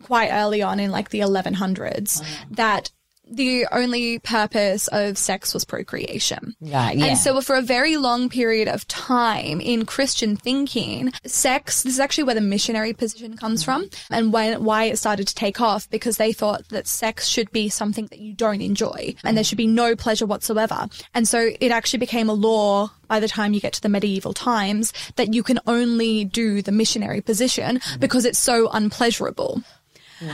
quite 0.00 0.30
early 0.30 0.62
on 0.62 0.80
in 0.80 0.90
like 0.90 1.10
the 1.10 1.20
1100s 1.20 2.22
that 2.50 2.90
the 3.30 3.66
only 3.72 4.18
purpose 4.18 4.88
of 4.88 5.18
sex 5.18 5.52
was 5.52 5.64
procreation. 5.64 6.54
Right, 6.60 6.96
yeah. 6.96 7.06
And 7.06 7.18
so 7.18 7.40
for 7.40 7.56
a 7.56 7.62
very 7.62 7.96
long 7.96 8.28
period 8.28 8.68
of 8.68 8.86
time 8.88 9.60
in 9.60 9.84
Christian 9.84 10.36
thinking, 10.36 11.12
sex, 11.24 11.82
this 11.82 11.94
is 11.94 12.00
actually 12.00 12.24
where 12.24 12.34
the 12.34 12.40
missionary 12.40 12.92
position 12.92 13.36
comes 13.36 13.62
from 13.62 13.88
and 14.10 14.32
when, 14.32 14.64
why 14.64 14.84
it 14.84 14.96
started 14.98 15.28
to 15.28 15.34
take 15.34 15.60
off 15.60 15.88
because 15.90 16.16
they 16.16 16.32
thought 16.32 16.68
that 16.70 16.86
sex 16.86 17.26
should 17.26 17.50
be 17.50 17.68
something 17.68 18.06
that 18.06 18.18
you 18.18 18.34
don't 18.34 18.62
enjoy 18.62 19.14
and 19.24 19.36
there 19.36 19.44
should 19.44 19.58
be 19.58 19.66
no 19.66 19.94
pleasure 19.94 20.26
whatsoever. 20.26 20.86
And 21.14 21.28
so 21.28 21.50
it 21.60 21.70
actually 21.70 21.98
became 21.98 22.28
a 22.28 22.34
law 22.34 22.90
by 23.08 23.20
the 23.20 23.28
time 23.28 23.54
you 23.54 23.60
get 23.60 23.72
to 23.72 23.80
the 23.80 23.88
medieval 23.88 24.34
times 24.34 24.92
that 25.16 25.34
you 25.34 25.42
can 25.42 25.58
only 25.66 26.24
do 26.24 26.62
the 26.62 26.72
missionary 26.72 27.20
position 27.20 27.78
mm. 27.78 28.00
because 28.00 28.24
it's 28.24 28.38
so 28.38 28.68
unpleasurable. 28.70 29.62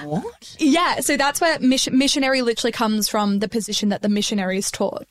What? 0.04 0.56
Yeah, 0.58 1.00
so 1.00 1.16
that's 1.16 1.40
where 1.40 1.58
mission, 1.58 1.96
missionary 1.98 2.42
literally 2.42 2.72
comes 2.72 3.08
from 3.08 3.40
the 3.40 3.48
position 3.48 3.90
that 3.90 4.02
the 4.02 4.08
missionaries 4.08 4.70
taught. 4.70 5.06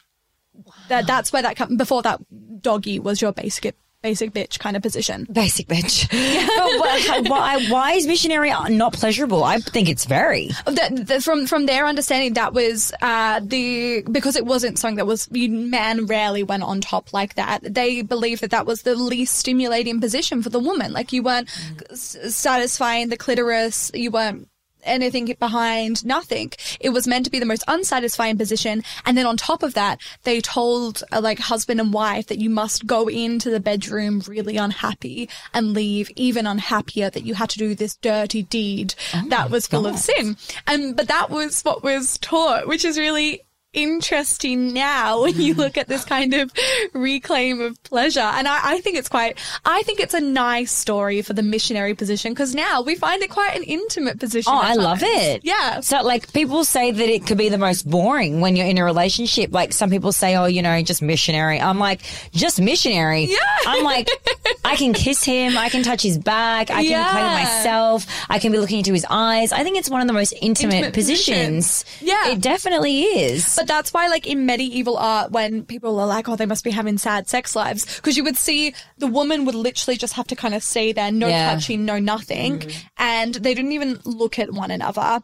That 0.89 1.07
that's 1.07 1.34
where 1.34 1.41
that 1.41 1.55
come 1.55 1.78
before 1.78 2.01
that 2.03 2.19
doggy 2.61 2.99
was 2.99 3.21
your 3.21 3.34
basic 3.34 3.76
basic 4.03 4.34
bitch 4.34 4.59
kind 4.59 4.76
of 4.76 4.84
position. 4.84 5.26
Basic 5.32 5.67
bitch. 5.67 6.07
but 6.11 7.30
why, 7.30 7.65
why, 7.69 7.93
is 7.93 8.05
missionary 8.05 8.49
not 8.49 8.93
pleasurable? 8.93 9.43
I 9.43 9.59
think 9.59 9.89
it's 9.89 10.05
very. 10.05 10.49
The, 10.65 11.05
the, 11.07 11.21
from 11.21 11.47
from 11.47 11.65
their 11.65 11.88
understanding, 11.88 12.34
that 12.34 12.53
was 12.53 12.93
uh, 13.01 13.39
the 13.41 14.03
because 14.11 14.36
it 14.36 14.45
wasn't 14.45 14.78
something 14.78 14.97
that 14.97 15.07
was 15.07 15.28
you, 15.32 15.49
man 15.49 16.05
rarely 16.05 16.43
went 16.43 16.63
on 16.63 16.82
top 16.82 17.13
like 17.13 17.36
that. 17.36 17.61
They 17.63 18.03
believed 18.03 18.41
that 18.41 18.51
that 18.51 18.67
was 18.67 18.84
the 18.84 18.95
least 18.95 19.38
stimulating 19.38 19.99
position 19.99 20.43
for 20.43 20.49
the 20.49 20.59
woman. 20.59 20.91
Like 20.91 21.13
you 21.13 21.24
weren't 21.24 21.49
s- 21.89 22.36
satisfying 22.36 23.09
the 23.09 23.17
clitoris, 23.17 23.89
you 23.93 24.11
weren't 24.11 24.49
anything 24.84 25.34
behind 25.40 26.06
nothing. 26.06 26.52
It 26.80 26.90
was 26.90 27.08
meant 27.08 27.26
to 27.26 27.32
be 27.32 27.40
the 27.40 27.46
most 27.46 27.64
unsatisfying 27.68 28.38
position. 28.38 28.84
And 29.06 29.18
then 29.18 29.26
on 29.26 29.38
top 29.38 29.64
of 29.64 29.74
that, 29.74 30.00
they 30.24 30.42
told 30.42 31.04
uh, 31.12 31.22
like 31.22 31.40
husband 31.40 31.80
and 31.80 31.94
wife 31.94 32.28
that 32.28 32.40
you 32.40 32.50
must 32.50 32.86
go 32.86 33.08
into 33.08 33.50
the 33.50 33.60
bedroom 33.60 34.22
really 34.28 34.58
unhappy 34.58 35.30
and 35.54 35.74
leave 35.74 36.10
even 36.16 36.48
unhappier 36.48 37.10
that 37.10 37.26
you 37.26 37.34
had 37.34 37.50
to 37.52 37.58
do 37.58 37.76
this 37.76 37.96
dirty 37.98 38.44
deed 38.44 38.96
that 39.28 39.50
was 39.50 39.68
full 39.68 39.88
of 39.88 39.98
sin. 39.98 40.38
And, 40.68 40.96
but 40.96 41.08
that 41.08 41.30
was 41.30 41.62
what 41.62 41.84
was 41.84 42.18
taught, 42.20 42.68
which 42.68 42.86
is 42.86 42.98
really 42.98 43.42
interesting 43.74 44.74
now 44.74 45.21
when 45.24 45.39
you 45.39 45.53
look 45.53 45.78
at 45.78 45.88
this 45.88 46.05
kind 46.05 46.34
of 46.34 46.51
reclaim 46.93 47.61
of 47.61 47.82
pleasure. 47.84 48.19
And 48.21 48.47
I, 48.47 48.59
I 48.76 48.82
think 48.82 48.97
it's 48.97 49.09
quite, 49.09 49.38
I 49.65 49.82
think 49.84 49.99
it's 49.99 50.13
a 50.13 50.21
nice 50.21 50.71
story 50.71 51.21
for 51.21 51.34
the 51.34 51.43
missionary 51.43 51.93
position 51.95 52.32
because 52.34 52.53
now 52.55 52.82
we 52.82 52.95
find 52.95 53.21
it 53.24 53.30
quite 53.30 53.55
an 53.55 53.63
intimate 53.63 54.19
position. 54.19 54.53
Oh, 54.53 54.59
I 54.61 54.76
love 54.76 54.99
it. 55.01 55.41
Yeah. 55.43 55.80
So, 55.82 56.01
like, 56.03 56.32
people 56.34 56.63
say 56.63 56.91
that 56.91 57.09
it 57.09 57.26
could 57.26 57.38
be 57.38 57.49
the 57.49 57.57
most 57.57 57.89
boring 57.89 58.41
when 58.41 58.55
you're 58.55 58.67
in 58.67 58.78
a 58.78 58.84
relationship. 58.84 59.51
Like, 59.51 59.74
some 59.74 59.89
people 59.89 60.11
say, 60.11 60.36
oh, 60.36 60.45
you 60.45 60.61
know, 60.61 60.82
just 60.82 61.01
missionary. 61.01 61.59
I'm 61.59 61.80
like, 61.80 62.01
just 62.32 62.61
missionary. 62.61 63.26
Yeah. 63.26 63.38
I'm 63.67 63.84
like, 63.84 64.09
I 64.65 64.76
can 64.76 64.93
kiss 64.93 65.24
him. 65.24 65.57
I 65.57 65.69
can 65.69 65.84
touch 65.84 66.01
his 66.03 66.17
back. 66.17 66.69
I 66.69 66.82
can 66.84 66.91
Yeah. 66.91 67.11
play 67.11 67.24
with 67.24 67.32
myself. 67.32 68.05
I 68.30 68.39
can 68.39 68.51
be 68.51 68.57
looking 68.59 68.80
into 68.80 68.93
his 68.93 69.05
eyes. 69.09 69.51
I 69.51 69.63
think 69.63 69.78
it's 69.78 69.89
one 69.89 70.01
of 70.01 70.07
the 70.07 70.13
most 70.13 70.34
intimate, 70.41 70.74
Intimate 70.76 70.93
positions. 70.93 71.84
positions. 71.84 71.86
Yeah. 72.01 72.30
It 72.30 72.41
definitely 72.41 73.01
is. 73.01 73.55
But 73.55 73.62
that's 73.66 73.93
why, 73.93 74.07
like, 74.07 74.28
in 74.28 74.45
medieval 74.45 74.97
art, 74.97 75.32
when 75.32 75.64
people 75.66 75.99
are 75.99 76.07
like, 76.07 76.28
oh, 76.30 76.36
they 76.36 76.45
must 76.45 76.64
be 76.64 76.72
having 76.72 76.97
sad 76.97 77.28
sex 77.28 77.55
lives, 77.55 77.97
because 77.97 78.18
you 78.18 78.24
would 78.24 78.38
see 78.38 78.74
the 78.97 79.07
woman 79.07 79.45
would 79.45 79.55
literally 79.55 79.97
just 79.97 80.14
have 80.14 80.28
to 80.28 80.36
kind 80.36 80.53
of 80.53 80.64
stay 80.64 80.91
there, 80.91 81.11
no 81.11 81.28
Yeah. 81.28 81.53
touching, 81.53 81.86
no 81.86 81.99
nothing. 81.99 82.64
And 82.97 83.36
they 83.36 83.53
didn't 83.53 83.72
even 83.74 83.99
look 84.05 84.39
at 84.39 84.51
one 84.51 84.72
another. 84.72 85.22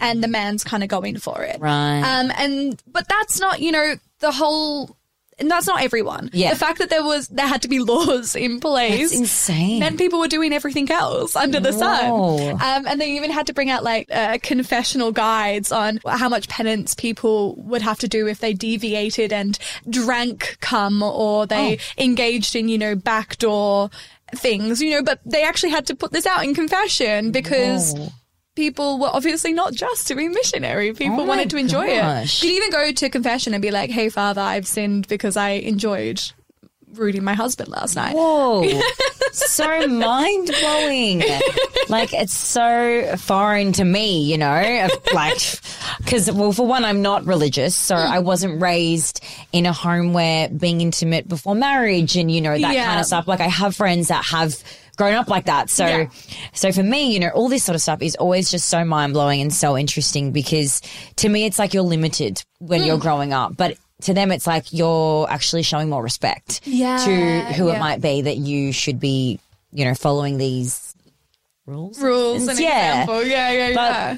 And 0.00 0.22
the 0.22 0.28
man's 0.28 0.64
kind 0.64 0.82
of 0.82 0.88
going 0.88 1.18
for 1.18 1.42
it. 1.42 1.60
Right. 1.60 2.00
Um, 2.00 2.32
and, 2.36 2.82
but 2.86 3.08
that's 3.08 3.40
not, 3.40 3.60
you 3.60 3.72
know, 3.72 3.94
the 4.20 4.32
whole, 4.32 4.96
and 5.38 5.50
that's 5.50 5.66
not 5.66 5.82
everyone. 5.82 6.30
Yeah. 6.32 6.50
The 6.50 6.58
fact 6.58 6.78
that 6.78 6.90
there 6.90 7.02
was, 7.02 7.28
there 7.28 7.46
had 7.46 7.62
to 7.62 7.68
be 7.68 7.78
laws 7.80 8.36
in 8.46 8.60
place. 8.60 9.00
It's 9.12 9.14
insane. 9.20 9.80
Then 9.80 9.96
people 9.96 10.20
were 10.20 10.28
doing 10.28 10.52
everything 10.52 10.90
else 10.90 11.34
under 11.36 11.58
the 11.60 11.72
Whoa. 11.72 11.78
sun. 12.38 12.52
Um, 12.52 12.86
and 12.86 13.00
they 13.00 13.12
even 13.16 13.30
had 13.30 13.46
to 13.48 13.54
bring 13.54 13.70
out 13.70 13.82
like 13.82 14.08
uh, 14.12 14.38
confessional 14.42 15.10
guides 15.12 15.72
on 15.72 16.00
how 16.06 16.28
much 16.28 16.48
penance 16.48 16.94
people 16.94 17.54
would 17.56 17.82
have 17.82 17.98
to 18.00 18.08
do 18.08 18.26
if 18.26 18.40
they 18.40 18.52
deviated 18.52 19.32
and 19.32 19.58
drank 19.88 20.58
cum 20.60 21.02
or 21.02 21.46
they 21.46 21.76
Oh. 21.76 22.02
engaged 22.02 22.54
in, 22.56 22.68
you 22.68 22.78
know, 22.78 22.94
backdoor 22.94 23.90
things, 24.34 24.80
you 24.80 24.90
know, 24.90 25.02
but 25.02 25.20
they 25.24 25.42
actually 25.44 25.70
had 25.70 25.86
to 25.86 25.94
put 25.94 26.12
this 26.12 26.26
out 26.26 26.42
in 26.44 26.54
confession 26.54 27.30
because 27.32 27.94
Whoa. 27.94 28.08
People 28.54 28.98
were 28.98 29.08
obviously 29.08 29.52
not 29.52 29.72
just 29.72 30.08
to 30.08 30.14
be 30.14 30.28
missionary. 30.28 30.92
People 30.92 31.20
Oh 31.20 31.24
wanted 31.24 31.50
to 31.50 31.56
enjoy 31.56 31.86
gosh. 31.86 32.42
it. 32.42 32.46
You'd 32.46 32.56
even 32.56 32.70
go 32.70 32.92
to 32.92 33.10
confession 33.10 33.54
and 33.54 33.62
be 33.62 33.70
like, 33.70 33.90
hey, 33.90 34.08
Father, 34.08 34.40
I've 34.40 34.66
sinned 34.66 35.08
because 35.08 35.36
I 35.36 35.50
enjoyed 35.50 36.20
rooting 36.94 37.24
my 37.24 37.34
husband 37.34 37.70
last 37.70 37.96
night. 37.96 38.14
Whoa. 38.14 38.68
so 39.32 39.86
mind 39.88 40.50
blowing. 40.60 41.22
Like, 41.88 42.12
it's 42.12 42.34
so 42.34 43.16
foreign 43.16 43.72
to 43.72 43.84
me, 43.84 44.22
you 44.24 44.36
know? 44.38 44.88
Like, 45.14 45.38
because, 45.98 46.30
well, 46.30 46.52
for 46.52 46.66
one, 46.66 46.84
I'm 46.84 47.00
not 47.02 47.24
religious, 47.24 47.74
so 47.74 47.94
mm. 47.94 48.06
I 48.06 48.18
wasn't 48.18 48.60
raised 48.60 49.24
in 49.52 49.64
a 49.66 49.72
home 49.72 50.12
where 50.12 50.48
being 50.50 50.80
intimate 50.80 51.28
before 51.28 51.54
marriage 51.54 52.16
and, 52.16 52.30
you 52.30 52.40
know, 52.42 52.52
that 52.52 52.74
Yeah. 52.74 52.84
kind 52.84 53.00
of 53.00 53.06
stuff. 53.06 53.26
Like, 53.26 53.40
I 53.40 53.48
have 53.48 53.74
friends 53.74 54.08
that 54.08 54.24
have 54.26 54.62
grown 54.96 55.14
up 55.14 55.28
like 55.28 55.46
that. 55.46 55.70
So, 55.70 55.86
Yeah. 55.86 56.06
so 56.52 56.70
for 56.72 56.82
me, 56.82 57.12
you 57.12 57.20
know, 57.20 57.30
all 57.30 57.48
this 57.48 57.64
sort 57.64 57.74
of 57.76 57.82
stuff 57.82 58.02
is 58.02 58.14
always 58.16 58.50
just 58.50 58.68
so 58.68 58.84
mind 58.84 59.12
blowing 59.14 59.40
and 59.40 59.52
so 59.52 59.76
interesting 59.78 60.32
because 60.32 60.80
to 61.16 61.28
me, 61.28 61.44
it's 61.46 61.58
like 61.58 61.72
you're 61.74 61.82
limited 61.82 62.42
when 62.58 62.80
Hmm. 62.80 62.86
you're 62.86 62.98
growing 62.98 63.32
up, 63.32 63.56
but 63.56 63.76
to 64.02 64.12
them, 64.14 64.30
it's 64.32 64.46
like 64.46 64.72
you're 64.72 65.30
actually 65.30 65.62
showing 65.62 65.88
more 65.88 66.02
respect 66.02 66.60
Yeah, 66.64 66.98
to 67.04 67.40
who 67.54 67.68
it 67.68 67.78
might 67.78 68.00
be 68.00 68.22
that 68.22 68.36
you 68.36 68.72
should 68.72 68.98
be, 69.00 69.38
you 69.72 69.84
know, 69.84 69.94
following 69.94 70.38
these 70.38 70.94
rules. 71.66 71.98
Rules 72.00 72.48
and 72.48 72.58
yeah. 72.58 73.02
example. 73.02 73.24
Yeah, 73.24 73.50
yeah, 73.52 73.68
But- 73.74 73.92
yeah. 73.92 74.16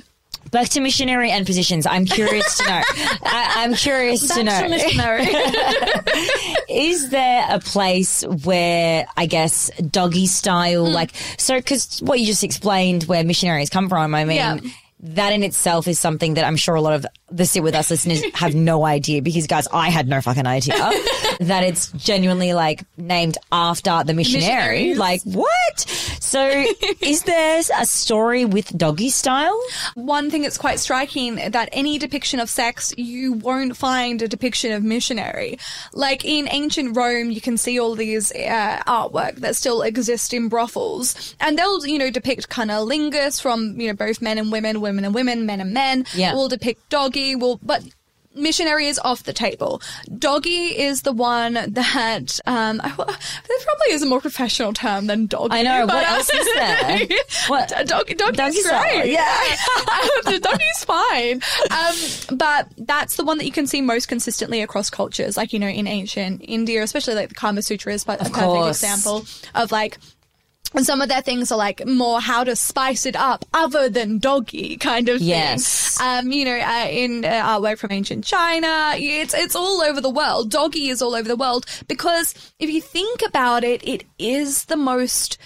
Back 0.54 0.68
to 0.70 0.80
missionary 0.80 1.30
and 1.32 1.44
positions. 1.44 1.84
I'm 1.84 2.04
curious 2.06 2.56
to 2.58 2.64
know. 2.64 2.80
I, 3.24 3.52
I'm 3.64 3.74
curious 3.74 4.20
to 4.28 4.44
Back 4.44 4.62
to 4.62 4.68
know. 4.68 4.76
missionary. 4.76 5.26
Is 6.68 7.10
there 7.10 7.46
a 7.50 7.58
place 7.58 8.22
where 8.44 9.06
I 9.16 9.26
guess 9.26 9.70
doggy 9.90 10.26
style, 10.26 10.86
Hmm. 10.86 10.92
like 10.92 11.10
so? 11.38 11.56
Because 11.56 12.00
what 12.02 12.20
you 12.20 12.26
just 12.26 12.44
explained, 12.44 13.02
where 13.04 13.24
missionaries 13.24 13.68
come 13.68 13.88
from, 13.88 14.14
I 14.14 14.24
mean. 14.24 14.36
Yeah. 14.36 14.58
That 15.06 15.34
in 15.34 15.42
itself 15.42 15.86
is 15.86 15.98
something 15.98 16.34
that 16.34 16.44
I'm 16.44 16.56
sure 16.56 16.76
a 16.76 16.80
lot 16.80 16.94
of 16.94 17.04
the 17.34 17.46
sit 17.46 17.62
with 17.62 17.74
us 17.74 17.90
listeners 17.90 18.22
have 18.34 18.54
no 18.54 18.86
idea 18.86 19.20
because 19.20 19.46
guys, 19.46 19.66
I 19.72 19.90
had 19.90 20.08
no 20.08 20.20
fucking 20.20 20.46
idea 20.46 20.76
that 21.40 21.64
it's 21.64 21.90
genuinely 21.92 22.54
like 22.54 22.84
named 22.96 23.38
after 23.50 24.02
the 24.04 24.14
missionary. 24.14 24.90
Missionaries. 24.90 24.98
Like 24.98 25.22
what? 25.24 25.80
So 25.80 26.48
is 27.00 27.24
there 27.24 27.62
a 27.76 27.86
story 27.86 28.44
with 28.44 28.76
doggy 28.76 29.10
style? 29.10 29.60
One 29.94 30.30
thing 30.30 30.42
that's 30.42 30.58
quite 30.58 30.78
striking 30.78 31.36
that 31.36 31.68
any 31.72 31.98
depiction 31.98 32.38
of 32.38 32.48
sex, 32.48 32.94
you 32.96 33.32
won't 33.32 33.76
find 33.76 34.22
a 34.22 34.28
depiction 34.28 34.72
of 34.72 34.84
missionary. 34.84 35.58
Like 35.92 36.24
in 36.24 36.48
ancient 36.50 36.96
Rome, 36.96 37.30
you 37.30 37.40
can 37.40 37.56
see 37.56 37.80
all 37.80 37.96
these 37.96 38.30
uh, 38.32 38.82
artwork 38.86 39.36
that 39.36 39.56
still 39.56 39.82
exist 39.82 40.32
in 40.32 40.48
brothels, 40.48 41.34
and 41.40 41.58
they'll 41.58 41.84
you 41.84 41.98
know 41.98 42.10
depict 42.10 42.48
cunnilingus 42.48 43.40
from 43.40 43.80
you 43.80 43.88
know 43.88 43.94
both 43.94 44.22
men 44.22 44.38
and 44.38 44.52
women, 44.52 44.80
women 44.80 45.04
and 45.04 45.14
women, 45.14 45.46
men 45.46 45.60
and 45.60 45.72
men. 45.72 46.04
Yeah. 46.14 46.34
Will 46.34 46.48
depict 46.48 46.88
doggy. 46.90 47.23
Will 47.34 47.58
but. 47.62 47.82
Missionary 48.36 48.88
is 48.88 48.98
off 48.98 49.22
the 49.22 49.32
table. 49.32 49.80
Doggy 50.18 50.76
is 50.76 51.02
the 51.02 51.12
one 51.12 51.52
that 51.54 52.40
um, 52.46 52.78
there 52.82 52.94
probably 52.96 53.90
is 53.90 54.02
a 54.02 54.06
more 54.06 54.20
professional 54.20 54.72
term 54.72 55.06
than 55.06 55.26
doggy. 55.26 55.54
I 55.54 55.62
know. 55.62 55.86
but, 55.86 55.94
What 55.94 56.04
uh, 56.04 56.14
else 56.16 56.30
is 56.34 56.54
there? 56.56 57.00
What? 57.46 57.68
Dog, 57.86 58.08
doggy's 58.16 58.66
great. 58.66 59.12
yeah. 59.12 59.56
doggy's 60.40 60.84
fine. 60.84 61.40
Um, 61.70 62.36
but 62.36 62.68
that's 62.76 63.14
the 63.14 63.22
one 63.24 63.38
that 63.38 63.44
you 63.44 63.52
can 63.52 63.68
see 63.68 63.80
most 63.80 64.06
consistently 64.08 64.62
across 64.62 64.90
cultures. 64.90 65.36
Like, 65.36 65.52
you 65.52 65.60
know, 65.60 65.68
in 65.68 65.86
ancient 65.86 66.40
India, 66.44 66.82
especially 66.82 67.14
like 67.14 67.28
the 67.28 67.36
Kama 67.36 67.62
Sutra 67.62 67.92
is 67.92 68.02
a 68.02 68.06
perfect 68.06 68.34
course. 68.34 68.82
example 68.82 69.26
of 69.54 69.70
like, 69.70 69.98
and 70.74 70.84
some 70.84 71.00
of 71.00 71.08
their 71.08 71.22
things 71.22 71.50
are 71.52 71.58
like 71.58 71.86
more 71.86 72.20
how 72.20 72.44
to 72.44 72.54
spice 72.56 73.06
it 73.06 73.16
up 73.16 73.44
other 73.54 73.88
than 73.88 74.18
doggy 74.18 74.76
kind 74.76 75.08
of 75.08 75.20
Yes. 75.20 75.96
thing. 75.98 76.06
Um, 76.06 76.32
you 76.32 76.44
know, 76.44 76.58
uh, 76.58 76.86
in 76.90 77.24
uh, 77.24 77.28
artwork 77.46 77.78
from 77.78 77.92
ancient 77.92 78.24
China, 78.24 78.92
it's, 78.96 79.32
it's 79.34 79.54
all 79.56 79.80
over 79.82 80.00
the 80.00 80.10
world. 80.10 80.50
Doggy 80.50 80.88
is 80.88 81.00
all 81.00 81.14
over 81.14 81.28
the 81.28 81.36
world 81.36 81.64
because 81.88 82.34
if 82.58 82.68
you 82.70 82.80
think 82.80 83.22
about 83.22 83.64
it, 83.64 83.86
it 83.86 84.04
is 84.18 84.64
the 84.66 84.76
most 84.76 85.38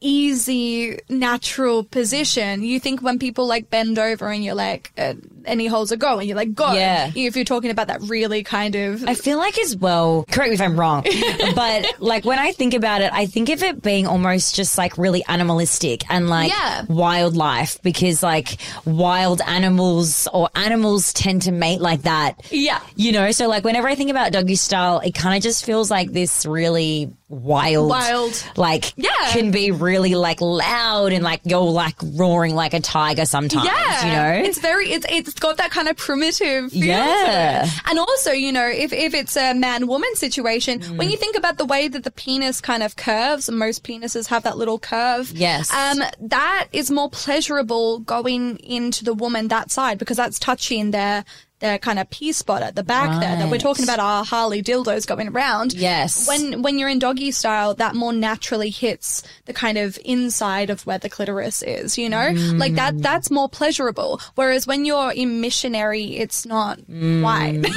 easy, 0.00 0.98
natural 1.08 1.84
position. 1.84 2.62
You 2.62 2.80
think 2.80 3.02
when 3.02 3.18
people 3.18 3.46
like 3.46 3.70
bend 3.70 3.98
over 3.98 4.28
and 4.30 4.44
you're 4.44 4.54
like, 4.54 4.92
uh, 4.98 5.14
any 5.44 5.66
holes 5.66 5.90
a 5.92 5.96
go, 5.96 6.18
and 6.18 6.28
you're 6.28 6.36
like, 6.36 6.54
go. 6.54 6.72
Yeah. 6.72 7.10
If 7.14 7.34
you're 7.34 7.44
talking 7.44 7.70
about 7.70 7.86
that 7.86 8.02
really 8.02 8.42
kind 8.42 8.74
of. 8.74 9.04
I 9.08 9.14
feel 9.14 9.38
like 9.38 9.58
as 9.58 9.76
well, 9.76 10.24
correct 10.30 10.50
me 10.50 10.54
if 10.54 10.60
I'm 10.60 10.78
wrong, 10.78 11.04
but 11.54 11.86
like 12.00 12.24
when 12.24 12.38
I 12.38 12.52
think 12.52 12.74
about 12.74 13.00
it, 13.00 13.12
I 13.12 13.26
think 13.26 13.48
of 13.48 13.62
it 13.62 13.82
being 13.82 14.06
almost 14.06 14.54
just 14.54 14.76
like 14.76 14.98
really 14.98 15.24
animalistic 15.26 16.02
and 16.10 16.28
like 16.28 16.50
Yeah. 16.50 16.84
wildlife 16.88 17.80
because 17.82 18.22
like 18.22 18.58
wild 18.84 19.40
animals 19.46 20.28
or 20.32 20.48
animals 20.54 21.12
tend 21.14 21.42
to 21.42 21.52
mate 21.52 21.80
like 21.80 22.02
that. 22.02 22.34
Yeah. 22.50 22.80
You 22.96 23.12
know, 23.12 23.30
so 23.30 23.48
like 23.48 23.64
whenever 23.64 23.88
I 23.88 23.94
think 23.94 24.10
about 24.10 24.32
doggy 24.32 24.56
style, 24.56 25.00
it 25.00 25.14
kind 25.14 25.36
of 25.36 25.42
just 25.42 25.64
feels 25.64 25.90
like 25.90 26.12
this 26.12 26.44
really 26.44 27.10
wild, 27.28 27.90
Wild. 27.90 28.44
like 28.56 28.92
Yeah. 28.96 29.10
can 29.32 29.50
be 29.50 29.70
really 29.70 30.14
like 30.14 30.40
loud 30.40 31.12
and 31.12 31.22
like 31.22 31.40
you're 31.44 31.60
like 31.60 31.96
roaring 32.02 32.54
like 32.54 32.72
a 32.74 32.80
tiger 32.80 33.26
sometimes. 33.26 33.66
Yeah, 33.66 34.06
you 34.06 34.12
know, 34.42 34.48
it's 34.48 34.58
very 34.58 34.90
it's 34.90 35.06
it's 35.10 35.34
got 35.34 35.58
that 35.58 35.70
kind 35.70 35.88
of 35.88 35.96
primitive 35.96 36.72
feel 36.72 36.84
Yeah. 36.84 37.68
And 37.86 37.98
also, 37.98 38.32
you 38.32 38.50
know, 38.52 38.66
if 38.66 38.92
if 38.92 39.12
it's 39.14 39.36
a 39.36 39.52
man 39.54 39.86
woman 39.86 40.14
situation, 40.14 40.80
Mm. 40.80 40.96
when 40.96 41.10
you 41.10 41.16
think 41.16 41.36
about 41.36 41.58
the 41.58 41.64
way 41.66 41.88
that 41.88 42.04
the 42.04 42.10
penis 42.10 42.60
kind 42.60 42.82
of 42.82 42.96
curves, 42.96 43.50
most 43.50 43.84
penises 43.84 44.26
have 44.28 44.42
that 44.44 44.56
little 44.56 44.78
curve. 44.78 45.30
Yes. 45.34 45.72
um, 45.72 46.02
that 46.20 46.68
is 46.72 46.90
more 46.90 47.10
pleasurable 47.10 47.98
going 48.00 48.56
into 48.58 49.04
the 49.04 49.12
woman 49.14 49.48
that 49.48 49.70
side 49.70 49.98
because 49.98 50.16
that's 50.16 50.38
touchy 50.38 50.78
in 50.78 50.90
their 50.92 51.24
their 51.60 51.78
kind 51.78 51.98
of 51.98 52.08
P 52.10 52.32
spot 52.32 52.62
at 52.62 52.74
the 52.76 52.82
back 52.82 53.20
there. 53.20 53.36
That 53.36 53.50
we're 53.50 53.58
talking 53.58 53.84
about 53.84 53.98
our 53.98 54.24
Harley 54.24 54.62
dildos 54.62 55.06
going 55.06 55.28
around. 55.28 55.74
Yes. 55.74 56.26
when 56.28 56.62
when 56.62 56.78
you're 56.78 56.88
in 56.88 56.98
doggy 56.98 57.30
style, 57.32 57.74
that 57.74 57.94
more 57.94 58.12
naturally 58.12 58.70
hits 58.70 59.22
the 59.46 59.52
kind 59.52 59.76
of 59.78 59.98
inside 60.04 60.70
of 60.70 60.86
where 60.86 60.98
the 60.98 61.08
clitoris 61.08 61.62
is, 61.62 61.98
you 61.98 62.08
know? 62.08 62.30
Like 62.56 62.72
Mm. 62.72 62.76
that 62.76 63.02
that's 63.02 63.30
more 63.30 63.48
pleasurable. 63.48 64.20
Whereas 64.34 64.66
when 64.66 64.84
you're 64.84 65.10
in 65.12 65.40
missionary, 65.40 66.16
it's 66.16 66.46
not 66.46 66.78
Mm. 66.80 67.22
quite. 67.22 67.74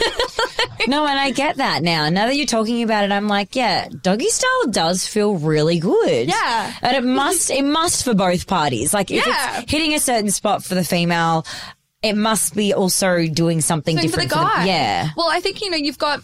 no, 0.87 1.05
and 1.05 1.19
I 1.19 1.31
get 1.31 1.57
that 1.57 1.83
now. 1.83 2.09
Now 2.09 2.25
that 2.27 2.35
you're 2.35 2.45
talking 2.45 2.83
about 2.83 3.03
it, 3.03 3.11
I'm 3.11 3.27
like, 3.27 3.55
yeah, 3.55 3.87
doggy 4.01 4.29
style 4.29 4.67
does 4.69 5.05
feel 5.07 5.35
really 5.35 5.79
good. 5.79 6.27
Yeah. 6.27 6.73
and 6.81 6.95
it 6.97 7.03
must 7.03 7.49
it 7.49 7.63
must 7.65 8.03
for 8.03 8.13
both 8.13 8.47
parties. 8.47 8.93
Like 8.93 9.11
if 9.11 9.25
Yeah. 9.25 9.61
it's 9.61 9.71
hitting 9.71 9.93
a 9.93 9.99
certain 9.99 10.29
spot 10.31 10.63
for 10.63 10.75
the 10.75 10.83
female. 10.83 11.45
It 12.01 12.17
must 12.17 12.55
be 12.55 12.73
also 12.73 13.27
doing 13.27 13.61
something 13.61 13.95
Thing 13.97 14.09
for 14.09 14.17
the 14.17 14.23
different 14.23 14.49
guy. 14.49 14.65
yeah. 14.65 15.09
Well, 15.15 15.29
I 15.29 15.39
think, 15.39 15.61
you 15.61 15.69
know, 15.69 15.77
you've 15.77 15.99
got. 15.99 16.21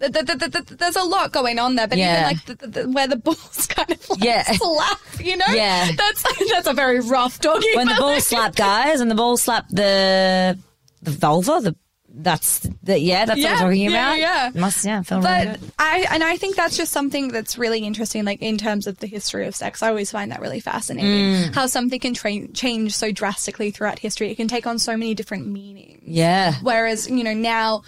th- 0.00 0.12
th- 0.12 0.26
th- 0.26 0.38
th- 0.40 0.52
th- 0.52 0.66
There's 0.80 0.96
a 0.96 1.04
lot 1.04 1.30
going 1.30 1.60
on 1.60 1.76
there, 1.76 1.86
but 1.86 1.96
Yeah. 1.96 2.12
even 2.12 2.36
like 2.38 2.44
the, 2.46 2.54
the, 2.54 2.66
the, 2.82 2.88
where 2.90 3.06
the 3.06 3.16
balls 3.16 3.66
kind 3.70 3.90
of 3.92 4.10
like 4.10 4.24
Yeah. 4.24 4.42
slap, 4.42 4.98
you 5.20 5.36
know, 5.36 5.44
Yeah. 5.50 5.92
that's 5.96 6.22
that's 6.50 6.66
a 6.66 6.72
very 6.72 6.98
rough 7.00 7.38
doggy. 7.38 7.68
when 7.76 7.86
the 7.86 7.94
but, 7.94 8.00
ball 8.00 8.14
like, 8.14 8.22
slap 8.24 8.56
guys 8.56 9.00
and 9.00 9.08
the 9.10 9.14
ball 9.14 9.36
slap 9.36 9.68
the 9.68 10.58
the 11.02 11.10
vulva, 11.12 11.60
the 11.62 11.76
that's 12.14 12.60
the 12.82 12.98
yeah, 12.98 13.24
that's 13.24 13.40
Yeah, 13.40 13.54
what 13.54 13.64
we're 13.64 13.70
talking 13.70 13.90
yeah, 13.90 14.14
about. 14.14 14.18
yeah. 14.54 14.60
Must 14.60 14.84
yeah, 14.84 15.02
feel 15.02 15.20
But 15.20 15.60
good. 15.60 15.70
I 15.78 16.06
and 16.10 16.22
I 16.22 16.36
think 16.36 16.56
that's 16.56 16.76
just 16.76 16.92
something 16.92 17.28
that's 17.28 17.56
really 17.58 17.80
interesting, 17.80 18.24
like 18.24 18.42
in 18.42 18.58
terms 18.58 18.86
of 18.86 18.98
the 18.98 19.06
history 19.06 19.46
of 19.46 19.54
sex. 19.56 19.82
I 19.82 19.88
always 19.88 20.10
find 20.10 20.30
that 20.30 20.40
really 20.40 20.60
fascinating. 20.60 21.10
Mm. 21.50 21.54
How 21.54 21.66
something 21.66 21.98
can 22.00 22.14
tra- 22.14 22.48
change 22.48 22.94
so 22.94 23.12
drastically 23.12 23.70
throughout 23.70 23.98
history. 23.98 24.30
It 24.30 24.36
can 24.36 24.48
take 24.48 24.66
on 24.66 24.78
so 24.78 24.96
many 24.96 25.14
different 25.14 25.46
meanings. 25.46 26.02
Yeah. 26.04 26.54
Whereas 26.62 27.08
you 27.08 27.24
know 27.24 27.34
now, 27.34 27.82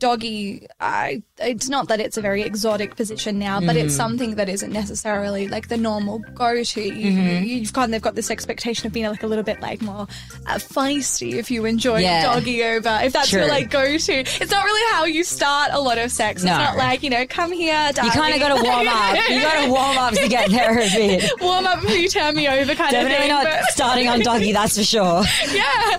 doggy, 0.00 0.66
I 0.80 1.22
it's 1.38 1.68
not 1.68 1.88
that 1.88 2.00
it's 2.00 2.16
a 2.16 2.20
very 2.20 2.42
exotic 2.42 2.96
position 2.96 3.38
now, 3.38 3.60
but 3.60 3.76
Mm. 3.76 3.84
it's 3.84 3.94
something 3.96 4.34
that 4.34 4.48
isn't 4.48 4.72
necessarily 4.72 5.48
like 5.48 5.68
the 5.68 5.76
normal 5.76 6.18
go 6.34 6.62
to. 6.62 6.82
You, 6.82 7.10
Mm-hmm. 7.10 7.44
You've 7.44 7.72
kind 7.72 7.94
of 7.94 8.02
got 8.02 8.14
this 8.16 8.30
expectation 8.30 8.86
of 8.86 8.92
being 8.92 9.06
like 9.06 9.22
a 9.22 9.26
little 9.26 9.44
bit 9.44 9.60
like 9.60 9.80
more 9.80 10.06
uh, 10.46 10.54
feisty 10.56 11.34
if 11.34 11.50
you 11.50 11.64
enjoy 11.64 12.00
Yeah. 12.00 12.22
doggy 12.34 12.62
over 12.64 12.98
if 13.02 13.12
that's 13.12 13.32
your 13.32 13.46
like 13.46 13.70
go 13.70 13.96
to. 13.96 14.12
It's 14.12 14.50
not 14.50 14.64
really 14.64 14.92
how 14.94 15.04
you 15.04 15.22
start 15.24 15.70
a 15.72 15.80
lot 15.80 15.98
of 15.98 16.10
sex. 16.10 16.42
No. 16.42 16.50
It's 16.52 16.58
not 16.58 16.76
like 16.76 17.02
you 17.02 17.10
know, 17.10 17.24
come 17.26 17.52
here, 17.52 17.90
You 18.02 18.10
kind 18.10 18.34
of 18.34 18.40
got 18.40 18.56
to 18.56 18.62
warm 18.62 18.88
up. 18.88 19.16
You 19.30 19.40
got 19.48 19.64
to 19.64 19.70
warm 19.70 19.98
up 19.98 20.14
to 20.14 20.28
get 20.28 20.50
there 20.50 20.78
a 20.78 20.88
bit. 20.90 21.30
warm 21.40 21.66
up 21.66 21.80
before 21.80 21.96
you 21.96 22.08
turn 22.08 22.34
me 22.34 22.48
over, 22.48 22.74
kind 22.74 22.90
Definitely 22.90 23.14
of 23.14 23.20
thing. 23.20 23.28
not 23.30 23.44
but- 23.44 23.64
starting 23.72 24.08
on 24.08 24.20
doggy, 24.20 24.52
that's 24.52 24.76
for 24.76 24.84
sure. 24.84 25.22
yeah. 25.54 25.98